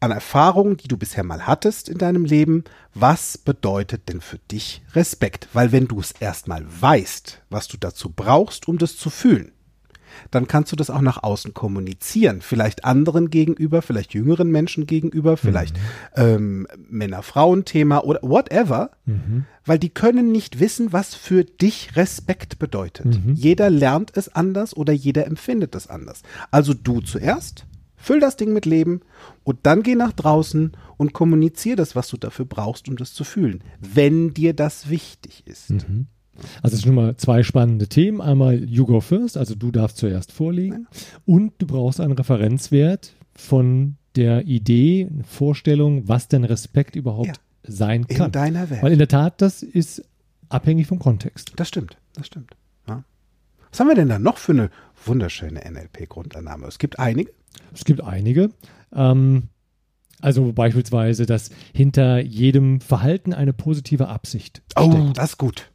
an 0.01 0.11
Erfahrungen, 0.11 0.79
die 0.79 0.89
du 0.89 0.97
bisher 0.97 1.25
mal 1.25 1.47
hattest 1.47 1.91
in 1.91 1.99
deinem 1.99 2.25
Leben, 2.25 2.65
was 2.95 3.37
bedeutet 3.37 4.09
denn 4.09 4.23
für 4.23 4.39
dich 4.51 4.83
Respekt? 4.95 5.49
Weil 5.53 5.73
wenn 5.73 5.89
du 5.89 6.01
es 6.01 6.13
erstmal 6.13 6.65
weißt, 6.67 7.43
was 7.51 7.69
du 7.69 7.77
dazu 7.77 8.11
brauchst, 8.11 8.67
um 8.67 8.79
das 8.79 8.97
zu 8.97 9.11
fühlen, 9.11 9.53
dann 10.31 10.46
kannst 10.48 10.72
du 10.72 10.77
das 10.77 10.90
auch 10.90 11.00
nach 11.00 11.22
außen 11.22 11.55
kommunizieren. 11.55 12.40
Vielleicht 12.40 12.85
anderen 12.85 13.31
gegenüber, 13.31 13.83
vielleicht 13.83 14.14
jüngeren 14.14 14.50
Menschen 14.50 14.87
gegenüber, 14.87 15.37
vielleicht 15.37 15.77
ähm, 16.16 16.66
Männer-Frauen-Thema 16.88 18.05
oder 18.05 18.20
whatever, 18.22 18.90
Mhm. 19.07 19.44
weil 19.66 19.79
die 19.79 19.90
können 19.90 20.33
nicht 20.33 20.61
wissen, 20.61 20.92
was 20.92 21.14
für 21.14 21.44
dich 21.44 21.94
Respekt 21.96 22.59
bedeutet. 22.59 23.07
Mhm. 23.07 23.35
Jeder 23.35 23.68
lernt 23.70 24.16
es 24.16 24.35
anders 24.35 24.77
oder 24.77 24.92
jeder 24.92 25.27
empfindet 25.27 25.74
es 25.74 25.88
anders. 25.88 26.22
Also 26.50 26.72
du 26.74 27.00
zuerst, 27.00 27.66
füll 27.96 28.20
das 28.20 28.37
Ding 28.37 28.53
mit 28.53 28.66
Leben 28.66 29.00
und 29.42 29.59
dann 29.64 29.83
geh 29.83 29.94
nach 29.94 30.12
draußen 30.12 30.72
und 30.96 31.12
kommunizier 31.12 31.77
das, 31.77 31.94
was 31.96 32.09
du 32.09 32.16
dafür 32.16 32.44
brauchst, 32.44 32.88
um 32.88 32.96
das 32.96 33.12
zu 33.14 33.24
fühlen, 33.24 33.62
wenn 33.81 34.33
dir 34.35 34.55
das 34.55 34.88
wichtig 34.90 35.42
ist. 35.46 35.70
Mhm. 35.70 36.07
Also 36.62 36.75
es 36.77 36.83
sind 36.83 36.88
schon 36.88 36.94
mal 36.94 37.16
zwei 37.16 37.42
spannende 37.42 37.88
Themen. 37.88 38.20
Einmal 38.20 38.62
You 38.68 38.87
go 38.87 39.01
first, 39.01 39.37
also 39.37 39.55
du 39.55 39.70
darfst 39.70 39.97
zuerst 39.99 40.33
vorlegen. 40.33 40.87
Und 41.25 41.53
du 41.59 41.66
brauchst 41.66 42.01
einen 42.01 42.12
Referenzwert 42.12 43.12
von 43.35 43.97
der 44.16 44.47
Idee, 44.47 45.09
Vorstellung, 45.27 46.07
was 46.09 46.29
denn 46.29 46.44
Respekt 46.44 46.97
überhaupt 46.97 47.40
sein 47.64 48.05
In 48.09 48.16
kann. 48.16 48.33
deiner 48.33 48.70
Welt. 48.70 48.83
Weil 48.83 48.92
in 48.92 48.99
der 48.99 49.09
Tat, 49.09 49.40
das 49.42 49.62
ist 49.62 50.05
abhängig 50.49 50.87
vom 50.87 50.99
Kontext. 50.99 51.53
Das 51.57 51.68
stimmt, 51.68 51.97
das 52.14 52.27
stimmt. 52.27 52.55
Ja. 52.87 53.03
Was 53.70 53.81
haben 53.81 53.88
wir 53.88 53.94
denn 53.97 54.09
da 54.09 54.18
noch 54.18 54.38
für 54.38 54.53
eine 54.53 54.70
wunderschöne 55.05 55.61
NLP-Grundannahme? 55.68 56.66
Es 56.66 56.79
gibt 56.79 56.99
einige. 56.99 57.33
Es 57.73 57.85
gibt 57.85 58.03
einige. 58.03 58.51
Ähm, 58.94 59.44
also 60.20 60.53
beispielsweise, 60.53 61.27
dass 61.27 61.51
hinter 61.75 62.20
jedem 62.20 62.81
Verhalten 62.81 63.33
eine 63.33 63.53
positive 63.53 64.09
Absicht 64.09 64.62
Oh, 64.77 64.90
steckt. 64.92 65.18
das 65.18 65.31
ist 65.31 65.38
gut. 65.38 65.70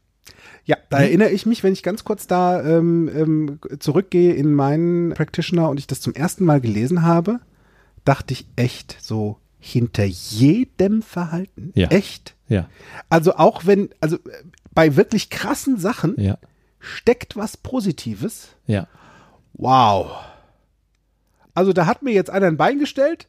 Ja, 0.70 0.78
da 0.90 1.00
erinnere 1.00 1.32
ich 1.32 1.48
mich, 1.48 1.64
wenn 1.64 1.74
ich 1.74 1.82
ganz 1.82 2.04
kurz 2.04 2.28
da 2.28 2.64
ähm, 2.64 3.10
ähm, 3.12 3.60
zurückgehe 3.80 4.34
in 4.34 4.54
meinen 4.54 5.16
Practitioner 5.16 5.68
und 5.68 5.80
ich 5.80 5.88
das 5.88 6.00
zum 6.00 6.14
ersten 6.14 6.46
Mal 6.46 6.62
gelesen 6.62 7.02
habe, 7.02 7.40
dachte 8.06 8.34
ich 8.34 8.46
echt 8.56 8.96
so 9.02 9.40
hinter 9.58 10.04
jedem 10.04 11.02
Verhalten. 11.02 11.72
Ja. 11.74 11.88
Echt. 11.88 12.36
Ja, 12.48 12.70
Also 13.10 13.34
auch 13.36 13.66
wenn, 13.66 13.90
also 14.00 14.18
äh, 14.18 14.44
bei 14.72 14.96
wirklich 14.96 15.32
krassen 15.32 15.78
Sachen 15.80 16.14
ja, 16.22 16.38
steckt 16.80 17.36
was 17.36 17.58
Positives. 17.58 18.50
ja. 18.68 18.88
Wow. 19.54 20.12
Also 21.56 21.74
da 21.74 21.88
hat 21.88 22.04
mir 22.04 22.14
jetzt 22.14 22.30
einer 22.30 22.46
ein 22.46 22.58
Bein 22.58 22.78
gestellt. 22.78 23.28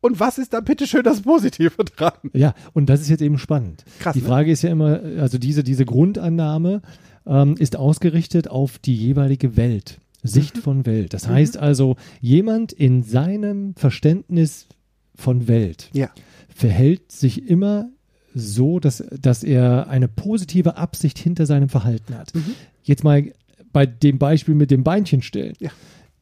Und 0.00 0.18
was 0.20 0.38
ist 0.38 0.52
da 0.54 0.60
bitteschön 0.60 1.02
das 1.02 1.22
Positive 1.22 1.84
dran? 1.84 2.12
Ja, 2.32 2.54
und 2.72 2.86
das 2.88 3.00
ist 3.00 3.08
jetzt 3.10 3.20
eben 3.22 3.38
spannend. 3.38 3.84
Krass, 3.98 4.14
die 4.14 4.20
ne? 4.22 4.26
Frage 4.28 4.50
ist 4.50 4.62
ja 4.62 4.70
immer, 4.70 5.00
also 5.18 5.36
diese, 5.38 5.62
diese 5.62 5.84
Grundannahme 5.84 6.80
ähm, 7.26 7.54
ist 7.58 7.76
ausgerichtet 7.76 8.48
auf 8.48 8.78
die 8.78 8.94
jeweilige 8.96 9.56
Welt, 9.56 9.98
Sicht 10.22 10.56
Mhm. 10.56 10.60
von 10.62 10.86
Welt. 10.86 11.12
Das 11.14 11.28
heißt 11.28 11.56
also, 11.58 11.96
jemand 12.20 12.72
in 12.72 13.02
seinem 13.02 13.74
Verständnis 13.76 14.66
von 15.14 15.48
Welt 15.48 15.90
Ja. 15.92 16.08
verhält 16.54 17.12
sich 17.12 17.48
immer 17.48 17.90
so, 18.34 18.78
dass, 18.80 19.04
dass 19.20 19.42
er 19.44 19.88
eine 19.88 20.08
positive 20.08 20.76
Absicht 20.76 21.18
hinter 21.18 21.44
seinem 21.46 21.68
Verhalten 21.68 22.14
hat. 22.16 22.34
Mhm. 22.34 22.44
Jetzt 22.84 23.04
mal 23.04 23.32
bei 23.72 23.84
dem 23.86 24.18
Beispiel 24.18 24.54
mit 24.54 24.70
dem 24.70 24.82
Beinchen 24.84 25.20
stellen. 25.22 25.54
Ja. 25.58 25.70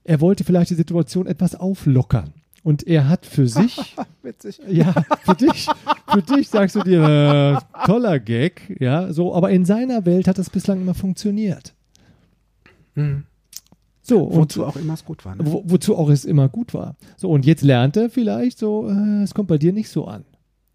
Er 0.05 0.21
wollte 0.21 0.43
vielleicht 0.43 0.71
die 0.71 0.75
Situation 0.75 1.27
etwas 1.27 1.55
auflockern. 1.55 2.33
Und 2.69 2.87
er 2.87 3.09
hat 3.09 3.25
für 3.25 3.49
sich 3.49 3.97
Witzig. 4.23 4.61
ja, 4.69 4.93
für 5.23 5.35
dich, 5.35 5.67
für 6.13 6.21
dich 6.21 6.51
sagst 6.51 6.77
du 6.77 6.81
dir, 6.81 7.03
äh, 7.03 7.87
toller 7.87 8.21
Gag, 8.21 8.77
ja, 8.79 9.11
so, 9.11 9.35
aber 9.35 9.49
in 9.49 9.65
seiner 9.65 10.05
Welt 10.05 10.29
hat 10.29 10.37
das 10.37 10.51
bislang 10.51 10.83
immer 10.83 10.93
funktioniert. 10.93 11.75
So, 14.03 14.23
und 14.23 14.37
Wozu 14.37 14.67
auch 14.67 14.77
immer 14.77 14.93
es 14.93 15.05
gut 15.07 15.25
war. 15.25 15.35
Ne? 15.37 15.47
wo, 15.47 15.63
wozu 15.65 15.97
auch 15.97 16.11
es 16.11 16.27
immer 16.27 16.51
gut 16.51 16.75
war. 16.75 16.97
So, 17.17 17.31
und 17.31 17.47
jetzt 17.47 17.63
lernt 17.63 17.97
er 17.97 18.11
vielleicht 18.11 18.59
so, 18.59 18.87
äh, 18.87 19.23
es 19.23 19.33
kommt 19.33 19.49
bei 19.49 19.57
dir 19.57 19.73
nicht 19.73 19.89
so 19.89 20.05
an. 20.05 20.27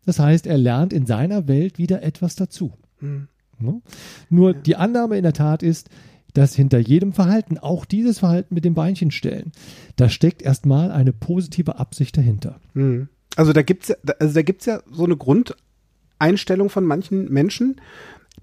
Das 0.03 0.17
heißt, 0.17 0.47
er 0.47 0.57
lernt 0.57 0.93
in 0.93 1.05
seiner 1.05 1.47
Welt 1.47 1.77
wieder 1.77 2.01
etwas 2.01 2.33
dazu. 2.33 2.73
Hm. 3.01 3.27
Ne? 3.59 3.83
Nur 4.31 4.55
die 4.55 4.77
Annahme 4.77 5.17
in 5.17 5.23
der 5.23 5.33
Tat 5.33 5.61
ist, 5.61 5.91
dass 6.33 6.55
hinter 6.55 6.79
jedem 6.79 7.13
Verhalten, 7.13 7.57
auch 7.57 7.85
dieses 7.85 8.19
Verhalten 8.19 8.55
mit 8.55 8.65
dem 8.65 8.73
Beinchen 8.73 9.11
stellen, 9.11 9.51
da 9.95 10.09
steckt 10.09 10.41
erstmal 10.41 10.91
eine 10.91 11.13
positive 11.13 11.77
Absicht 11.77 12.17
dahinter. 12.17 12.59
Hm. 12.73 13.07
Also 13.35 13.53
da 13.53 13.61
gibt's 13.61 13.87
ja, 13.87 13.95
also 14.19 14.33
da 14.33 14.41
gibt's 14.41 14.65
ja 14.65 14.81
so 14.91 15.05
eine 15.05 15.17
Grundeinstellung 15.17 16.69
von 16.69 16.85
manchen 16.85 17.31
Menschen, 17.31 17.81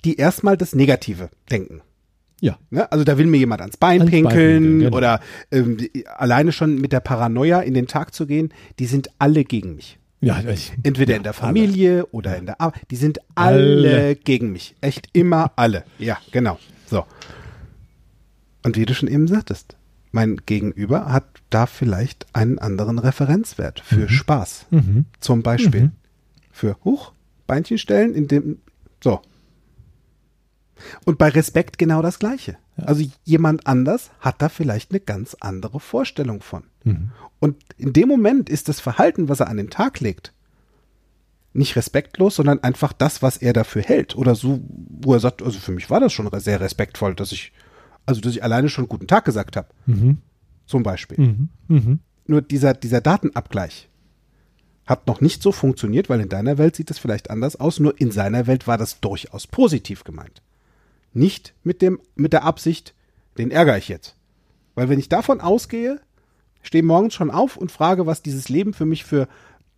die 0.04 0.16
erstmal 0.16 0.56
das 0.56 0.74
Negative 0.74 1.30
denken. 1.50 1.82
Ja. 2.40 2.58
Ne? 2.70 2.90
Also 2.90 3.04
da 3.04 3.18
will 3.18 3.26
mir 3.26 3.38
jemand 3.38 3.60
ans 3.60 3.76
Bein 3.76 4.00
Ans 4.00 4.10
Bein 4.10 4.22
pinkeln 4.22 4.62
pinkeln, 4.62 4.78
genau. 4.80 4.96
oder 4.96 5.20
ähm, 5.50 5.76
alleine 6.16 6.52
schon 6.52 6.80
mit 6.80 6.92
der 6.92 7.00
Paranoia 7.00 7.60
in 7.60 7.74
den 7.74 7.86
Tag 7.86 8.14
zu 8.14 8.26
gehen, 8.26 8.52
die 8.78 8.86
sind 8.86 9.10
alle 9.18 9.44
gegen 9.44 9.76
mich. 9.76 9.98
Ja, 10.22 10.42
ich, 10.48 10.72
Entweder 10.82 11.12
ja, 11.12 11.16
in 11.16 11.22
der 11.22 11.32
Familie 11.32 12.06
oder 12.06 12.36
in 12.36 12.44
der 12.46 12.60
Arbeit. 12.60 12.82
Die 12.90 12.96
sind 12.96 13.20
alle, 13.34 13.90
Alle. 13.90 14.16
gegen 14.16 14.52
mich. 14.52 14.74
Echt 14.82 15.08
immer 15.14 15.52
alle. 15.56 15.84
Ja, 15.98 16.18
genau. 16.30 16.58
So. 16.86 17.04
Und 18.62 18.76
wie 18.76 18.86
du 18.86 18.94
schon 18.94 19.08
eben 19.08 19.26
sagtest, 19.26 19.76
mein 20.12 20.36
Gegenüber 20.44 21.12
hat 21.12 21.24
da 21.50 21.66
vielleicht 21.66 22.26
einen 22.34 22.58
anderen 22.58 22.98
Referenzwert 22.98 23.80
für 23.80 24.08
Spaß. 24.08 24.66
Mhm. 24.70 25.04
Zum 25.20 25.42
Beispiel 25.42 25.92
für 26.50 26.76
Huch, 26.84 27.12
Beinchen 27.46 27.78
stellen, 27.78 28.14
in 28.14 28.28
dem. 28.28 28.58
So. 29.02 29.20
Und 31.04 31.18
bei 31.18 31.28
Respekt 31.28 31.78
genau 31.78 32.02
das 32.02 32.18
Gleiche. 32.18 32.56
Also 32.76 33.04
jemand 33.24 33.66
anders 33.66 34.10
hat 34.20 34.40
da 34.40 34.48
vielleicht 34.48 34.90
eine 34.90 35.00
ganz 35.00 35.36
andere 35.40 35.80
Vorstellung 35.80 36.40
von. 36.40 36.64
Mhm. 36.84 37.12
Und 37.38 37.56
in 37.76 37.92
dem 37.92 38.08
Moment 38.08 38.48
ist 38.48 38.68
das 38.68 38.80
Verhalten, 38.80 39.28
was 39.28 39.40
er 39.40 39.48
an 39.48 39.58
den 39.58 39.70
Tag 39.70 40.00
legt, 40.00 40.32
nicht 41.52 41.76
respektlos, 41.76 42.36
sondern 42.36 42.62
einfach 42.62 42.92
das, 42.92 43.22
was 43.22 43.36
er 43.36 43.52
dafür 43.52 43.82
hält. 43.82 44.16
Oder 44.16 44.34
so, 44.34 44.60
wo 44.68 45.14
er 45.14 45.20
sagt, 45.20 45.42
also 45.42 45.58
für 45.58 45.72
mich 45.72 45.90
war 45.90 46.00
das 46.00 46.12
schon 46.12 46.28
sehr 46.40 46.60
respektvoll, 46.60 47.14
dass 47.14 47.32
ich, 47.32 47.52
also 48.06 48.20
dass 48.20 48.32
ich 48.32 48.42
alleine 48.42 48.68
schon 48.68 48.88
guten 48.88 49.06
Tag 49.06 49.24
gesagt 49.24 49.56
habe. 49.56 49.68
Mhm. 49.86 50.18
Zum 50.66 50.82
Beispiel. 50.82 51.18
Mhm. 51.18 51.48
Mhm. 51.68 51.98
Nur 52.26 52.42
dieser, 52.42 52.74
dieser 52.74 53.00
Datenabgleich 53.00 53.88
hat 54.86 55.06
noch 55.06 55.20
nicht 55.20 55.42
so 55.42 55.52
funktioniert, 55.52 56.08
weil 56.08 56.20
in 56.20 56.28
deiner 56.28 56.58
Welt 56.58 56.76
sieht 56.76 56.90
es 56.90 56.98
vielleicht 56.98 57.30
anders 57.30 57.56
aus, 57.56 57.80
nur 57.80 58.00
in 58.00 58.10
seiner 58.10 58.46
Welt 58.46 58.66
war 58.66 58.78
das 58.78 59.00
durchaus 59.00 59.46
positiv 59.46 60.04
gemeint. 60.04 60.42
Nicht 61.12 61.54
mit 61.62 61.82
dem, 61.82 62.00
mit 62.14 62.32
der 62.32 62.44
Absicht, 62.44 62.94
den 63.38 63.50
ärgere 63.50 63.78
ich 63.78 63.88
jetzt. 63.88 64.16
Weil 64.74 64.88
wenn 64.88 64.98
ich 64.98 65.08
davon 65.08 65.40
ausgehe, 65.40 66.00
stehe 66.62 66.82
morgens 66.82 67.14
schon 67.14 67.30
auf 67.30 67.56
und 67.56 67.72
frage, 67.72 68.06
was 68.06 68.22
dieses 68.22 68.48
Leben 68.48 68.74
für 68.74 68.86
mich 68.86 69.04
für 69.04 69.28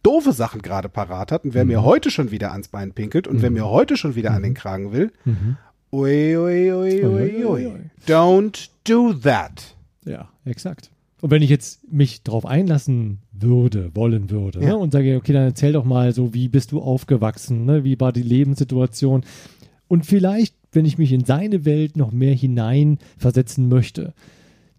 doofe 0.03 0.33
Sachen 0.33 0.63
gerade 0.63 0.89
parat 0.89 1.31
hat 1.31 1.45
und 1.45 1.55
wer 1.55 1.65
mir 1.65 1.85
heute 1.85 2.11
schon 2.11 2.31
wieder 2.31 2.53
ans 2.53 2.69
Bein 2.69 2.93
pinkelt 2.93 3.29
und 3.29 3.41
wer 3.41 3.51
mir 3.51 3.67
heute 3.67 3.97
schon 3.97 4.15
wieder 4.15 4.33
an 4.33 4.43
den 4.43 4.55
Kragen 4.55 4.93
will, 4.93 5.13
ui, 5.93 6.37
ui, 6.37 6.73
ui, 6.73 7.05
ui, 7.05 7.45
ui. 7.45 7.73
Don't 8.07 8.69
do 8.85 9.13
that. 9.13 9.75
Ja, 10.05 10.29
exakt. 10.45 10.91
Und 11.21 11.31
wenn 11.31 11.43
ich 11.43 11.51
jetzt 11.51 11.93
mich 11.93 12.23
darauf 12.25 12.45
einlassen 12.47 13.19
würde, 13.33 13.91
wollen 13.95 14.29
würde, 14.31 14.61
Ja. 14.61 14.69
ne, 14.71 14.77
und 14.79 14.93
sage, 14.93 15.17
okay, 15.17 15.33
dann 15.33 15.45
erzähl 15.45 15.73
doch 15.73 15.85
mal 15.85 16.13
so, 16.13 16.35
wie 16.35 16.49
bist 16.49 16.73
du 16.73 16.81
aufgewachsen, 16.81 17.65
ne, 17.65 17.85
wie 17.85 18.01
war 18.01 18.13
die 18.13 18.23
Lebenssituation? 18.23 19.23
Und 19.87 20.05
vielleicht, 20.07 20.57
wenn 20.73 20.85
ich 20.85 20.99
mich 20.99 21.13
in 21.13 21.25
seine 21.25 21.65
Welt 21.65 21.97
noch 21.97 22.11
mehr 22.11 22.35
hineinversetzen 22.35 23.69
möchte, 23.69 24.15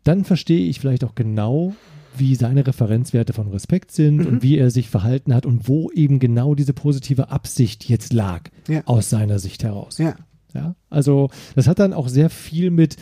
dann 0.04 0.26
verstehe 0.26 0.68
ich 0.68 0.80
vielleicht 0.82 1.04
auch 1.06 1.16
genau, 1.16 1.74
wie 2.18 2.36
seine 2.36 2.68
Referenzwerte 2.68 3.32
von 3.34 3.48
Respekt 3.48 3.92
sind 3.92 4.18
Mhm. 4.18 4.26
und 4.28 4.44
wie 4.44 4.58
er 4.58 4.70
sich 4.70 4.90
verhalten 4.90 5.34
hat 5.34 5.46
und 5.46 5.68
wo 5.70 5.90
eben 5.92 6.20
genau 6.20 6.56
diese 6.56 6.74
positive 6.74 7.30
Absicht 7.30 7.88
jetzt 7.88 8.12
lag, 8.14 8.50
Ja. 8.68 8.82
aus 8.86 9.10
seiner 9.10 9.40
Sicht 9.40 9.64
heraus. 9.64 9.98
Ja. 9.98 10.16
Ja, 10.54 10.76
also 10.90 11.30
das 11.56 11.68
hat 11.68 11.80
dann 11.80 11.94
auch 11.94 12.08
sehr 12.08 12.30
viel 12.30 12.70
mit, 12.72 12.98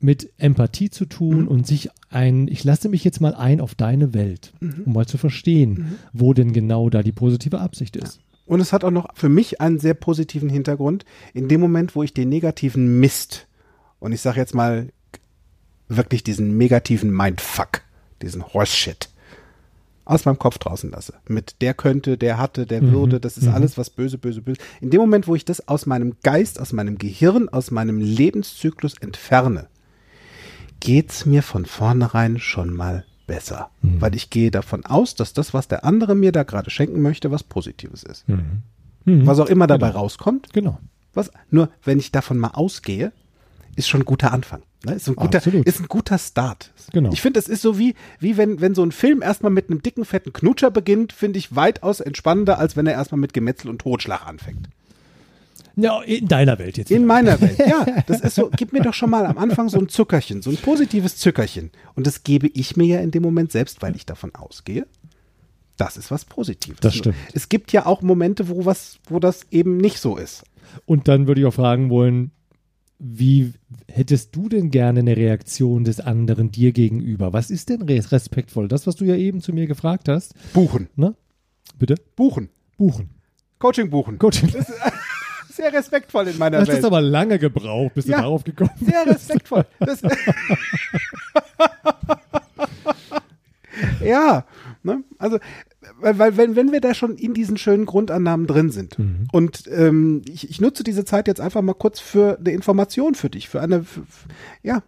mit 0.00 0.30
Empathie 0.38 0.90
zu 0.90 1.06
tun 1.06 1.42
Mhm. 1.42 1.48
und 1.48 1.66
sich 1.66 1.88
ein, 2.10 2.48
ich 2.48 2.64
lasse 2.64 2.88
mich 2.88 3.04
jetzt 3.04 3.20
mal 3.20 3.34
ein 3.34 3.60
auf 3.60 3.74
deine 3.74 4.12
Welt, 4.14 4.52
Mhm. 4.60 4.82
um 4.86 4.92
mal 4.92 5.06
zu 5.06 5.16
verstehen, 5.18 5.98
wo 6.12 6.34
denn 6.34 6.52
genau 6.52 6.90
da 6.90 7.02
die 7.02 7.12
positive 7.12 7.60
Absicht 7.60 7.96
ist. 7.96 8.20
Und 8.44 8.60
es 8.60 8.72
hat 8.72 8.84
auch 8.84 8.90
noch 8.90 9.08
für 9.14 9.28
mich 9.28 9.60
einen 9.60 9.78
sehr 9.78 9.94
positiven 9.94 10.48
Hintergrund. 10.48 11.04
In 11.34 11.48
dem 11.48 11.60
Moment, 11.60 11.96
wo 11.96 12.02
ich 12.02 12.14
den 12.14 12.28
negativen 12.28 13.00
Mist, 13.00 13.46
und 13.98 14.12
ich 14.12 14.20
sage 14.20 14.38
jetzt 14.40 14.54
mal 14.54 14.88
wirklich 15.88 16.22
diesen 16.24 16.56
negativen 16.58 17.10
Mindfuck, 17.10 17.82
diesen 18.22 18.44
Horseshit, 18.52 19.08
aus 20.06 20.24
meinem 20.24 20.38
Kopf 20.38 20.56
draußen 20.56 20.90
lasse. 20.90 21.14
Mit 21.28 21.60
der 21.60 21.74
könnte, 21.74 22.16
der 22.16 22.38
hatte, 22.38 22.64
der 22.64 22.80
würde, 22.80 23.20
das 23.20 23.36
ist 23.36 23.48
alles 23.48 23.76
was 23.76 23.90
böse, 23.90 24.16
böse, 24.16 24.40
böse. 24.40 24.58
In 24.80 24.90
dem 24.90 25.00
Moment, 25.00 25.26
wo 25.28 25.34
ich 25.34 25.44
das 25.44 25.68
aus 25.68 25.84
meinem 25.84 26.16
Geist, 26.22 26.58
aus 26.60 26.72
meinem 26.72 26.96
Gehirn, 26.96 27.48
aus 27.48 27.70
meinem 27.70 27.98
Lebenszyklus 27.98 28.94
entferne, 28.98 29.66
geht's 30.80 31.26
mir 31.26 31.42
von 31.42 31.66
vornherein 31.66 32.38
schon 32.38 32.72
mal 32.72 33.04
besser. 33.26 33.70
Weil 33.82 34.14
ich 34.14 34.30
gehe 34.30 34.52
davon 34.52 34.86
aus, 34.86 35.16
dass 35.16 35.32
das, 35.32 35.52
was 35.52 35.66
der 35.66 35.84
andere 35.84 36.14
mir 36.14 36.30
da 36.30 36.44
gerade 36.44 36.70
schenken 36.70 37.02
möchte, 37.02 37.32
was 37.32 37.42
Positives 37.42 38.04
ist. 38.04 38.24
Was 39.04 39.40
auch 39.40 39.48
immer 39.48 39.66
dabei 39.66 39.90
rauskommt. 39.90 40.52
Genau. 40.52 40.78
Was, 41.14 41.30
nur 41.50 41.70
wenn 41.82 41.98
ich 41.98 42.12
davon 42.12 42.38
mal 42.38 42.50
ausgehe, 42.50 43.12
ist 43.76 43.88
schon 43.88 44.00
ein 44.00 44.04
guter 44.04 44.32
Anfang. 44.32 44.62
Ne? 44.84 44.94
Ist, 44.94 45.08
ein 45.08 45.16
guter, 45.16 45.38
Absolut. 45.38 45.66
ist 45.66 45.80
ein 45.80 45.88
guter 45.88 46.18
Start. 46.18 46.72
Genau. 46.92 47.12
Ich 47.12 47.20
finde, 47.20 47.38
es 47.38 47.48
ist 47.48 47.62
so 47.62 47.78
wie, 47.78 47.94
wie 48.18 48.36
wenn, 48.36 48.60
wenn 48.60 48.74
so 48.74 48.82
ein 48.82 48.92
Film 48.92 49.22
erstmal 49.22 49.52
mit 49.52 49.70
einem 49.70 49.82
dicken, 49.82 50.04
fetten 50.04 50.32
Knutscher 50.32 50.70
beginnt, 50.70 51.12
finde 51.12 51.38
ich 51.38 51.54
weitaus 51.54 52.00
entspannender, 52.00 52.58
als 52.58 52.76
wenn 52.76 52.86
er 52.86 52.94
erstmal 52.94 53.20
mit 53.20 53.32
Gemetzel 53.32 53.68
und 53.68 53.80
Totschlag 53.80 54.26
anfängt. 54.26 54.68
Ja, 55.76 56.00
in 56.00 56.26
deiner 56.26 56.58
Welt 56.58 56.78
jetzt. 56.78 56.90
In 56.90 57.02
wieder. 57.02 57.06
meiner 57.06 57.40
Welt. 57.40 57.58
Ja, 57.66 57.84
das 58.06 58.22
ist 58.22 58.34
so, 58.34 58.50
gib 58.56 58.72
mir 58.72 58.80
doch 58.80 58.94
schon 58.94 59.10
mal 59.10 59.26
am 59.26 59.36
Anfang 59.36 59.68
so 59.68 59.78
ein 59.78 59.88
Zuckerchen, 59.88 60.40
so 60.40 60.50
ein 60.50 60.56
positives 60.56 61.16
Zuckerchen. 61.16 61.70
Und 61.94 62.06
das 62.06 62.24
gebe 62.24 62.48
ich 62.48 62.76
mir 62.76 62.86
ja 62.86 63.00
in 63.00 63.10
dem 63.10 63.22
Moment 63.22 63.52
selbst, 63.52 63.82
weil 63.82 63.94
ich 63.94 64.06
davon 64.06 64.34
ausgehe. 64.34 64.86
Das 65.76 65.98
ist 65.98 66.10
was 66.10 66.24
Positives. 66.24 66.80
Das 66.80 66.94
stimmt. 66.94 67.16
Es 67.34 67.50
gibt 67.50 67.72
ja 67.72 67.84
auch 67.84 68.00
Momente, 68.00 68.48
wo 68.48 68.64
was, 68.64 68.98
wo 69.08 69.20
das 69.20 69.46
eben 69.50 69.76
nicht 69.76 69.98
so 69.98 70.16
ist. 70.16 70.44
Und 70.86 71.08
dann 71.08 71.26
würde 71.26 71.42
ich 71.42 71.46
auch 71.46 71.54
fragen 71.54 71.90
wollen, 71.90 72.30
wie 72.98 73.52
hättest 73.90 74.34
du 74.34 74.48
denn 74.48 74.70
gerne 74.70 75.00
eine 75.00 75.16
Reaktion 75.16 75.84
des 75.84 76.00
anderen 76.00 76.50
dir 76.50 76.72
gegenüber? 76.72 77.32
Was 77.32 77.50
ist 77.50 77.68
denn 77.68 77.82
res- 77.82 78.10
respektvoll? 78.12 78.68
Das, 78.68 78.86
was 78.86 78.96
du 78.96 79.04
ja 79.04 79.16
eben 79.16 79.40
zu 79.40 79.52
mir 79.52 79.66
gefragt 79.66 80.08
hast. 80.08 80.34
Buchen. 80.52 80.88
Ne? 80.96 81.14
Bitte? 81.78 81.96
Buchen. 82.16 82.48
Buchen. 82.78 83.10
Coaching 83.58 83.90
buchen. 83.90 84.18
Coaching. 84.18 84.50
Sehr 85.50 85.72
respektvoll 85.72 86.28
in 86.28 86.36
meiner 86.38 86.58
Das 86.58 86.68
Welt. 86.68 86.78
ist 86.80 86.84
aber 86.84 87.00
lange 87.00 87.38
gebraucht, 87.38 87.94
bis 87.94 88.06
Ja. 88.06 88.16
du 88.18 88.22
darauf 88.24 88.44
gekommen 88.44 88.70
bist. 88.78 88.90
Sehr 88.90 89.06
respektvoll. 89.06 89.64
Das 89.80 90.02
ja, 94.04 94.44
ne? 94.82 95.02
also 95.18 95.38
weil, 96.00 96.36
wenn, 96.36 96.56
wenn 96.56 96.72
wir 96.72 96.80
da 96.80 96.94
schon 96.94 97.16
in 97.16 97.32
diesen 97.34 97.56
schönen 97.56 97.86
Grundannahmen 97.86 98.46
drin 98.46 98.70
sind 98.70 98.96
und 99.32 99.64
ähm, 99.68 100.22
ich, 100.28 100.50
ich 100.50 100.60
nutze 100.60 100.84
diese 100.84 101.04
Zeit 101.04 101.26
jetzt 101.26 101.40
einfach 101.40 101.62
mal 101.62 101.74
kurz 101.74 102.00
für 102.00 102.38
eine 102.38 102.50
Information 102.50 103.14
für 103.14 103.30
dich, 103.30 103.48
für 103.48 103.60
eine, 103.60 103.82
für- 103.84 104.04
ja, 104.62 104.82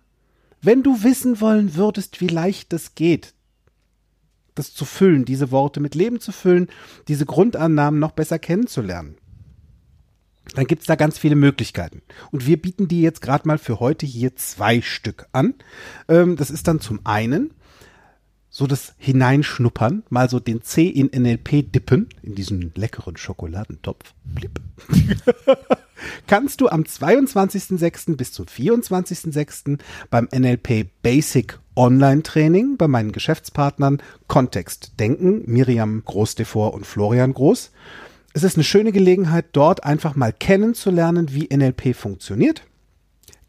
wenn 0.61 0.82
du 0.82 1.02
wissen 1.04 1.40
wollen 1.40 1.76
würdest, 1.76 2.20
wie 2.20 2.26
leicht 2.26 2.72
das 2.72 2.94
geht, 2.94 3.32
das 4.54 4.74
zu 4.74 4.84
füllen, 4.84 5.24
diese 5.24 5.50
Worte 5.50 5.80
mit 5.80 5.94
Leben 5.94 6.20
zu 6.20 6.32
füllen, 6.32 6.68
diese 7.06 7.26
Grundannahmen 7.26 8.00
noch 8.00 8.12
besser 8.12 8.38
kennenzulernen, 8.38 9.16
dann 10.54 10.66
gibt 10.66 10.80
es 10.80 10.86
da 10.86 10.96
ganz 10.96 11.18
viele 11.18 11.36
Möglichkeiten. 11.36 12.02
Und 12.32 12.46
wir 12.46 12.61
bieten 12.61 12.88
die 12.88 13.02
jetzt 13.02 13.20
gerade 13.22 13.46
mal 13.46 13.59
für 13.59 13.80
heute 13.80 14.06
hier 14.06 14.34
zwei 14.34 14.80
Stück 14.80 15.26
an. 15.32 15.54
Ähm, 16.09 16.36
das 16.36 16.50
ist 16.50 16.66
dann 16.66 16.80
zum 16.80 17.00
einen 17.04 17.52
so 18.59 18.66
das 18.66 18.94
Hineinschnuppern, 18.98 20.02
mal 20.11 20.28
so 20.28 20.40
den 20.40 20.62
C 20.62 20.88
in 20.88 21.11
NLP 21.16 21.70
dippen, 21.72 22.09
in 22.24 22.34
diesen 22.34 22.72
leckeren 22.74 23.16
Schokoladentopf. 23.16 24.14
Blip. 24.24 24.61
Kannst 26.26 26.61
du 26.61 26.68
am 26.68 26.82
22.06. 26.82 28.16
bis 28.16 28.32
zum 28.32 28.46
24.06. 28.46 29.78
beim 30.11 30.28
NLP 30.34 30.88
Basic 31.02 31.61
Online 31.76 32.24
Training 32.24 32.76
bei 32.76 32.88
meinen 32.88 33.12
Geschäftspartnern 33.12 34.02
Kontext 34.26 34.98
denken, 34.98 35.44
Miriam 35.46 36.02
Groß-Devor 36.04 36.74
und 36.74 36.84
Florian 36.84 37.34
Groß. 37.34 37.70
Es 38.32 38.42
ist 38.42 38.56
eine 38.56 38.64
schöne 38.64 38.90
Gelegenheit, 38.90 39.46
dort 39.52 39.84
einfach 39.84 40.16
mal 40.16 40.32
kennenzulernen, 40.32 41.28
wie 41.30 41.48
NLP 41.54 41.94
funktioniert. 41.94 42.64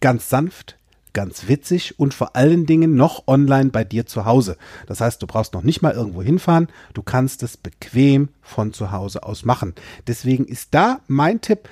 Ganz 0.01 0.29
sanft, 0.29 0.77
ganz 1.13 1.47
witzig 1.47 1.99
und 1.99 2.13
vor 2.13 2.35
allen 2.35 2.65
Dingen 2.65 2.95
noch 2.95 3.27
online 3.27 3.69
bei 3.69 3.83
dir 3.83 4.05
zu 4.05 4.25
Hause. 4.25 4.57
Das 4.87 5.01
heißt, 5.01 5.21
du 5.21 5.27
brauchst 5.27 5.53
noch 5.53 5.63
nicht 5.63 5.81
mal 5.81 5.93
irgendwo 5.93 6.21
hinfahren, 6.21 6.67
du 6.93 7.01
kannst 7.01 7.43
es 7.43 7.57
bequem 7.57 8.29
von 8.41 8.71
zu 8.73 8.91
Hause 8.91 9.23
aus 9.23 9.43
machen. 9.45 9.73
Deswegen 10.07 10.45
ist 10.45 10.73
da 10.73 11.01
mein 11.07 11.41
Tipp, 11.41 11.67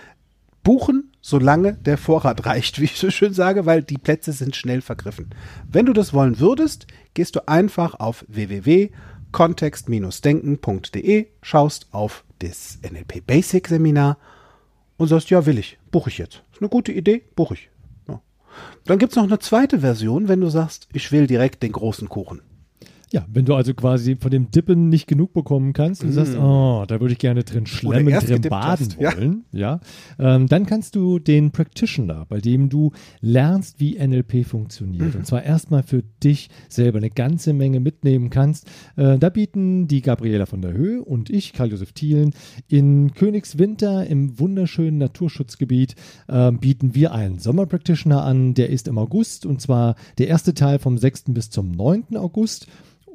buchen, 0.64 1.14
solange 1.22 1.76
der 1.76 1.98
Vorrat 1.98 2.46
reicht, 2.46 2.82
wie 2.82 2.86
ich 2.86 2.98
so 2.98 3.10
schön 3.10 3.34
sage, 3.34 3.66
weil 3.66 3.84
die 3.84 3.98
Plätze 3.98 4.32
sind 4.34 4.56
schnell 4.56 4.82
vergriffen. 4.82 5.30
Wenn 5.72 5.86
du 5.86 5.94
das 5.94 6.14
wollen 6.14 6.40
würdest, 6.40 6.88
gehst 7.14 7.36
du 7.36 7.48
einfach 7.48 8.00
auf 8.00 8.26
www.kontext-denken.de, 8.28 11.28
schaust 11.42 11.88
auf 11.92 12.24
das 12.40 12.80
NLP 12.84 13.26
Basic 13.26 13.68
Seminar 13.68 14.18
und 14.98 15.08
sagst, 15.08 15.30
ja, 15.30 15.46
will 15.46 15.58
ich, 15.58 15.78
buche 15.90 16.10
ich 16.10 16.18
jetzt. 16.18 16.44
Ist 16.52 16.62
eine 16.62 16.70
gute 16.70 16.92
Idee, 16.92 17.24
buche 17.36 17.54
ich. 17.54 17.70
Dann 18.86 19.00
gibt 19.00 19.12
es 19.12 19.18
noch 19.18 19.26
eine 19.26 19.40
zweite 19.40 19.80
Version, 19.80 20.28
wenn 20.28 20.42
du 20.42 20.50
sagst, 20.50 20.88
ich 20.94 21.12
will 21.12 21.28
direkt 21.28 21.64
den 21.64 21.72
großen 21.72 22.10
Kuchen. 22.10 22.42
Ja, 23.14 23.26
wenn 23.32 23.46
du 23.46 23.56
also 23.56 23.74
quasi 23.74 24.18
von 24.18 24.32
dem 24.32 24.52
Dippen 24.52 24.90
nicht 24.90 25.08
genug 25.08 25.32
bekommen 25.32 25.72
kannst 25.72 26.04
und 26.04 26.10
Mm. 26.10 26.14
sagst, 26.14 26.36
oh, 26.38 26.84
da 26.88 27.00
würde 27.00 27.14
ich 27.14 27.20
gerne 27.20 27.44
drin 27.46 27.66
schlemmen, 27.66 28.14
drin 28.20 28.42
baden 28.42 28.88
hast, 28.90 28.98
ja. 29.00 29.16
wollen, 29.16 29.46
ja, 29.54 29.80
ähm, 30.20 30.48
dann 30.48 30.66
kannst 30.66 30.96
du 30.96 31.18
den 31.18 31.52
Practitioner, 31.52 32.26
bei 32.28 32.40
dem 32.42 32.68
du 32.68 32.92
lernst, 33.22 33.80
wie 33.80 33.96
NLP 33.98 34.44
funktioniert, 34.46 35.14
Mhm. 35.14 35.20
und 35.20 35.26
zwar 35.26 35.42
erstmal 35.44 35.84
für 35.84 36.04
dich 36.22 36.50
selber 36.68 36.98
eine 36.98 37.10
ganze 37.10 37.54
Menge 37.54 37.80
mitnehmen 37.80 38.30
kannst. 38.30 38.68
Äh, 38.98 39.18
da 39.18 39.30
bieten 39.30 39.88
die 39.88 40.02
Gabriela 40.02 40.46
von 40.46 40.62
der 40.62 40.74
Höhe 40.74 41.02
und 41.02 41.30
ich, 41.30 41.54
Karl-Josef 41.54 41.94
Thielen, 41.94 42.34
in 42.68 43.14
Königswinter 43.14 44.06
im 44.06 44.38
wunderschönen 44.38 44.98
Naturschutzgebiet 44.98 45.96
äh, 46.28 46.52
bieten 46.52 46.94
wir 46.94 47.14
einen 47.14 47.40
Sommer-Practitioner 47.40 48.24
an, 48.24 48.54
der 48.54 48.70
ist 48.70 48.90
im 48.90 48.98
August 48.98 49.46
und 49.46 49.62
zwar 49.62 49.96
der 50.18 50.28
erste 50.28 50.54
Teil 50.54 50.80
vom 50.80 50.98
6. 50.98 51.26
bis 51.34 51.50
zum 51.50 51.72
9. 51.72 52.18
August 52.18 52.68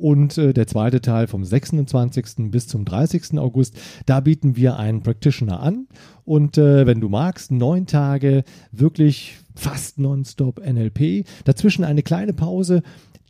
und 0.03 0.37
äh, 0.37 0.53
der 0.53 0.67
zweite 0.67 1.01
Teil 1.01 1.29
vom 1.29 1.45
26. 1.45 2.51
bis 2.51 2.67
zum 2.67 2.85
30. 2.85 3.39
August. 3.39 3.79
Da 4.05 4.21
bieten 4.21 4.57
wir 4.57 4.77
einen 4.77 5.03
Practitioner 5.03 5.61
an 5.61 5.87
und 6.25 6.59
äh, 6.59 6.87
wenn 6.87 7.01
du 7.01 7.09
magst, 7.09 7.53
neun 7.53 7.87
Tage 7.87 8.43
wirklich 8.73 9.37
fast 9.55 9.99
nonstop 9.99 10.61
NLP, 10.61 11.25
dazwischen 11.45 11.85
eine 11.85 12.03
kleine 12.03 12.33
Pause, 12.33 12.83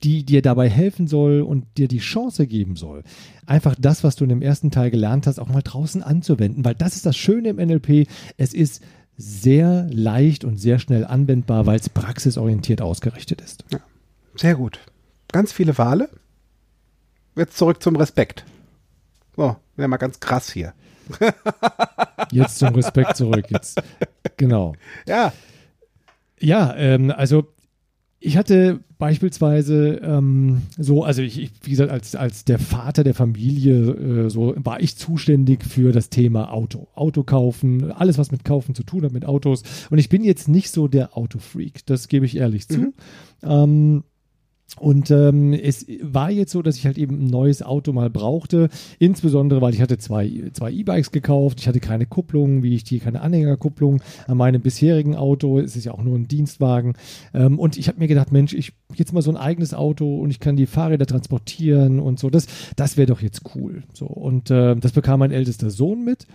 die 0.02 0.24
dir 0.24 0.40
dabei 0.40 0.68
helfen 0.68 1.06
soll 1.06 1.42
und 1.42 1.66
dir 1.76 1.88
die 1.88 1.98
Chance 1.98 2.46
geben 2.46 2.76
soll, 2.76 3.04
einfach 3.46 3.76
das, 3.78 4.02
was 4.02 4.16
du 4.16 4.24
in 4.24 4.30
dem 4.30 4.42
ersten 4.42 4.70
Teil 4.70 4.90
gelernt 4.90 5.26
hast, 5.26 5.38
auch 5.38 5.48
mal 5.48 5.62
draußen 5.62 6.02
anzuwenden, 6.02 6.64
weil 6.64 6.74
das 6.74 6.96
ist 6.96 7.04
das 7.04 7.16
Schöne 7.16 7.50
im 7.50 7.56
NLP, 7.56 8.08
es 8.38 8.54
ist 8.54 8.82
sehr 9.18 9.86
leicht 9.90 10.44
und 10.44 10.56
sehr 10.56 10.78
schnell 10.78 11.04
anwendbar, 11.04 11.66
weil 11.66 11.78
es 11.78 11.90
praxisorientiert 11.90 12.80
ausgerichtet 12.80 13.42
ist. 13.42 13.64
Sehr 14.36 14.54
gut. 14.54 14.80
Ganz 15.30 15.52
viele 15.52 15.76
Wale. 15.76 16.08
Jetzt 17.36 17.56
zurück 17.56 17.82
zum 17.82 17.96
Respekt. 17.96 18.44
So, 19.36 19.56
wäre 19.76 19.88
mal 19.88 19.96
ganz 19.96 20.20
krass 20.20 20.52
hier. 20.52 20.74
Jetzt 22.30 22.58
zum 22.58 22.74
Respekt 22.74 23.16
zurück. 23.16 23.46
Jetzt. 23.50 23.80
Genau. 24.36 24.74
Ja. 25.06 25.32
Ja, 26.38 26.74
ähm, 26.76 27.10
also 27.10 27.46
ich 28.18 28.36
hatte 28.36 28.80
beispielsweise 28.98 30.00
ähm, 30.02 30.62
so, 30.78 31.02
also 31.02 31.22
ich, 31.22 31.40
ich, 31.40 31.50
wie 31.62 31.70
gesagt, 31.70 31.90
als, 31.90 32.14
als 32.14 32.44
der 32.44 32.60
Vater 32.60 33.02
der 33.02 33.14
Familie, 33.14 34.26
äh, 34.26 34.30
so 34.30 34.54
war 34.56 34.80
ich 34.80 34.96
zuständig 34.96 35.64
für 35.64 35.90
das 35.90 36.08
Thema 36.08 36.52
Auto. 36.52 36.86
Auto 36.94 37.24
kaufen, 37.24 37.90
alles, 37.90 38.18
was 38.18 38.30
mit 38.30 38.44
Kaufen 38.44 38.76
zu 38.76 38.84
tun 38.84 39.04
hat, 39.04 39.12
mit 39.12 39.24
Autos. 39.24 39.64
Und 39.90 39.98
ich 39.98 40.08
bin 40.08 40.22
jetzt 40.22 40.48
nicht 40.48 40.70
so 40.70 40.86
der 40.86 41.16
Autofreak, 41.16 41.84
das 41.86 42.06
gebe 42.06 42.26
ich 42.26 42.36
ehrlich 42.36 42.68
zu. 42.68 42.92
Ähm, 43.42 44.04
und 44.78 45.10
ähm, 45.10 45.52
es 45.52 45.86
war 46.00 46.30
jetzt 46.30 46.50
so, 46.50 46.62
dass 46.62 46.76
ich 46.76 46.86
halt 46.86 46.96
eben 46.96 47.20
ein 47.20 47.26
neues 47.26 47.62
Auto 47.62 47.92
mal 47.92 48.08
brauchte, 48.08 48.68
insbesondere 48.98 49.60
weil 49.60 49.74
ich 49.74 49.82
hatte 49.82 49.98
zwei, 49.98 50.50
zwei 50.54 50.72
E-Bikes 50.72 51.12
gekauft, 51.12 51.60
ich 51.60 51.68
hatte 51.68 51.80
keine 51.80 52.06
Kupplung, 52.06 52.62
wie 52.62 52.74
ich 52.74 52.84
die, 52.84 52.98
keine 52.98 53.20
Anhängerkupplung 53.20 54.02
an 54.26 54.36
meinem 54.38 54.62
bisherigen 54.62 55.14
Auto, 55.14 55.58
es 55.58 55.76
ist 55.76 55.84
ja 55.84 55.92
auch 55.92 56.02
nur 56.02 56.18
ein 56.18 56.26
Dienstwagen. 56.26 56.94
Ähm, 57.34 57.58
und 57.58 57.76
ich 57.76 57.88
habe 57.88 57.98
mir 57.98 58.08
gedacht, 58.08 58.32
Mensch, 58.32 58.54
ich 58.54 58.72
jetzt 58.94 59.12
mal 59.12 59.22
so 59.22 59.30
ein 59.30 59.36
eigenes 59.36 59.74
Auto 59.74 60.20
und 60.20 60.30
ich 60.30 60.40
kann 60.40 60.56
die 60.56 60.66
Fahrräder 60.66 61.06
transportieren 61.06 62.00
und 62.00 62.18
so, 62.18 62.30
das, 62.30 62.46
das 62.76 62.96
wäre 62.96 63.06
doch 63.06 63.20
jetzt 63.20 63.42
cool. 63.54 63.82
So 63.92 64.06
und 64.06 64.50
äh, 64.50 64.74
das 64.76 64.92
bekam 64.92 65.20
mein 65.20 65.32
ältester 65.32 65.70
Sohn 65.70 66.04
mit. 66.04 66.26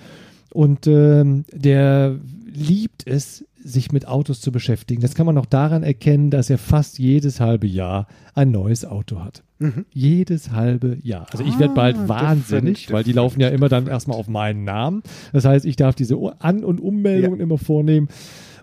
Und 0.53 0.87
ähm, 0.87 1.43
der 1.51 2.19
liebt 2.53 3.05
es, 3.05 3.45
sich 3.63 3.91
mit 3.91 4.07
Autos 4.07 4.41
zu 4.41 4.51
beschäftigen. 4.51 5.01
Das 5.01 5.15
kann 5.15 5.25
man 5.25 5.37
auch 5.37 5.45
daran 5.45 5.83
erkennen, 5.83 6.29
dass 6.29 6.49
er 6.49 6.57
fast 6.57 6.99
jedes 6.99 7.39
halbe 7.39 7.67
Jahr 7.67 8.07
ein 8.33 8.51
neues 8.51 8.85
Auto 8.85 9.19
hat. 9.19 9.43
Jedes 9.91 10.51
halbe 10.51 10.97
Jahr. 11.01 11.25
Also 11.31 11.43
ich 11.43 11.57
werde 11.57 11.73
bald 11.73 11.97
Ah, 11.97 12.07
wahnsinnig, 12.07 12.81
different, 12.81 12.91
weil 12.93 13.03
die 13.03 13.13
laufen 13.13 13.41
ja 13.41 13.49
immer 13.49 13.69
dann 13.69 13.87
erstmal 13.87 14.17
auf 14.17 14.27
meinen 14.27 14.63
Namen. 14.63 15.01
Das 15.33 15.45
heißt, 15.45 15.65
ich 15.65 15.75
darf 15.75 15.95
diese 15.95 16.15
An- 16.39 16.63
und 16.63 16.79
Ummeldungen 16.79 17.39
immer 17.39 17.57
vornehmen. 17.57 18.07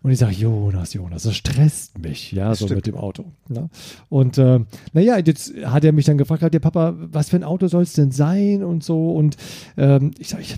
Und 0.04 0.10
ich 0.10 0.18
sage, 0.18 0.34
Jonas, 0.34 0.92
Jonas, 0.92 1.22
das 1.22 1.34
stresst 1.34 1.98
mich, 1.98 2.30
ja, 2.30 2.54
so 2.54 2.66
Stimmt. 2.66 2.76
mit 2.76 2.86
dem 2.86 2.96
Auto. 2.96 3.24
Ja. 3.48 3.68
Und 4.10 4.36
äh, 4.36 4.60
naja, 4.92 5.18
jetzt 5.18 5.54
hat 5.64 5.82
er 5.82 5.92
mich 5.92 6.04
dann 6.04 6.18
gefragt, 6.18 6.42
hat 6.42 6.52
der 6.54 6.60
Papa, 6.60 6.94
was 6.98 7.30
für 7.30 7.36
ein 7.36 7.42
Auto 7.44 7.68
soll 7.68 7.82
es 7.84 7.94
denn 7.94 8.10
sein 8.10 8.62
und 8.62 8.84
so. 8.84 9.12
Und 9.12 9.36
ähm, 9.78 10.10
ich 10.18 10.28
sage, 10.28 10.42
ich, 10.42 10.56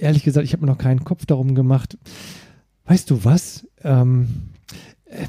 ehrlich 0.00 0.24
gesagt, 0.24 0.44
ich 0.44 0.54
habe 0.54 0.64
mir 0.64 0.72
noch 0.72 0.78
keinen 0.78 1.04
Kopf 1.04 1.26
darum 1.26 1.54
gemacht. 1.54 1.98
Weißt 2.88 3.10
du 3.10 3.22
was? 3.22 3.66
Ähm, 3.84 4.28
äh, 5.04 5.26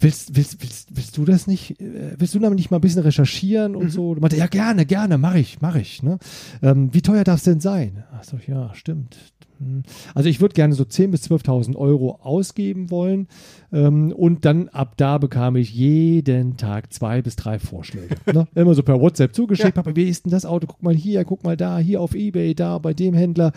willst, 0.00 0.36
willst, 0.36 0.62
willst, 0.62 0.88
willst 0.94 1.16
du 1.16 1.24
das 1.24 1.46
nicht? 1.46 1.80
Äh, 1.80 2.14
willst 2.18 2.34
du 2.34 2.38
damit 2.38 2.58
nicht 2.58 2.70
mal 2.70 2.76
ein 2.76 2.82
bisschen 2.82 3.02
recherchieren 3.02 3.74
und 3.74 3.90
so? 3.90 4.14
Du 4.14 4.20
meinte, 4.20 4.36
ja, 4.36 4.46
gerne, 4.46 4.84
gerne, 4.84 5.16
mache 5.16 5.38
ich, 5.38 5.62
mache 5.62 5.80
ich. 5.80 6.02
Ne? 6.02 6.18
Ähm, 6.62 6.92
wie 6.92 7.00
teuer 7.00 7.24
darf 7.24 7.38
es 7.38 7.44
denn 7.44 7.60
sein? 7.60 8.04
Ach 8.12 8.22
so, 8.22 8.38
ja, 8.46 8.74
stimmt. 8.74 9.16
Hm. 9.60 9.82
Also 10.14 10.28
ich 10.28 10.42
würde 10.42 10.52
gerne 10.52 10.74
so 10.74 10.84
10.000 10.84 11.08
bis 11.08 11.30
12.000 11.30 11.76
Euro 11.76 12.18
ausgeben 12.22 12.90
wollen 12.90 13.28
ähm, 13.72 14.12
und 14.12 14.44
dann 14.44 14.68
ab 14.68 14.94
da 14.98 15.16
bekam 15.16 15.56
ich 15.56 15.72
jeden 15.72 16.58
Tag 16.58 16.92
zwei 16.92 17.22
bis 17.22 17.36
drei 17.36 17.58
Vorschläge. 17.58 18.16
ne? 18.32 18.46
Immer 18.54 18.74
so 18.74 18.82
per 18.82 19.00
WhatsApp 19.00 19.34
zugeschickt, 19.34 19.74
Papa, 19.74 19.96
wie 19.96 20.08
ist 20.08 20.26
denn 20.26 20.32
das 20.32 20.44
Auto? 20.44 20.66
Guck 20.66 20.82
mal 20.82 20.94
hier, 20.94 21.24
guck 21.24 21.44
mal 21.44 21.56
da, 21.56 21.78
hier 21.78 22.02
auf 22.02 22.14
Ebay, 22.14 22.54
da 22.54 22.76
bei 22.76 22.92
dem 22.92 23.14
Händler. 23.14 23.52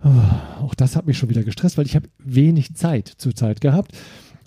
Auch 0.00 0.74
das 0.74 0.96
hat 0.96 1.06
mich 1.06 1.18
schon 1.18 1.30
wieder 1.30 1.42
gestresst, 1.42 1.78
weil 1.78 1.86
ich 1.86 1.96
habe 1.96 2.08
wenig 2.18 2.74
Zeit 2.74 3.08
zur 3.08 3.34
Zeit 3.34 3.60
gehabt. 3.60 3.92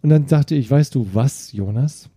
Und 0.02 0.10
dann 0.10 0.28
sagte 0.28 0.56
ich, 0.56 0.70
weißt 0.70 0.96
du 0.96 1.08
was, 1.14 1.52
Jonas? 1.52 2.10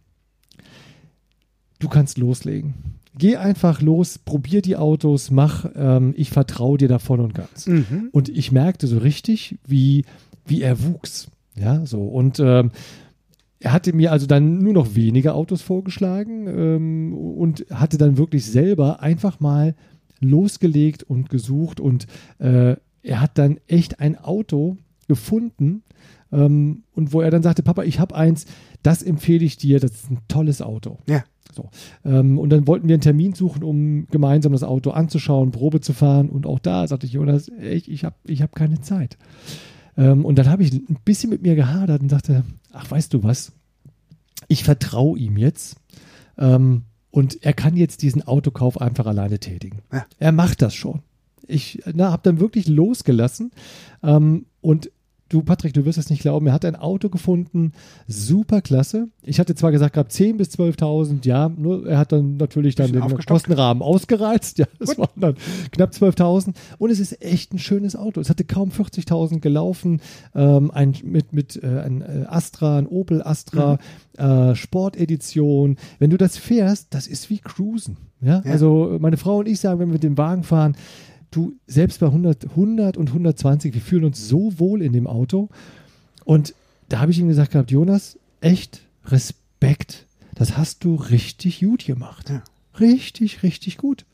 Du 1.79 1.89
kannst 1.89 2.19
loslegen. 2.19 2.75
Geh 3.19 3.37
einfach 3.37 3.83
los, 3.83 4.19
probier 4.19 4.63
die 4.63 4.77
Autos, 4.77 5.31
mach, 5.31 5.67
ähm, 5.75 6.15
ich 6.17 6.31
vertraue 6.31 6.79
dir 6.79 6.89
da 6.89 6.99
voll 6.99 7.21
und 7.21 7.35
ganz. 7.35 7.67
Mhm. 7.67 8.09
Und 8.13 8.29
ich 8.29 8.53
merkte 8.53 8.87
so 8.87 8.99
richtig, 8.99 9.59
wie, 9.67 10.05
wie 10.47 10.63
er 10.63 10.83
wuchs. 10.85 11.29
Ja, 11.55 11.85
so. 11.85 12.03
Und 12.05 12.41
ähm, 12.41 12.71
er 13.61 13.73
hatte 13.73 13.93
mir 13.93 14.13
also 14.13 14.27
dann 14.27 14.59
nur 14.59 14.73
noch 14.73 14.95
wenige 14.95 15.35
Autos 15.35 15.61
vorgeschlagen 15.61 16.47
ähm, 16.47 17.15
und 17.15 17.67
hatte 17.71 17.99
dann 17.99 18.17
wirklich 18.17 18.47
selber 18.47 19.01
einfach 19.01 19.41
mal 19.41 19.75
losgelegt 20.21 21.03
und 21.03 21.29
gesucht 21.29 21.81
und 21.81 22.07
äh, 22.39 22.77
er 23.03 23.21
hat 23.21 23.39
dann 23.39 23.59
echt 23.67 24.01
ein 24.01 24.17
Auto 24.17 24.77
gefunden 25.09 25.83
ähm, 26.33 26.85
und 26.95 27.13
wo 27.13 27.21
er 27.21 27.31
dann 27.31 27.43
sagte, 27.43 27.63
Papa, 27.63 27.83
ich 27.83 28.01
habe 28.01 28.15
eins, 28.15 28.47
das 28.83 29.03
empfehle 29.03 29.45
ich 29.45 29.57
dir, 29.57 29.81
das 29.81 29.93
ist 29.93 30.11
ein 30.11 30.21
tolles 30.29 30.63
Auto. 30.63 30.99
Ja. 31.09 31.25
So. 31.55 31.69
Ähm, 32.05 32.39
und 32.39 32.51
dann 32.51 32.67
wollten 32.67 32.89
wir 32.89 32.95
einen 32.95 33.03
Termin 33.03 33.35
suchen, 33.35 33.63
um 33.63 34.07
gemeinsam 34.11 34.53
das 34.53 34.63
Auto 34.63 34.91
anzuschauen, 34.91 35.51
Probe 35.51 35.81
zu 35.81 35.93
fahren. 35.93 36.31
Und 36.31 36.47
auch 36.47 36.59
da 36.59 36.87
sagte 36.89 37.07
ich, 37.07 37.13
Jonas, 37.13 37.51
echt, 37.61 37.89
ich 37.89 38.05
habe 38.05 38.17
ich 38.25 38.41
hab 38.41 38.55
keine 38.55 38.81
Zeit. 38.81 39.19
Ähm, 39.97 40.25
und 40.25 40.39
dann 40.39 40.49
habe 40.49 40.63
ich 40.63 40.73
ein 40.73 40.99
bisschen 41.05 41.29
mit 41.29 41.43
mir 41.43 41.55
gehadert 41.55 42.01
und 42.01 42.11
dachte, 42.11 42.45
ach, 42.73 42.91
weißt 42.91 43.13
du 43.13 43.23
was? 43.23 43.53
Ich 44.49 44.65
vertraue 44.65 45.19
ihm 45.19 45.37
jetzt. 45.37 45.77
Ähm, 46.39 46.85
und 47.11 47.43
er 47.43 47.53
kann 47.53 47.77
jetzt 47.77 48.01
diesen 48.01 48.23
Autokauf 48.23 48.81
einfach 48.81 49.05
alleine 49.05 49.39
tätigen. 49.39 49.83
Ja. 49.93 50.07
Er 50.19 50.33
macht 50.33 50.63
das 50.63 50.75
schon. 50.75 51.03
Ich 51.47 51.83
habe 51.87 52.23
dann 52.23 52.41
wirklich 52.41 52.69
losgelassen. 52.69 53.53
Ähm, 54.03 54.47
und 54.61 54.91
du, 55.33 55.43
Patrick, 55.43 55.73
du 55.73 55.85
wirst 55.85 55.99
es 55.99 56.11
nicht 56.11 56.23
glauben, 56.23 56.47
er 56.47 56.53
hat 56.53 56.65
ein 56.65 56.77
Auto 56.77 57.09
gefunden, 57.09 57.73
super 58.07 58.61
klasse. 58.61 59.09
Ich 59.23 59.41
hatte 59.41 59.55
zwar 59.55 59.73
gesagt 59.73 59.95
gehabt 59.95 60.13
10.000 60.13 60.37
bis 60.37 60.49
12.000, 60.51 61.27
ja, 61.27 61.49
nur 61.49 61.87
er 61.87 61.99
hat 61.99 62.13
dann 62.13 62.37
natürlich 62.37 62.75
dann 62.75 62.93
den. 62.93 63.03
Kostenrahmen 63.27 63.83
ausgereizt. 63.83 64.59
Ja, 64.63 64.67
das 64.79 64.99
waren 64.99 65.09
dann 65.17 65.35
knapp 65.73 65.93
12.000. 65.93 66.55
Und 66.79 66.91
es 66.91 67.01
ist 67.01 67.23
echt 67.23 67.53
ein 67.53 67.59
schönes 67.59 67.97
Auto. 67.97 68.21
Es 68.21 68.29
hatte 68.29 68.45
kaum 68.45 68.71
40.000 68.71 69.41
gelaufen. 69.41 70.01
Ähm, 70.35 70.71
ein, 70.71 70.95
mit 71.03 71.33
mit 71.33 71.63
äh, 71.63 71.81
ein 71.81 72.03
äh, 72.03 72.27
Astra, 72.29 72.79
ein 72.79 72.87
Opel 72.87 73.23
Astra, 73.23 73.79
äh, 74.19 74.55
Sportedition. 74.55 75.79
Wenn 75.99 76.11
du 76.11 76.19
das 76.19 76.37
fährst, 76.37 76.95
das 76.95 77.07
ist 77.07 77.31
wie 77.31 77.39
Cruisen. 77.39 77.97
Ja? 78.21 78.43
Ja. 78.45 78.53
Also 78.53 78.99
meine 79.01 79.17
Frau 79.17 79.39
und 79.39 79.49
ich 79.49 79.59
sagen, 79.59 79.81
wenn 79.81 79.89
wir 79.89 79.95
mit 79.95 80.03
dem 80.03 80.19
Wagen 80.19 80.45
fahren, 80.45 80.77
du, 81.37 81.55
selbst 81.67 82.01
bei 82.01 82.07
100, 82.07 82.51
100 82.51 82.97
und 82.97 83.09
120, 83.09 83.75
wir 83.75 83.81
fühlen 83.81 84.05
uns 84.05 84.29
so 84.29 84.59
wohl 84.59 84.83
in 84.83 84.93
dem 84.93 85.07
Auto. 85.07 85.49
Und 86.25 86.55
da 86.89 87.01
habe 87.01 87.11
ich 87.11 87.19
ihm 87.19 87.29
gesagt 87.29 87.53
gehabt, 87.53 87.71
Jonas, 87.71 88.19
echt 88.41 88.83
Respekt. 89.07 90.07
Das 90.35 90.57
hast 90.57 90.85
du 90.85 90.95
richtig 90.95 91.61
gut 91.61 91.85
gemacht. 91.85 92.31
Ja. 92.31 92.43
Richtig, 92.81 93.43
richtig 93.43 93.77
gut. 93.77 94.05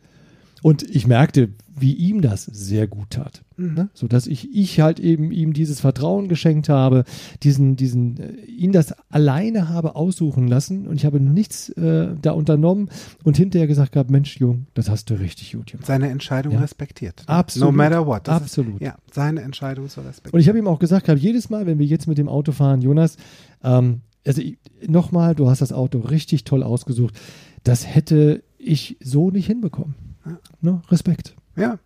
Und 0.62 0.82
ich 0.82 1.06
merkte, 1.06 1.50
wie 1.80 1.94
ihm 1.94 2.20
das 2.22 2.44
sehr 2.44 2.86
gut 2.88 3.10
tat. 3.10 3.44
Ne? 3.56 3.88
So 3.94 4.08
dass 4.08 4.26
ich, 4.26 4.54
ich 4.54 4.80
halt 4.80 4.98
eben 5.00 5.30
ihm 5.30 5.52
dieses 5.52 5.80
Vertrauen 5.80 6.28
geschenkt 6.28 6.68
habe, 6.68 7.04
diesen, 7.42 7.76
diesen, 7.76 8.18
äh, 8.18 8.32
ihn 8.46 8.72
das 8.72 8.94
alleine 9.10 9.68
habe 9.68 9.94
aussuchen 9.96 10.48
lassen 10.48 10.86
und 10.86 10.96
ich 10.96 11.04
habe 11.04 11.20
nichts 11.20 11.68
äh, 11.70 12.08
da 12.20 12.32
unternommen 12.32 12.88
und 13.24 13.36
hinterher 13.36 13.66
gesagt 13.66 13.92
gehabt, 13.92 14.10
Mensch, 14.10 14.36
Jung, 14.38 14.66
das 14.74 14.88
hast 14.88 15.10
du 15.10 15.14
richtig 15.14 15.52
gut 15.52 15.70
gemacht. 15.70 15.86
Seine 15.86 16.08
Entscheidung 16.08 16.54
Ja. 16.54 16.60
respektiert. 16.60 17.22
Absolut. 17.26 17.70
No 17.70 17.76
matter 17.76 18.06
what. 18.06 18.26
Das 18.26 18.42
Absolut. 18.42 18.74
Ist, 18.76 18.82
ja, 18.82 18.96
seine 19.12 19.42
Entscheidung 19.42 19.88
zu 19.88 20.00
respektieren. 20.00 20.34
Und 20.34 20.40
ich 20.40 20.48
habe 20.48 20.58
ihm 20.58 20.66
auch 20.68 20.78
gesagt, 20.78 21.06
gehabt, 21.06 21.20
jedes 21.22 21.50
Mal, 21.50 21.66
wenn 21.66 21.78
wir 21.78 21.86
jetzt 21.86 22.06
mit 22.08 22.18
dem 22.18 22.28
Auto 22.28 22.52
fahren, 22.52 22.80
Jonas, 22.80 23.16
ähm, 23.62 24.00
also 24.26 24.42
nochmal, 24.86 25.34
du 25.34 25.48
hast 25.48 25.62
das 25.62 25.72
Auto 25.72 26.00
richtig 26.00 26.44
toll 26.44 26.62
ausgesucht. 26.62 27.18
Das 27.64 27.86
hätte 27.86 28.42
ich 28.58 28.96
so 29.00 29.30
nicht 29.30 29.46
hinbekommen. 29.46 29.94
Ja. 30.28 30.38
Ne? 30.60 30.82
Respekt. 30.90 31.34
Ja. 31.56 31.78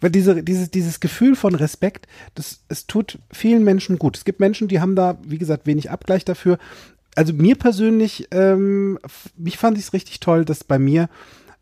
Weil 0.00 0.10
diese, 0.10 0.42
dieses, 0.42 0.70
dieses 0.70 1.00
Gefühl 1.00 1.36
von 1.36 1.54
Respekt, 1.54 2.06
das, 2.34 2.64
es 2.68 2.86
tut 2.86 3.18
vielen 3.30 3.64
Menschen 3.64 3.98
gut. 3.98 4.16
Es 4.16 4.24
gibt 4.24 4.40
Menschen, 4.40 4.68
die 4.68 4.80
haben 4.80 4.96
da, 4.96 5.18
wie 5.22 5.38
gesagt, 5.38 5.66
wenig 5.66 5.90
Abgleich 5.90 6.24
dafür. 6.24 6.58
Also 7.14 7.32
mir 7.32 7.56
persönlich, 7.56 8.28
ähm, 8.30 8.98
mich 9.36 9.58
fand 9.58 9.78
ich 9.78 9.84
es 9.84 9.92
richtig 9.92 10.20
toll, 10.20 10.44
dass 10.44 10.64
bei 10.64 10.78
mir 10.78 11.08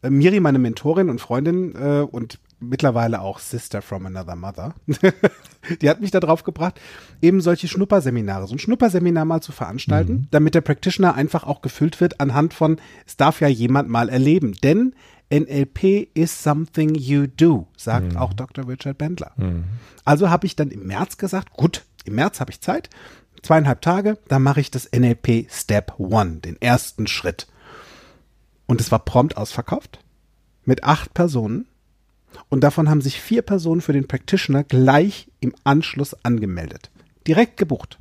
äh, 0.02 0.10
Miri, 0.10 0.40
meine 0.40 0.58
Mentorin 0.58 1.10
und 1.10 1.20
Freundin 1.20 1.74
äh, 1.74 2.00
und 2.00 2.38
mittlerweile 2.58 3.20
auch 3.20 3.38
Sister 3.38 3.82
from 3.82 4.06
Another 4.06 4.36
Mother, 4.36 4.74
die 5.82 5.90
hat 5.90 6.00
mich 6.00 6.10
da 6.10 6.20
drauf 6.20 6.42
gebracht, 6.42 6.80
eben 7.20 7.40
solche 7.40 7.68
Schnupperseminare, 7.68 8.46
so 8.46 8.54
ein 8.54 8.58
Schnupperseminar 8.58 9.24
mal 9.24 9.42
zu 9.42 9.52
veranstalten, 9.52 10.12
mhm. 10.12 10.28
damit 10.30 10.54
der 10.54 10.62
Practitioner 10.62 11.14
einfach 11.14 11.44
auch 11.44 11.60
gefüllt 11.60 12.00
wird 12.00 12.20
anhand 12.20 12.54
von, 12.54 12.78
es 13.06 13.16
darf 13.16 13.40
ja 13.40 13.48
jemand 13.48 13.88
mal 13.88 14.08
erleben. 14.08 14.54
Denn 14.62 14.94
NLP 15.30 16.08
is 16.14 16.42
something 16.42 16.94
you 16.94 17.26
do, 17.26 17.66
sagt 17.76 18.12
mhm. 18.12 18.16
auch 18.16 18.32
Dr. 18.32 18.68
Richard 18.68 18.98
Bendler. 18.98 19.32
Mhm. 19.36 19.64
Also 20.04 20.30
habe 20.30 20.46
ich 20.46 20.56
dann 20.56 20.70
im 20.70 20.86
März 20.86 21.18
gesagt, 21.18 21.52
gut, 21.54 21.84
im 22.04 22.14
März 22.14 22.40
habe 22.40 22.52
ich 22.52 22.60
Zeit, 22.60 22.90
zweieinhalb 23.42 23.80
Tage, 23.80 24.18
dann 24.28 24.42
mache 24.42 24.60
ich 24.60 24.70
das 24.70 24.88
NLP 24.92 25.50
Step 25.50 25.98
One, 25.98 26.36
den 26.36 26.60
ersten 26.60 27.06
Schritt. 27.06 27.48
Und 28.66 28.80
es 28.80 28.90
war 28.92 29.04
prompt 29.04 29.36
ausverkauft 29.36 30.00
mit 30.64 30.84
acht 30.84 31.14
Personen. 31.14 31.66
Und 32.48 32.62
davon 32.62 32.90
haben 32.90 33.00
sich 33.00 33.20
vier 33.20 33.42
Personen 33.42 33.80
für 33.80 33.92
den 33.92 34.08
Practitioner 34.08 34.64
gleich 34.64 35.28
im 35.40 35.54
Anschluss 35.64 36.14
angemeldet. 36.24 36.90
Direkt 37.26 37.56
gebucht. 37.56 37.98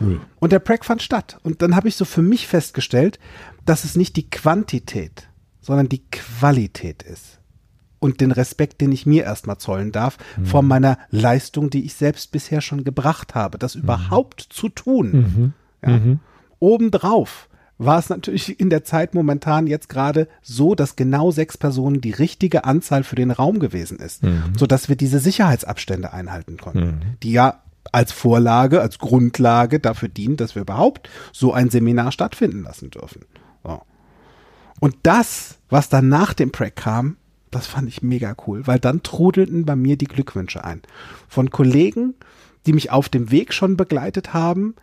Cool. 0.00 0.20
Und 0.38 0.52
der 0.52 0.60
Prac 0.60 0.84
fand 0.84 1.02
statt. 1.02 1.38
Und 1.42 1.62
dann 1.62 1.76
habe 1.76 1.88
ich 1.88 1.96
so 1.96 2.04
für 2.04 2.22
mich 2.22 2.46
festgestellt, 2.46 3.18
dass 3.66 3.84
es 3.84 3.96
nicht 3.96 4.16
die 4.16 4.30
Quantität 4.30 5.28
sondern 5.62 5.88
die 5.88 6.02
Qualität 6.10 7.02
ist. 7.02 7.38
Und 7.98 8.20
den 8.20 8.32
Respekt, 8.32 8.80
den 8.80 8.90
ich 8.90 9.06
mir 9.06 9.22
erstmal 9.22 9.58
zollen 9.58 9.92
darf, 9.92 10.18
mhm. 10.36 10.46
vor 10.46 10.62
meiner 10.62 10.98
Leistung, 11.10 11.70
die 11.70 11.84
ich 11.84 11.94
selbst 11.94 12.32
bisher 12.32 12.60
schon 12.60 12.82
gebracht 12.82 13.36
habe, 13.36 13.58
das 13.58 13.76
mhm. 13.76 13.82
überhaupt 13.82 14.40
zu 14.40 14.68
tun. 14.68 15.12
Mhm. 15.12 15.52
Ja. 15.88 15.96
Mhm. 15.96 16.20
Obendrauf 16.58 17.48
war 17.78 17.98
es 17.98 18.08
natürlich 18.08 18.60
in 18.60 18.70
der 18.70 18.84
Zeit 18.84 19.14
momentan 19.14 19.66
jetzt 19.66 19.88
gerade 19.88 20.28
so, 20.42 20.74
dass 20.74 20.96
genau 20.96 21.30
sechs 21.30 21.56
Personen 21.56 22.00
die 22.00 22.10
richtige 22.10 22.64
Anzahl 22.64 23.04
für 23.04 23.16
den 23.16 23.30
Raum 23.30 23.58
gewesen 23.58 23.98
ist, 23.98 24.22
mhm. 24.22 24.52
sodass 24.56 24.88
wir 24.88 24.96
diese 24.96 25.18
Sicherheitsabstände 25.18 26.12
einhalten 26.12 26.56
konnten, 26.58 26.86
mhm. 26.86 27.00
die 27.22 27.32
ja 27.32 27.62
als 27.90 28.12
Vorlage, 28.12 28.80
als 28.80 28.98
Grundlage 28.98 29.80
dafür 29.80 30.08
dienen, 30.08 30.36
dass 30.36 30.54
wir 30.54 30.62
überhaupt 30.62 31.08
so 31.32 31.52
ein 31.52 31.70
Seminar 31.70 32.12
stattfinden 32.12 32.62
lassen 32.62 32.90
dürfen. 32.90 33.22
Und 34.82 34.96
das, 35.04 35.60
was 35.68 35.88
dann 35.90 36.08
nach 36.08 36.34
dem 36.34 36.50
Prack 36.50 36.74
kam, 36.74 37.16
das 37.52 37.68
fand 37.68 37.86
ich 37.86 38.02
mega 38.02 38.34
cool, 38.48 38.66
weil 38.66 38.80
dann 38.80 39.04
trudelten 39.04 39.64
bei 39.64 39.76
mir 39.76 39.96
die 39.96 40.06
Glückwünsche 40.06 40.64
ein. 40.64 40.82
Von 41.28 41.50
Kollegen, 41.50 42.14
die 42.66 42.72
mich 42.72 42.90
auf 42.90 43.08
dem 43.08 43.30
Weg 43.30 43.52
schon 43.52 43.76
begleitet 43.76 44.34
haben, 44.34 44.74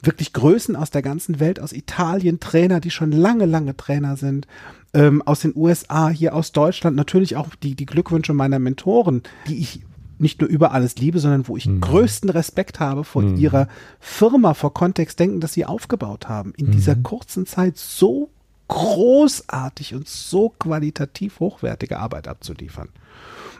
wirklich 0.00 0.32
Größen 0.32 0.76
aus 0.76 0.92
der 0.92 1.02
ganzen 1.02 1.40
Welt, 1.40 1.58
aus 1.58 1.72
Italien, 1.72 2.38
Trainer, 2.38 2.78
die 2.78 2.92
schon 2.92 3.10
lange, 3.10 3.44
lange 3.44 3.76
Trainer 3.76 4.16
sind, 4.16 4.46
ähm, 4.94 5.20
aus 5.22 5.40
den 5.40 5.56
USA, 5.56 6.08
hier 6.08 6.32
aus 6.32 6.52
Deutschland, 6.52 6.94
natürlich 6.94 7.34
auch 7.34 7.56
die, 7.56 7.74
die 7.74 7.86
Glückwünsche 7.86 8.34
meiner 8.34 8.60
Mentoren, 8.60 9.24
die 9.48 9.58
ich 9.58 9.80
nicht 10.18 10.40
nur 10.40 10.48
über 10.48 10.70
alles 10.70 10.94
liebe, 10.94 11.18
sondern 11.18 11.48
wo 11.48 11.56
ich 11.56 11.66
mhm. 11.66 11.80
größten 11.80 12.30
Respekt 12.30 12.78
habe 12.78 13.02
vor 13.02 13.22
mhm. 13.22 13.36
ihrer 13.36 13.66
Firma, 13.98 14.54
vor 14.54 14.72
Kontextdenken, 14.72 15.40
das 15.40 15.54
sie 15.54 15.66
aufgebaut 15.66 16.28
haben, 16.28 16.52
in 16.56 16.66
mhm. 16.66 16.70
dieser 16.70 16.94
kurzen 16.94 17.46
Zeit 17.46 17.76
so 17.76 18.30
großartig 18.70 19.94
und 19.94 20.08
so 20.08 20.48
qualitativ 20.48 21.40
hochwertige 21.40 21.98
Arbeit 21.98 22.28
abzuliefern. 22.28 22.88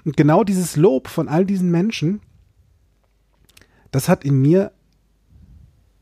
Und 0.05 0.17
genau 0.17 0.45
dieses 0.45 0.77
Lob 0.77 1.09
von 1.09 1.29
all 1.29 1.45
diesen 1.45 1.71
Menschen, 1.71 2.21
das 3.91 4.09
hat 4.09 4.25
in 4.25 4.41
mir 4.41 4.71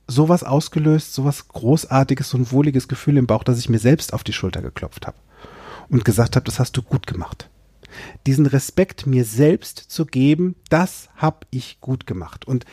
sowas 0.06 0.44
ausgelöst, 0.44 1.14
sowas 1.14 1.48
Großartiges, 1.48 2.34
ein 2.34 2.52
wohliges 2.52 2.86
Gefühl 2.86 3.16
im 3.16 3.26
Bauch, 3.26 3.44
dass 3.44 3.58
ich 3.58 3.70
mir 3.70 3.78
selbst 3.78 4.12
auf 4.12 4.24
die 4.24 4.34
Schulter 4.34 4.60
geklopft 4.60 5.06
habe 5.06 5.16
und 5.88 6.04
gesagt 6.04 6.36
habe, 6.36 6.44
das 6.44 6.60
hast 6.60 6.76
du 6.76 6.82
gut 6.82 7.06
gemacht. 7.06 7.48
Diesen 8.26 8.44
Respekt 8.44 9.06
mir 9.06 9.24
selbst 9.24 9.78
zu 9.78 10.04
geben, 10.04 10.54
das 10.68 11.08
habe 11.16 11.46
ich 11.50 11.80
gut 11.80 12.06
gemacht. 12.06 12.46
Und 12.46 12.66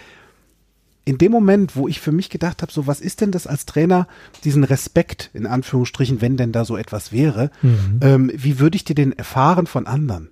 in 1.06 1.20
dem 1.20 1.32
Moment, 1.32 1.76
wo 1.76 1.88
ich 1.88 2.02
für 2.02 2.12
mich 2.12 2.32
gedacht 2.32 2.64
habe, 2.64 2.72
so 2.72 2.88
was 2.88 3.00
ist 3.00 3.22
denn 3.22 3.32
das 3.32 3.46
als 3.46 3.68
Trainer, 3.68 4.08
diesen 4.44 4.64
Respekt 4.64 5.30
in 5.34 5.46
Anführungsstrichen, 5.46 6.20
wenn 6.20 6.36
denn 6.36 6.52
da 6.52 6.66
so 6.66 6.76
etwas 6.76 7.12
wäre, 7.12 7.52
mhm. 7.62 8.00
ähm, 8.02 8.32
wie 8.34 8.60
würde 8.60 8.76
ich 8.76 8.84
dir 8.84 8.96
den 8.96 9.14
erfahren 9.14 9.68
von 9.68 9.86
anderen? 9.86 10.30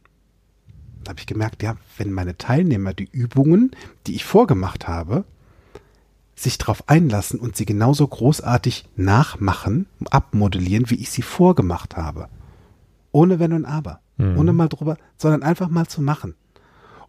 Da 1.04 1.10
habe 1.10 1.20
ich 1.20 1.28
gemerkt, 1.28 1.62
ja, 1.62 1.76
wenn 1.98 2.12
meine 2.12 2.38
Teilnehmer 2.38 2.94
die 2.94 3.10
Übungen, 3.12 3.72
die 4.08 4.16
ich 4.16 4.26
vorgemacht 4.26 4.88
habe, 4.88 5.26
sich 6.36 6.58
darauf 6.58 6.90
einlassen 6.90 7.40
und 7.40 7.56
sie 7.56 7.66
genauso 7.66 8.08
großartig 8.08 8.86
nachmachen, 8.96 9.86
abmodellieren, 10.10 10.90
wie 10.90 10.96
ich 10.96 11.12
sie 11.12 11.22
vorgemacht 11.22 11.96
habe. 11.96 12.30
Ohne 13.12 13.40
Wenn 13.40 13.54
und 13.54 13.66
Aber. 13.66 14.00
Mhm. 14.18 14.38
Ohne 14.38 14.54
mal 14.54 14.70
drüber, 14.70 14.98
sondern 15.18 15.44
einfach 15.44 15.70
mal 15.70 15.88
zu 15.88 16.02
machen. 16.02 16.36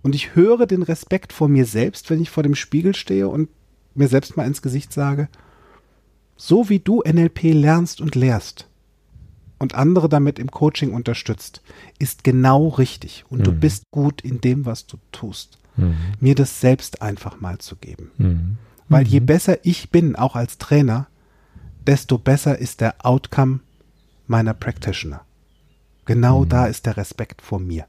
Und 0.05 0.15
ich 0.15 0.35
höre 0.37 0.67
den 0.67 0.83
Respekt 0.83 1.33
vor 1.33 1.49
mir 1.49 1.65
selbst, 1.65 2.11
wenn 2.11 2.21
ich 2.21 2.29
vor 2.29 2.43
dem 2.43 2.55
Spiegel 2.55 2.95
stehe 2.95 3.27
und 3.27 3.49
mir 3.95 4.07
selbst 4.07 4.37
mal 4.37 4.47
ins 4.47 4.61
Gesicht 4.61 4.93
sage, 4.93 5.29
so 6.37 6.69
wie 6.69 6.79
du 6.79 7.03
NLP 7.03 7.55
lernst 7.55 8.03
und 8.03 8.15
lehrst 8.15 8.69
und 9.59 9.75
andere 9.75 10.11
damit 10.11 10.39
im 10.39 10.51
Coaching 10.51 10.93
unterstützt, 10.93 11.63
ist 11.99 12.23
genau 12.23 12.69
richtig 12.69 13.25
und 13.31 13.39
mhm. 13.39 13.45
du 13.45 13.53
bist 13.53 13.85
gut 13.91 14.21
in 14.21 14.43
dem, 14.43 14.67
was 14.67 14.87
du 14.87 14.99
tust. 15.11 15.57
Mhm. 15.77 15.97
Mir 16.21 16.35
das 16.35 16.61
selbst 16.61 17.01
einfach 17.01 17.41
mal 17.41 17.57
zu 17.57 17.77
geben. 17.77 18.11
Mhm. 18.19 18.59
Weil 18.91 19.07
je 19.07 19.21
mhm. 19.21 19.27
besser 19.27 19.65
ich 19.65 19.89
bin, 19.89 20.17
auch 20.17 20.37
als 20.37 20.59
Trainer, 20.59 21.07
desto 21.87 22.19
besser 22.19 22.59
ist 22.59 22.83
der 22.83 23.07
Outcome 23.07 23.61
meiner 24.27 24.53
Practitioner. 24.53 25.23
Genau 26.05 26.45
mhm. 26.45 26.49
da 26.51 26.67
ist 26.67 26.85
der 26.85 26.99
Respekt 26.99 27.41
vor 27.41 27.59
mir. 27.59 27.87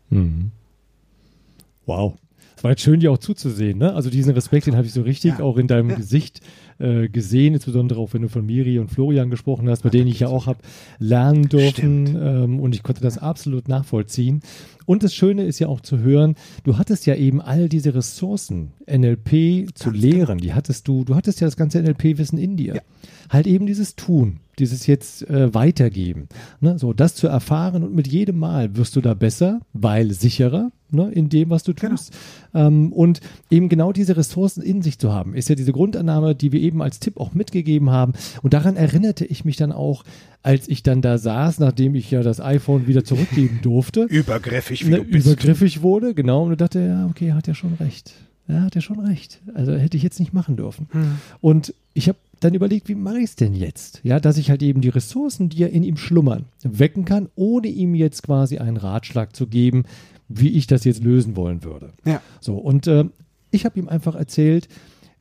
Wow. 1.86 2.16
Es 2.58 2.64
war 2.64 2.72
jetzt 2.72 2.82
schön, 2.82 3.00
dir 3.00 3.12
auch 3.12 3.18
zuzusehen. 3.18 3.78
Ne? 3.78 3.94
Also 3.94 4.10
diesen 4.10 4.34
Respekt, 4.34 4.68
den 4.68 4.78
habe 4.78 4.88
ich 4.88 4.94
so 4.94 5.02
richtig 5.02 5.40
ja. 5.40 5.44
auch 5.44 5.58
in 5.58 5.68
deinem. 5.68 5.96
Gesicht 5.96 6.40
äh, 6.80 7.08
gesehen, 7.08 7.54
insbesondere 7.54 8.00
auch 8.00 8.14
wenn 8.14 8.22
du 8.22 8.30
von 8.30 8.46
Miri 8.46 8.80
und 8.80 8.90
Florian 8.90 9.30
gesprochen 9.30 9.70
hast, 9.70 9.84
bei 9.84 9.90
denen 9.90 10.08
ich 10.08 10.20
ja 10.20 10.28
auch 10.28 10.48
habe 10.48 10.60
lernen 11.00 11.48
dürfen 11.48 12.18
ähm, 12.20 12.60
und 12.60 12.76
ich 12.76 12.84
konnte 12.84 13.02
das 13.02 13.18
absolut 13.18 13.68
nachvollziehen. 13.68 14.42
Und 14.86 15.04
das 15.04 15.16
Schöne 15.16 15.46
ist 15.46 15.60
ja 15.60 15.68
auch 15.68 15.82
zu 15.82 16.00
hören, 16.00 16.36
du 16.64 16.78
hattest 16.78 17.06
ja 17.06 17.16
eben 17.16 17.42
all 17.42 17.70
diese 17.70 17.96
Ressourcen, 17.96 18.72
NLP 18.88 19.74
zu 19.74 19.92
Ganz 19.92 20.02
lehren, 20.02 20.38
genau. 20.38 20.42
die 20.42 20.54
hattest 20.54 20.88
du, 20.88 21.04
du 21.04 21.16
hattest 21.16 21.42
ja 21.42 21.48
das 21.48 21.58
ganze 21.58 21.82
NLP-Wissen 21.82 22.38
in 22.38 22.56
dir. 22.56 22.76
Ja. 22.76 22.82
Halt 23.30 23.48
eben 23.48 23.66
dieses 23.66 23.96
Tun, 23.96 24.40
dieses 24.60 24.86
jetzt 24.86 25.28
äh, 25.28 25.54
weitergeben. 25.54 26.28
Ne? 26.62 26.78
So, 26.78 26.94
das 26.94 27.16
zu 27.16 27.28
erfahren 27.28 27.84
und 27.84 27.96
mit 27.96 28.08
jedem 28.08 28.38
Mal 28.38 28.76
wirst 28.78 28.96
du 28.96 29.02
da 29.02 29.16
besser, 29.16 29.62
weil 29.74 30.12
sicherer, 30.12 30.72
ne, 30.92 31.12
in 31.12 31.30
dem, 31.30 31.50
was 31.50 31.64
du 31.64 31.74
genau. 31.74 31.92
tust. 31.92 32.14
Genau. 32.54 32.68
Ähm, 32.68 32.94
und 32.94 33.22
eben 33.50 33.70
genau 33.70 33.92
diese 33.92 34.16
Ressourcen 34.18 34.62
in 34.62 34.84
sich 34.84 35.00
zu 35.00 35.12
haben, 35.12 35.34
ist 35.34 35.50
ja 35.50 35.56
diese 35.56 35.74
Grundannahme, 35.74 36.36
die 36.36 36.52
wir 36.52 36.62
eben 36.66 36.82
als 36.82 37.00
Tipp 37.00 37.18
auch 37.18 37.34
mitgegeben 37.34 37.90
haben. 37.90 38.14
Und 38.42 38.54
daran 38.54 38.76
erinnerte 38.76 39.26
ich 39.26 39.46
mich 39.46 39.58
dann 39.58 39.72
auch, 39.72 40.04
als 40.44 40.68
ich 40.68 40.84
dann 40.84 41.02
da 41.02 41.18
saß, 41.18 41.60
nachdem 41.60 41.96
ich 41.96 42.12
ja 42.12 42.22
das 42.22 42.40
iPhone 42.40 42.88
wieder 42.88 43.04
zurückgeben 43.04 43.60
durfte. 43.64 44.04
übergriffig, 44.04 44.86
wie 44.86 44.92
ne, 44.92 44.98
Übergriffig 44.98 45.82
wurde, 45.82 46.14
genau. 46.14 46.44
Und 46.44 46.60
dachte, 46.62 46.80
ja, 46.80 47.06
okay, 47.08 47.34
hat 47.34 47.48
ja 47.48 47.56
schon 47.56 47.74
recht. 47.76 48.14
Ja, 48.48 48.62
hat 48.62 48.76
ja 48.76 48.82
schon 48.82 49.00
recht. 49.00 49.42
Also 49.56 49.74
hätte 49.74 49.98
ich 49.98 50.04
jetzt 50.04 50.20
nicht 50.20 50.34
machen 50.34 50.56
dürfen. 50.56 50.88
Hm. 50.92 51.18
Und 51.42 51.74
ich 51.94 52.08
habe 52.08 52.20
dann 52.42 52.54
überlegt, 52.54 52.88
wie 52.90 52.96
mache 52.96 53.18
ich 53.18 53.26
es 53.26 53.36
denn 53.36 53.56
jetzt? 53.56 54.02
Ja, 54.04 54.20
dass 54.20 54.38
ich 54.38 54.50
halt 54.50 54.62
eben 54.62 54.82
die 54.82 54.90
Ressourcen, 54.90 55.50
die 55.50 55.58
ja 55.58 55.68
in 55.68 55.84
ihm 55.84 55.98
schlummern, 55.98 56.46
wecken 56.62 57.06
kann, 57.06 57.30
ohne 57.36 57.68
ihm 57.68 57.96
jetzt 57.96 58.22
quasi 58.22 58.60
einen 58.60 58.78
Ratschlag 58.78 59.36
zu 59.36 59.48
geben, 59.48 59.86
wie 60.28 60.50
ich 60.50 60.68
das 60.68 60.84
jetzt 60.84 61.04
lösen 61.04 61.36
wollen 61.36 61.64
würde. 61.64 61.94
Ja. 62.06 62.22
So, 62.40 62.56
und 62.56 62.88
äh, 62.88 63.06
ich 63.52 63.66
habe 63.66 63.80
ihm 63.80 63.88
einfach 63.88 64.16
erzählt, 64.16 64.68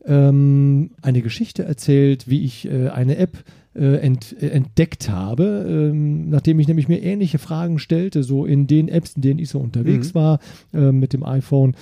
ähm, 0.07 0.91
eine 1.03 1.23
Geschichte 1.23 1.65
erzählt, 1.65 2.29
wie 2.29 2.45
ich 2.45 2.67
äh, 2.67 2.89
eine 2.89 3.17
App 3.17 3.45
äh, 3.75 3.97
ent, 3.97 4.37
äh, 4.41 4.49
entdeckt 4.49 5.09
habe, 5.09 5.67
ähm, 5.69 6.29
nachdem 6.29 6.61
ich 6.61 6.69
nämlich 6.69 6.89
mir 6.89 7.03
ähnliche 7.03 7.39
Fragen 7.39 7.79
stellte, 7.79 8.23
so 8.23 8.45
in 8.45 8.67
den 8.67 8.89
Apps, 8.89 9.15
in 9.15 9.23
denen 9.23 9.41
ich 9.41 9.49
so 9.49 9.59
unterwegs 9.59 10.15
mhm. 10.15 10.19
war 10.19 10.39
äh, 10.73 10.93
mit 10.93 11.13
dem 11.13 11.25
iPhone 11.25 11.75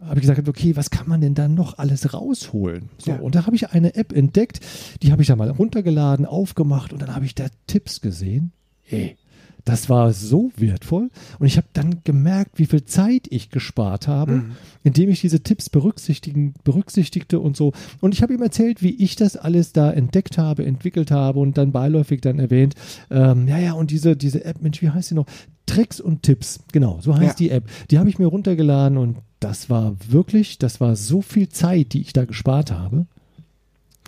habe 0.00 0.18
ich 0.18 0.22
gesagt, 0.22 0.48
okay, 0.48 0.76
was 0.76 0.90
kann 0.90 1.08
man 1.08 1.20
denn 1.20 1.34
da 1.34 1.46
noch 1.46 1.78
alles 1.78 2.14
rausholen? 2.14 2.88
So, 2.98 3.10
ja. 3.10 3.18
und 3.18 3.34
da 3.34 3.46
habe 3.46 3.54
ich 3.54 3.70
eine 3.70 3.94
App 3.94 4.12
entdeckt, 4.12 4.60
die 5.02 5.12
habe 5.12 5.20
ich 5.22 5.28
da 5.28 5.36
mal 5.36 5.50
runtergeladen, 5.50 6.24
aufgemacht 6.24 6.92
und 6.92 7.02
dann 7.02 7.14
habe 7.14 7.26
ich 7.26 7.34
da 7.34 7.46
Tipps 7.66 8.00
gesehen. 8.00 8.52
Ey, 8.88 9.16
das 9.64 9.88
war 9.88 10.12
so 10.12 10.50
wertvoll. 10.56 11.10
Und 11.38 11.46
ich 11.46 11.56
habe 11.56 11.66
dann 11.72 12.02
gemerkt, 12.04 12.58
wie 12.58 12.66
viel 12.66 12.84
Zeit 12.84 13.26
ich 13.30 13.50
gespart 13.50 14.08
habe, 14.08 14.32
Mhm. 14.32 14.52
indem 14.84 15.10
ich 15.10 15.20
diese 15.20 15.40
Tipps 15.42 15.68
berücksichtigen, 15.68 16.54
berücksichtigte 16.64 17.40
und 17.40 17.56
so. 17.56 17.72
Und 18.00 18.14
ich 18.14 18.22
habe 18.22 18.32
ihm 18.34 18.42
erzählt, 18.42 18.82
wie 18.82 18.94
ich 19.02 19.16
das 19.16 19.36
alles 19.36 19.72
da 19.72 19.90
entdeckt 19.90 20.38
habe, 20.38 20.64
entwickelt 20.64 21.10
habe 21.10 21.38
und 21.40 21.58
dann 21.58 21.72
beiläufig 21.72 22.20
dann 22.20 22.38
erwähnt, 22.38 22.74
ähm, 23.10 23.46
ja, 23.48 23.58
ja, 23.58 23.72
und 23.74 23.90
diese, 23.90 24.16
diese 24.16 24.44
App, 24.44 24.62
Mensch, 24.62 24.80
wie 24.82 24.90
heißt 24.90 25.08
sie 25.10 25.14
noch? 25.14 25.26
Tricks 25.66 26.00
und 26.00 26.22
Tipps, 26.24 26.60
genau, 26.72 26.98
so 27.00 27.14
heißt 27.14 27.38
Ja. 27.40 27.46
die 27.46 27.50
App. 27.50 27.64
Die 27.90 27.98
habe 27.98 28.08
ich 28.08 28.18
mir 28.18 28.26
runtergeladen 28.26 28.98
und 28.98 29.18
das 29.38 29.70
war 29.70 29.94
wirklich, 30.08 30.58
das 30.58 30.80
war 30.80 30.96
so 30.96 31.22
viel 31.22 31.48
Zeit, 31.48 31.92
die 31.92 32.00
ich 32.00 32.12
da 32.12 32.24
gespart 32.24 32.72
habe. 32.72 33.06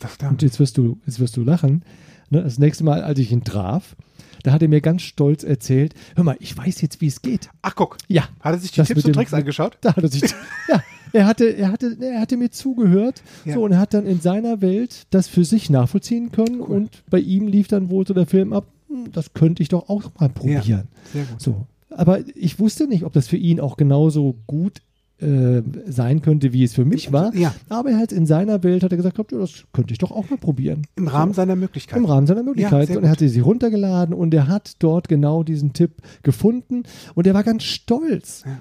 Das 0.01 0.17
Und 0.29 0.43
jetzt 0.43 0.59
wirst 0.59 0.79
du, 0.79 0.99
jetzt 1.07 1.21
wirst 1.21 1.37
du 1.37 1.43
lachen. 1.45 1.85
Ne? 2.31 2.43
Das 2.43 2.59
nächste 2.59 2.83
Mal, 2.85 3.03
als 3.03 3.19
ich 3.21 3.31
ihn 3.31 3.45
traf, 3.45 3.95
da 4.43 4.53
hat 4.53 4.63
er 4.63 4.69
mir 4.69 4.81
ganz 4.81 5.03
stolz 5.03 5.45
erzählt, 5.45 5.95
hör 6.17 6.25
mal, 6.25 6.37
ich 6.41 6.57
weiß 6.57 6.81
jetzt, 6.81 7.01
wie 7.01 7.07
es 7.07 7.23
geht. 7.23 7.49
Ach, 7.63 7.75
guck. 7.75 7.97
Ja. 8.09 8.29
Hat 8.41 8.55
er 8.55 8.59
sich 8.59 8.73
die 8.73 8.83
Tipps 8.83 9.05
und 9.05 9.09
dem- 9.09 9.13
Tricks 9.15 9.35
angeschaut? 9.35 9.79
Da 9.81 9.95
hat 9.97 10.03
er 10.03 10.09
sich, 10.11 10.23
ja, 10.69 10.83
er 11.13 11.27
hatte, 11.27 11.45
er 11.47 11.71
hatte, 11.73 11.97
er 12.01 12.21
hatte 12.21 12.37
mir 12.37 12.51
zugehört, 12.51 13.23
Ja. 13.45 13.55
so 13.55 13.65
und 13.65 13.73
er 13.73 13.79
hat 13.79 13.95
dann 13.95 14.07
in 14.07 14.21
seiner 14.21 14.61
Welt 14.61 15.07
das 15.11 15.29
für 15.29 15.45
sich 15.45 15.71
nachvollziehen 15.71 16.33
können 16.33 16.61
und 16.61 17.03
bei 17.11 17.19
ihm 17.21 17.47
lief 17.49 17.69
dann 17.69 17.91
wohl 17.91 18.07
so 18.07 18.15
der 18.15 18.27
Film 18.27 18.53
ab, 18.53 18.67
hm, 18.89 19.13
das 19.13 19.33
könnte 19.35 19.63
ich 19.63 19.69
doch 19.69 19.89
auch 19.89 20.05
mal 20.19 20.29
probieren. 20.29 20.89
Sehr 21.13 21.25
gut. 21.25 21.41
So, 21.41 21.67
aber 21.91 22.21
ich 22.35 22.59
wusste 22.59 22.87
nicht, 22.87 23.05
ob 23.05 23.13
das 23.13 23.29
für 23.29 23.37
ihn 23.37 23.61
auch 23.61 23.77
genauso 23.77 24.37
gut 24.47 24.81
äh, 25.23 25.63
sein 25.87 26.21
könnte, 26.23 26.53
wie 26.53 26.65
es 26.65 26.75
für 26.75 26.85
mich 26.85 27.13
war. 27.13 27.35
Ja. 27.35 27.55
Aber 27.69 27.91
er 27.91 27.99
hat 27.99 28.13
in 28.13 28.27
seiner 28.27 28.63
Welt 28.63 28.83
hat 28.83 28.91
er 28.93 28.97
gesagt, 28.97 29.17
ja, 29.19 29.39
das 29.39 29.65
könnte 29.73 29.93
ich 29.93 29.99
doch 29.99 30.11
auch 30.11 30.29
mal 30.29 30.37
probieren. 30.39 30.83
Im 30.97 31.09
Rahmen 31.09 31.33
seiner 31.33 31.55
Im 31.55 31.61
Möglichkeiten. 31.61 32.05
Rahmen 32.05 32.27
seiner 32.27 32.43
Möglichkeiten. 32.43 32.87
sehr 32.89 32.99
und 32.99 33.05
er 33.05 33.11
hatte 33.11 33.29
sie 33.29 33.41
runtergeladen 33.41 34.15
und 34.15 34.35
er 34.35 34.49
hat 34.49 34.75
dort 34.81 35.09
genau 35.09 35.43
diesen 35.43 35.73
Tipp 35.73 35.93
gefunden 36.23 36.83
und 37.15 37.27
er 37.27 37.35
war 37.35 37.45
ganz 37.45 37.63
stolz, 37.63 38.43
Ja. 38.47 38.59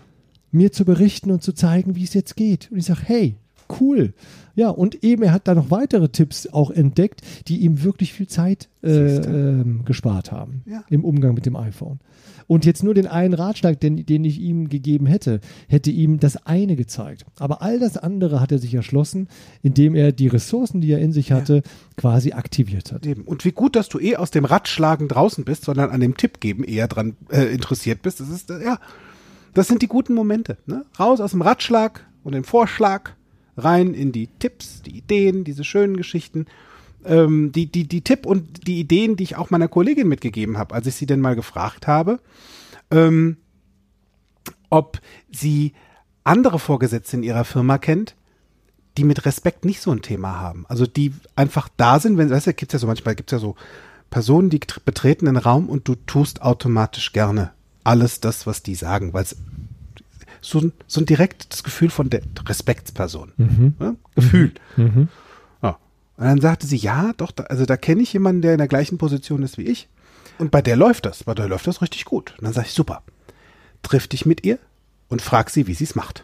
mir 0.52 0.72
zu 0.72 0.86
berichten 0.86 1.32
und 1.32 1.42
zu 1.44 1.54
zeigen, 1.54 1.96
wie 1.96 2.04
es 2.04 2.14
jetzt 2.14 2.36
geht. 2.36 2.70
Und 2.72 2.78
ich 2.78 2.86
sage, 2.86 3.02
hey, 3.06 3.36
cool. 3.80 4.14
Ja, 4.54 4.70
und 4.70 5.02
eben, 5.04 5.24
er 5.24 5.32
hat 5.32 5.48
da 5.48 5.56
noch 5.56 5.72
weitere 5.72 6.10
Tipps 6.10 6.46
auch 6.48 6.72
entdeckt, 6.72 7.22
die 7.48 7.60
ihm 7.60 7.84
wirklich 7.84 8.12
viel 8.14 8.28
Zeit 8.28 8.68
äh, 8.84 8.90
ähm, 9.18 9.86
gespart 9.86 10.32
haben 10.34 10.62
Ja. 10.66 10.84
im 10.90 11.06
Umgang 11.06 11.34
mit 11.34 11.46
dem 11.46 11.56
iPhone. 11.56 12.00
Und 12.52 12.66
jetzt 12.66 12.84
nur 12.84 12.94
den 12.94 13.08
einen 13.08 13.34
Ratschlag, 13.34 13.80
den, 13.80 14.06
den 14.06 14.26
ich 14.26 14.38
ihm 14.42 14.68
gegeben 14.68 15.06
hätte, 15.06 15.40
hätte 15.70 15.90
ihm 15.90 16.20
das 16.20 16.46
eine 16.46 16.76
gezeigt. 16.76 17.24
Aber 17.40 17.62
all 17.62 17.80
das 17.80 17.96
andere 17.96 18.42
hat 18.42 18.52
er 18.52 18.58
sich 18.58 18.74
erschlossen, 18.74 19.30
indem 19.64 19.96
er 19.96 20.12
die 20.12 20.28
Ressourcen, 20.28 20.82
die 20.82 20.92
er 20.92 21.00
in 21.00 21.14
sich 21.14 21.32
hatte, 21.32 21.64
quasi 21.96 22.34
aktiviert 22.34 22.92
hat. 22.92 23.06
Eben. 23.06 23.22
Und 23.22 23.46
wie 23.46 23.54
gut, 23.54 23.78
dass 23.78 23.88
du 23.88 24.00
eh 24.00 24.18
aus 24.18 24.32
dem 24.32 24.44
Radschlagen 24.44 25.08
draußen 25.08 25.46
bist, 25.46 25.64
sondern 25.64 25.92
an 25.92 26.02
dem 26.02 26.18
Tipp 26.18 26.42
geben 26.42 26.66
eher 26.66 26.90
dran 26.90 27.16
äh, 27.30 27.44
interessiert 27.54 28.02
bist. 28.02 28.20
Das 28.20 28.28
ist, 28.28 28.52
äh, 28.52 28.62
ja, 28.62 28.80
das 29.54 29.70
sind 29.70 29.82
die 29.82 29.88
guten 29.88 30.14
Momente. 30.14 30.58
Ne? 30.66 30.84
Raus 31.00 31.22
aus 31.22 31.32
dem 31.32 31.44
Ratschlag 31.44 32.06
und 32.26 32.34
dem 32.34 32.44
Vorschlag, 32.44 33.12
rein 33.56 33.94
in 33.94 34.12
die 34.12 34.28
Tipps, 34.28 34.82
die 34.82 34.98
Ideen, 34.98 35.46
diese 35.46 35.64
schönen 35.64 35.96
Geschichten. 35.96 36.48
Ähm, 37.06 37.52
die, 37.52 37.66
die, 37.66 37.88
die 37.88 38.02
Tipp 38.02 38.26
und 38.26 38.68
die 38.68 38.80
Ideen, 38.80 39.16
die 39.16 39.24
ich 39.24 39.36
auch 39.36 39.50
meiner 39.50 39.68
Kollegin 39.68 40.08
mitgegeben 40.08 40.58
habe, 40.58 40.76
als 40.76 40.86
ich 40.88 40.96
sie 40.96 41.06
denn 41.08 41.20
mal 41.20 41.36
gefragt 41.36 41.88
habe, 41.88 42.20
ähm, 42.92 43.38
ob 44.70 45.00
sie 45.32 45.74
andere 46.24 46.60
Vorgesetzte 46.60 47.18
in 47.18 47.24
ihrer 47.24 47.44
Firma 47.44 47.78
kennt, 47.80 48.16
die 48.98 49.04
mit 49.04 49.26
Respekt 49.26 49.66
nicht 49.66 49.82
so 49.82 49.92
ein 49.92 50.02
Thema 50.02 50.40
haben. 50.40 50.66
Also 50.68 50.86
die 50.86 51.14
einfach 51.36 51.70
da 51.78 52.00
sind, 52.00 52.18
wenn, 52.18 52.30
weißt 52.30 52.48
du, 52.48 52.54
gibt's 52.54 52.74
ja 52.74 52.80
so 52.80 52.88
manchmal, 52.88 53.16
gibt's 53.16 53.32
ja 53.32 53.40
so 53.40 53.56
Personen, 54.10 54.50
die 54.50 54.60
tr- 54.60 54.82
betreten 54.84 55.26
den 55.26 55.38
Raum 55.38 55.70
und 55.70 55.88
du 55.88 55.96
tust 55.96 56.42
automatisch 56.42 57.14
gerne 57.14 57.52
alles 57.84 58.20
das, 58.20 58.46
was 58.46 58.62
die 58.62 58.76
sagen, 58.76 59.14
weil 59.14 59.24
es 59.24 59.38
so 60.42 60.60
ein, 60.60 60.74
so 60.88 61.02
ein 61.02 61.06
direktes 61.06 61.64
Gefühl 61.64 61.90
von 61.90 62.10
der 62.10 62.22
Respektsperson. 62.46 63.32
Ja? 63.80 63.96
Gefühl. 64.16 64.52
Ja. 64.78 64.86
Und 66.22 66.28
dann 66.28 66.40
sagte 66.40 66.68
sie, 66.68 66.78
ja, 66.78 67.14
doch, 67.18 67.32
da, 67.32 67.46
also 67.46 67.66
da 67.66 67.78
kenne 67.78 68.04
ich 68.04 68.14
jemanden, 68.14 68.44
der 68.44 68.52
in 68.52 68.60
der 68.60 68.68
gleichen 68.68 69.00
Position 69.00 69.42
ist 69.42 69.58
wie 69.58 69.64
ich. 69.64 69.90
Und 70.38 70.52
bei 70.52 70.62
der 70.62 70.76
läuft 70.76 71.08
das, 71.08 71.24
bei 71.24 71.34
der 71.34 71.48
läuft 71.48 71.66
das 71.66 71.82
richtig 71.82 72.06
gut. 72.06 72.36
Und 72.38 72.44
dann 72.44 72.54
sage 72.54 72.68
ich, 72.68 72.74
super, 72.74 73.02
triff 73.82 74.08
dich 74.08 74.28
mit 74.28 74.46
ihr 74.46 74.60
und 75.10 75.24
frag 75.24 75.50
sie, 75.50 75.66
wie 75.66 75.74
sie 75.74 75.86
es 75.86 75.96
macht. 75.96 76.24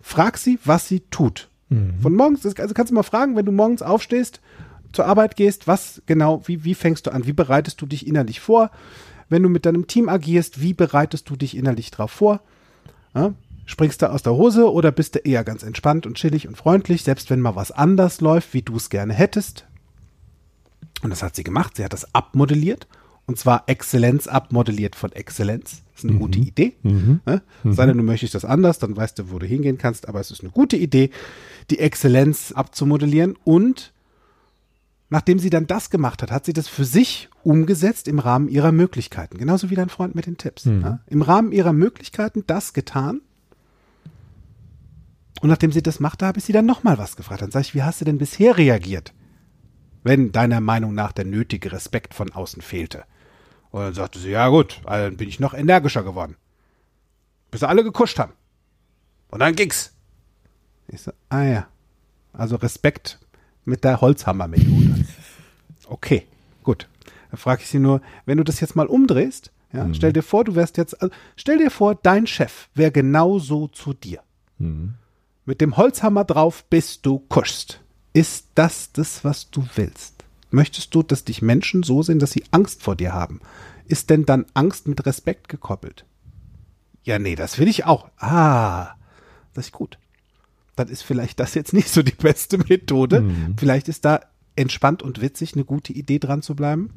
Frag 0.00 0.38
sie, 0.38 0.58
was 0.64 0.88
sie 0.88 1.04
tut. 1.12 1.48
Von 2.02 2.16
morgens, 2.16 2.44
also 2.44 2.74
kannst 2.74 2.90
du 2.90 2.96
mal 2.96 3.04
fragen, 3.04 3.36
wenn 3.36 3.46
du 3.46 3.52
morgens 3.52 3.80
aufstehst, 3.80 4.40
zur 4.92 5.06
Arbeit 5.06 5.36
gehst, 5.36 5.68
was 5.68 6.02
genau, 6.06 6.42
wie, 6.46 6.64
wie 6.64 6.74
fängst 6.74 7.06
du 7.06 7.12
an, 7.12 7.24
wie 7.24 7.32
bereitest 7.32 7.80
du 7.80 7.86
dich 7.86 8.08
innerlich 8.08 8.40
vor? 8.40 8.72
Wenn 9.28 9.44
du 9.44 9.48
mit 9.48 9.66
deinem 9.66 9.86
Team 9.86 10.08
agierst, 10.08 10.60
wie 10.60 10.74
bereitest 10.74 11.30
du 11.30 11.36
dich 11.36 11.56
innerlich 11.56 11.92
drauf 11.92 12.10
vor? 12.10 12.40
Ja? 13.14 13.34
Springst 13.70 14.00
du 14.00 14.10
aus 14.10 14.22
der 14.22 14.32
Hose 14.32 14.72
oder 14.72 14.90
bist 14.90 15.14
du 15.14 15.18
eher 15.18 15.44
ganz 15.44 15.62
entspannt 15.62 16.06
und 16.06 16.14
chillig 16.14 16.48
und 16.48 16.56
freundlich, 16.56 17.02
selbst 17.04 17.28
wenn 17.28 17.42
mal 17.42 17.54
was 17.54 17.70
anders 17.70 18.22
läuft, 18.22 18.54
wie 18.54 18.62
du 18.62 18.76
es 18.76 18.88
gerne 18.88 19.12
hättest? 19.12 19.66
Und 21.02 21.10
das 21.10 21.22
hat 21.22 21.36
sie 21.36 21.44
gemacht. 21.44 21.76
Sie 21.76 21.84
hat 21.84 21.92
das 21.92 22.14
abmodelliert. 22.14 22.88
Und 23.26 23.38
zwar 23.38 23.64
Exzellenz 23.66 24.26
abmodelliert 24.26 24.96
von 24.96 25.12
Exzellenz. 25.12 25.82
Das 25.92 26.02
ist 26.02 26.08
eine 26.08 26.18
gute 26.18 26.38
Idee. 26.38 26.76
Ne? 27.26 27.42
Sei 27.62 27.84
denn, 27.84 27.98
du 27.98 28.02
möchtest 28.02 28.34
das 28.34 28.46
anders, 28.46 28.78
dann 28.78 28.96
weißt 28.96 29.18
du, 29.18 29.30
wo 29.30 29.38
du 29.38 29.44
hingehen 29.44 29.76
kannst. 29.76 30.08
Aber 30.08 30.18
es 30.18 30.30
ist 30.30 30.40
eine 30.40 30.50
gute 30.50 30.78
Idee, 30.78 31.10
die 31.68 31.78
Exzellenz 31.78 32.52
abzumodellieren. 32.52 33.36
Und 33.44 33.92
nachdem 35.10 35.38
sie 35.38 35.50
dann 35.50 35.66
das 35.66 35.90
gemacht 35.90 36.22
hat, 36.22 36.30
hat 36.30 36.46
sie 36.46 36.54
das 36.54 36.68
für 36.68 36.86
sich 36.86 37.28
umgesetzt 37.42 38.08
im 38.08 38.18
Rahmen 38.18 38.48
ihrer 38.48 38.72
Möglichkeiten. 38.72 39.36
Genauso 39.36 39.68
wie 39.68 39.74
dein 39.74 39.90
Freund 39.90 40.14
mit 40.14 40.24
den 40.24 40.38
Tipps. 40.38 40.64
Ja? 40.64 41.00
Im 41.06 41.20
Rahmen 41.20 41.52
ihrer 41.52 41.74
Möglichkeiten 41.74 42.44
das 42.46 42.72
getan. 42.72 43.20
Und 45.40 45.48
nachdem 45.48 45.72
sie 45.72 45.82
das 45.82 46.00
machte, 46.00 46.26
habe 46.26 46.38
ich 46.38 46.44
sie 46.44 46.52
dann 46.52 46.66
nochmal 46.66 46.98
was 46.98 47.16
gefragt. 47.16 47.42
Dann 47.42 47.50
sage 47.50 47.66
ich, 47.66 47.74
wie 47.74 47.82
hast 47.82 48.00
du 48.00 48.04
denn 48.04 48.18
bisher 48.18 48.56
reagiert? 48.56 49.12
wenn 50.08 50.32
deiner 50.32 50.60
Meinung 50.60 50.94
nach 50.94 51.12
der 51.12 51.24
nötige 51.24 51.72
Respekt 51.72 52.14
von 52.14 52.32
außen 52.32 52.62
fehlte. 52.62 53.04
Und 53.70 53.82
dann 53.82 53.94
sagte 53.94 54.18
sie, 54.18 54.30
ja 54.30 54.48
gut, 54.48 54.80
also 54.84 55.04
dann 55.08 55.16
bin 55.16 55.28
ich 55.28 55.40
noch 55.40 55.54
energischer 55.54 56.02
geworden. 56.02 56.36
Bis 57.50 57.60
sie 57.60 57.68
alle 57.68 57.84
gekuscht 57.84 58.18
haben. 58.18 58.32
Und 59.30 59.40
dann 59.40 59.54
ging's. 59.54 59.92
Ich 60.88 61.02
so, 61.02 61.12
ah 61.28 61.42
ja. 61.42 61.68
Also 62.32 62.56
Respekt 62.56 63.18
mit 63.64 63.84
der 63.84 64.00
Holzhammer-Methode. 64.00 65.04
Okay, 65.90 66.26
gut. 66.64 66.86
Da 67.30 67.38
frage 67.38 67.62
ich 67.62 67.68
sie 67.68 67.78
nur, 67.78 68.02
wenn 68.26 68.36
du 68.36 68.44
das 68.44 68.60
jetzt 68.60 68.76
mal 68.76 68.86
umdrehst, 68.88 69.52
ja, 69.72 69.88
stell 69.94 70.12
dir 70.12 70.22
vor, 70.22 70.44
du 70.44 70.54
wärst 70.54 70.76
jetzt, 70.76 71.00
also 71.00 71.14
stell 71.34 71.56
dir 71.56 71.70
vor, 71.70 71.94
dein 71.94 72.26
Chef 72.26 72.68
wäre 72.74 72.92
genauso 72.92 73.68
zu 73.68 73.94
dir. 73.94 74.20
Mit 75.48 75.62
dem 75.62 75.78
Holzhammer 75.78 76.26
drauf, 76.26 76.62
bis 76.68 77.00
du 77.00 77.20
kuschst. 77.20 77.80
Ist 78.12 78.48
das 78.54 78.92
das, 78.92 79.24
was 79.24 79.50
du 79.50 79.66
willst? 79.76 80.22
Möchtest 80.50 80.94
du, 80.94 81.02
dass 81.02 81.24
dich 81.24 81.40
Menschen 81.40 81.82
so 81.82 82.02
sehen, 82.02 82.18
dass 82.18 82.32
sie 82.32 82.44
Angst 82.50 82.82
vor 82.82 82.96
dir 82.96 83.14
haben? 83.14 83.40
Ist 83.86 84.10
denn 84.10 84.26
dann 84.26 84.44
Angst 84.52 84.88
mit 84.88 85.06
Respekt 85.06 85.48
gekoppelt? 85.48 86.04
Ja, 87.02 87.18
nee, 87.18 87.34
das 87.34 87.58
will 87.58 87.66
ich 87.66 87.86
auch. 87.86 88.10
Ah, 88.18 88.96
das 89.54 89.68
ist 89.68 89.72
gut. 89.72 89.98
Dann 90.76 90.88
ist 90.88 91.00
vielleicht 91.00 91.40
das 91.40 91.54
jetzt 91.54 91.72
nicht 91.72 91.88
so 91.88 92.02
die 92.02 92.12
beste 92.12 92.58
Methode. 92.58 93.22
Vielleicht 93.56 93.88
ist 93.88 94.04
da 94.04 94.20
entspannt 94.54 95.02
und 95.02 95.22
witzig 95.22 95.54
eine 95.54 95.64
gute 95.64 95.94
Idee 95.94 96.18
dran 96.18 96.42
zu 96.42 96.56
bleiben. 96.56 96.90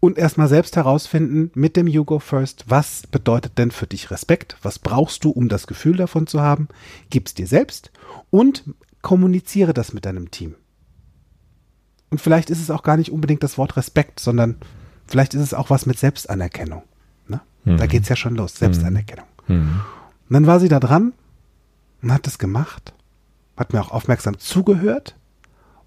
Und 0.00 0.18
erstmal 0.18 0.48
selbst 0.48 0.76
herausfinden 0.76 1.50
mit 1.54 1.76
dem 1.76 1.86
You 1.86 2.04
Go 2.04 2.18
First, 2.18 2.64
was 2.68 3.06
bedeutet 3.06 3.58
denn 3.58 3.70
für 3.70 3.86
dich 3.86 4.10
Respekt? 4.10 4.56
Was 4.62 4.78
brauchst 4.78 5.24
du, 5.24 5.30
um 5.30 5.48
das 5.48 5.66
Gefühl 5.66 5.96
davon 5.96 6.26
zu 6.26 6.40
haben? 6.40 6.68
Gib's 7.10 7.34
dir 7.34 7.46
selbst 7.46 7.90
und 8.30 8.64
kommuniziere 9.02 9.74
das 9.74 9.92
mit 9.92 10.06
deinem 10.06 10.30
Team. 10.30 10.54
Und 12.10 12.20
vielleicht 12.20 12.50
ist 12.50 12.60
es 12.60 12.70
auch 12.70 12.82
gar 12.82 12.96
nicht 12.96 13.12
unbedingt 13.12 13.42
das 13.42 13.56
Wort 13.58 13.76
Respekt, 13.76 14.20
sondern 14.20 14.56
vielleicht 15.06 15.34
ist 15.34 15.42
es 15.42 15.54
auch 15.54 15.70
was 15.70 15.86
mit 15.86 15.98
Selbstanerkennung. 15.98 16.82
Ne? 17.28 17.40
Da 17.64 17.86
geht's 17.86 18.08
ja 18.08 18.16
schon 18.16 18.34
los, 18.34 18.56
Selbstanerkennung. 18.56 19.26
Und 20.28 20.34
dann 20.34 20.46
war 20.46 20.60
sie 20.60 20.68
da 20.68 20.80
dran 20.80 21.12
und 22.02 22.12
hat 22.12 22.26
das 22.26 22.38
gemacht, 22.38 22.92
hat 23.56 23.72
mir 23.72 23.80
auch 23.80 23.90
aufmerksam 23.90 24.38
zugehört 24.38 25.14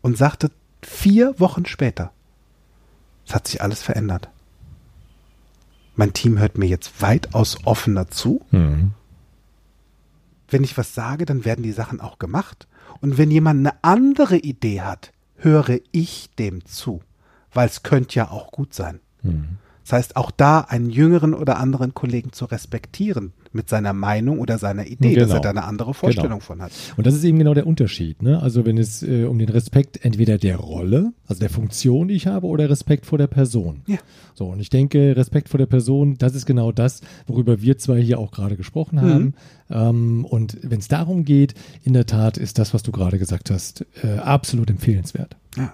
und 0.01 0.17
sagte 0.17 0.51
vier 0.81 1.39
Wochen 1.39 1.65
später, 1.65 2.11
es 3.25 3.33
hat 3.33 3.47
sich 3.47 3.61
alles 3.61 3.81
verändert. 3.81 4.29
Mein 5.95 6.13
Team 6.13 6.39
hört 6.39 6.57
mir 6.57 6.65
jetzt 6.67 7.01
weitaus 7.01 7.57
offener 7.65 8.09
zu. 8.09 8.41
Wenn 10.49 10.63
ich 10.63 10.77
was 10.77 10.93
sage, 10.93 11.25
dann 11.25 11.45
werden 11.45 11.63
die 11.63 11.71
Sachen 11.71 12.01
auch 12.01 12.19
gemacht. 12.19 12.67
Und 13.01 13.17
wenn 13.17 13.31
jemand 13.31 13.59
eine 13.59 13.83
andere 13.83 14.37
Idee 14.37 14.81
hat, 14.81 15.11
höre 15.37 15.79
ich 15.91 16.29
dem 16.37 16.65
zu. 16.65 17.01
Weil 17.53 17.67
es 17.67 17.83
könnte 17.83 18.15
ja 18.15 18.29
auch 18.31 18.51
gut 18.51 18.73
sein. 18.73 18.99
Das 19.83 19.93
heißt, 19.93 20.15
auch 20.15 20.31
da 20.31 20.61
einen 20.61 20.89
jüngeren 20.89 21.33
oder 21.33 21.57
anderen 21.59 21.93
Kollegen 21.93 22.31
zu 22.31 22.45
respektieren 22.45 23.33
mit 23.51 23.69
seiner 23.69 23.93
Meinung 23.93 24.39
oder 24.39 24.57
seiner 24.57 24.87
Idee, 24.87 25.13
dass 25.15 25.25
Genau. 25.27 25.35
er 25.35 25.41
da 25.41 25.49
eine 25.51 25.63
andere 25.65 25.93
Vorstellung 25.93 26.29
Genau. 26.39 26.39
von 26.39 26.61
hat. 26.61 26.71
Und 26.97 27.05
das 27.05 27.13
ist 27.13 27.23
eben 27.23 27.37
genau 27.37 27.53
der 27.53 27.67
Unterschied. 27.67 28.23
Ne? 28.23 28.41
Also 28.41 28.65
wenn 28.65 28.77
es 28.77 29.03
äh, 29.03 29.25
um 29.25 29.37
den 29.37 29.49
Respekt 29.49 30.03
entweder 30.03 30.37
der 30.37 30.57
Rolle, 30.57 31.13
also 31.27 31.39
der 31.39 31.49
Funktion, 31.49 32.07
die 32.07 32.15
ich 32.15 32.25
habe, 32.27 32.47
oder 32.47 32.69
Respekt 32.69 33.05
vor 33.05 33.17
der 33.17 33.27
Person. 33.27 33.81
Ja. 33.85 33.97
So, 34.33 34.45
und 34.47 34.59
ich 34.59 34.69
denke, 34.69 35.15
Respekt 35.15 35.49
vor 35.49 35.57
der 35.59 35.67
Person, 35.67 36.17
das 36.17 36.33
ist 36.33 36.45
genau 36.45 36.71
das, 36.71 37.01
worüber 37.27 37.61
wir 37.61 37.77
zwei 37.77 38.01
hier 38.01 38.17
auch 38.19 38.31
gerade 38.31 38.55
gesprochen 38.55 39.01
haben. 39.01 39.33
Ähm, 39.69 40.25
und 40.25 40.57
wenn 40.63 40.79
es 40.79 40.87
darum 40.87 41.25
geht, 41.25 41.53
in 41.83 41.93
der 41.93 42.05
Tat 42.07 42.37
ist 42.37 42.57
das, 42.57 42.73
was 42.73 42.81
du 42.83 42.91
gerade 42.91 43.19
gesagt 43.19 43.51
hast, 43.51 43.85
äh, 44.01 44.17
absolut 44.17 44.69
empfehlenswert. 44.69 45.35
Ja. 45.57 45.73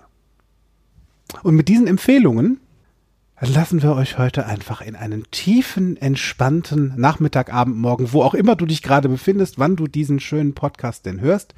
Und 1.44 1.56
mit 1.56 1.68
diesen 1.68 1.88
Empfehlungen 1.88 2.60
lassen 3.42 3.82
wir 3.82 3.96
euch 3.96 4.18
heute 4.18 4.46
einfach 4.46 4.82
in 4.82 4.96
einen 4.96 5.30
tiefen, 5.32 5.98
entspannten 5.98 6.94
Nachmittag, 6.98 7.54
Abend, 7.54 7.78
Morgen, 7.78 8.12
wo 8.12 8.24
auch 8.24 8.34
immer 8.34 8.56
du 8.56 8.66
dich 8.66 8.82
gerade 8.82 9.10
befindest, 9.10 9.60
wann 9.60 9.76
du 9.76 9.88
diesen 9.88 10.20
schönen 10.20 10.54
Podcast 10.54 11.06
denn 11.06 11.22
hörst, 11.22 11.54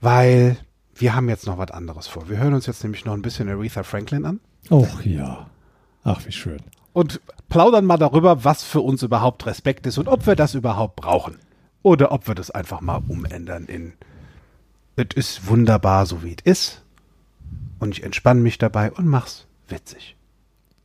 weil 0.00 0.56
wir 0.94 1.14
haben 1.14 1.28
jetzt 1.28 1.46
noch 1.46 1.58
was 1.58 1.70
anderes 1.70 2.08
vor. 2.08 2.28
Wir 2.28 2.38
hören 2.38 2.54
uns 2.54 2.66
jetzt 2.66 2.82
nämlich 2.82 3.04
noch 3.04 3.14
ein 3.14 3.22
bisschen 3.22 3.48
Aretha 3.48 3.82
Franklin 3.82 4.24
an 4.24 4.40
Och 4.70 5.04
ja. 5.04 5.48
Ach, 6.04 6.24
wie 6.26 6.32
schön. 6.32 6.60
und 6.92 7.20
plaudern 7.48 7.84
mal 7.84 7.96
darüber, 7.96 8.44
was 8.44 8.62
für 8.62 8.80
uns 8.80 9.02
überhaupt 9.02 9.46
Respekt 9.46 9.86
ist 9.86 9.98
und 9.98 10.08
ob 10.08 10.26
wir 10.26 10.36
das 10.36 10.54
überhaupt 10.54 10.96
brauchen. 10.96 11.36
Oder 11.82 12.12
ob 12.12 12.28
wir 12.28 12.34
das 12.34 12.50
einfach 12.50 12.80
mal 12.80 13.02
umändern 13.08 13.66
in 13.66 13.94
es 14.96 15.14
ist 15.14 15.46
wunderbar, 15.46 16.04
so 16.04 16.22
wie 16.22 16.36
es 16.36 16.44
ist. 16.44 16.82
Und 17.78 17.96
ich 17.96 18.02
entspanne 18.02 18.40
mich 18.40 18.58
dabei 18.58 18.92
und 18.92 19.06
mach's 19.06 19.46
witzig. 19.68 20.16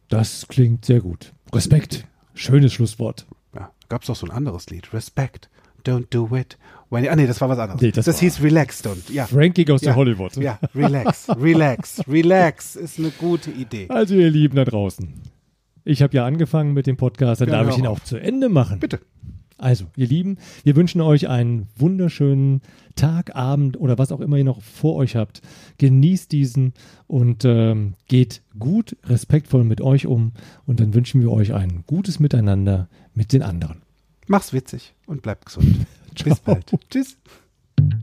Das 0.10 0.48
klingt 0.48 0.86
sehr 0.86 1.02
gut. 1.02 1.34
Respekt. 1.54 2.06
Schönes 2.34 2.74
Schlusswort. 2.74 3.26
Ja, 3.56 3.72
gab's 3.90 4.08
doch 4.08 4.16
so 4.16 4.26
ein 4.28 4.32
anderes 4.32 4.70
Lied. 4.70 4.94
Respect. 4.94 5.50
Don't 5.86 6.08
do 6.10 6.36
it. 6.36 6.58
When, 6.90 7.08
ah 7.08 7.16
nee, 7.16 7.28
das 7.28 7.42
war 7.42 7.50
was 7.50 7.60
anderes. 7.60 7.82
Nee, 7.82 7.92
das 7.92 8.06
das 8.06 8.20
hieß 8.20 8.42
Relax, 8.42 8.84
don't. 8.84 9.12
Ja. 9.12 9.26
Frankie 9.26 9.70
aus 9.72 9.82
ja. 9.82 9.90
der 9.90 9.96
Hollywood. 9.96 10.36
Ja, 10.38 10.60
relax, 10.76 11.28
relax, 11.30 12.02
relax 12.08 12.76
ist 12.76 13.00
eine 13.00 13.10
gute 13.10 13.52
Idee. 13.52 13.88
Also 13.90 14.16
ihr 14.16 14.30
Lieben 14.30 14.56
da 14.56 14.66
draußen. 14.66 15.14
Ich 15.84 16.02
habe 16.02 16.16
ja 16.16 16.26
angefangen 16.26 16.74
mit 16.74 16.88
dem 16.88 16.98
Podcast, 16.98 17.42
dann 17.42 17.50
Ja, 17.50 17.64
darf 17.64 17.72
ich 17.72 17.78
ihn 17.78 17.88
auf. 17.88 18.00
auch 18.00 18.04
zu 18.04 18.18
Ende 18.18 18.50
machen. 18.50 18.80
Bitte. 18.80 19.00
Also, 19.58 19.86
ihr 19.96 20.08
Lieben, 20.08 20.38
wir 20.64 20.76
wünschen 20.76 21.00
euch 21.00 21.30
einen 21.30 21.68
wunderschönen 21.78 22.62
Tag, 22.96 23.36
Abend 23.36 23.80
oder 23.80 23.98
was 23.98 24.12
auch 24.12 24.22
immer 24.22 24.38
ihr 24.38 24.44
noch 24.44 24.62
vor 24.62 24.96
euch 24.96 25.16
habt. 25.16 25.42
Genießt 25.78 26.32
diesen 26.32 26.74
und 27.08 27.46
ähm, 27.46 27.96
geht 28.08 28.42
gut, 28.58 28.96
respektvoll 29.04 29.64
mit 29.64 29.82
euch 29.82 30.08
um. 30.08 30.32
Und 30.66 30.80
dann 30.80 30.94
wünschen 30.94 31.22
wir 31.22 31.32
euch 31.32 31.54
ein 31.54 31.84
gutes 31.88 32.20
Miteinander 32.20 32.90
mit 33.14 33.34
den 33.34 33.44
anderen. 33.44 33.82
Mach's 34.28 34.54
witzig 34.54 34.96
und 35.06 35.22
bleib 35.22 35.46
gesund. 35.46 35.86
Bis 36.24 36.40
bald. 36.40 36.72
Tschüss. 36.90 37.18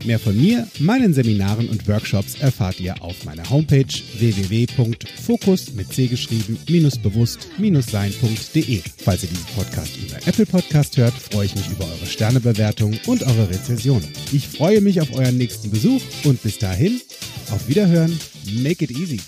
Mehr 0.05 0.19
von 0.19 0.35
mir, 0.35 0.67
meinen 0.79 1.13
Seminaren 1.13 1.69
und 1.69 1.87
Workshops 1.87 2.35
erfahrt 2.35 2.79
ihr 2.79 3.01
auf 3.01 3.23
meiner 3.23 3.49
Homepage 3.49 3.85
www.fokus 4.17 5.73
mit 5.73 5.93
C 5.93 6.07
geschrieben 6.07 6.57
bewusst 6.97 7.47
sein.de. 7.89 8.81
Falls 8.97 9.23
ihr 9.23 9.29
diesen 9.29 9.45
Podcast 9.55 9.97
über 9.97 10.17
Apple 10.27 10.45
Podcast 10.45 10.97
hört, 10.97 11.13
freue 11.13 11.45
ich 11.45 11.55
mich 11.55 11.69
über 11.69 11.85
eure 11.85 12.05
Sternebewertung 12.05 12.99
und 13.07 13.23
eure 13.23 13.49
Rezension. 13.49 14.03
Ich 14.33 14.47
freue 14.47 14.81
mich 14.81 14.99
auf 14.99 15.13
euren 15.13 15.37
nächsten 15.37 15.71
Besuch 15.71 16.01
und 16.25 16.41
bis 16.43 16.57
dahin, 16.59 16.99
auf 17.51 17.67
Wiederhören, 17.69 18.19
make 18.61 18.83
it 18.83 18.91
easy. 18.91 19.19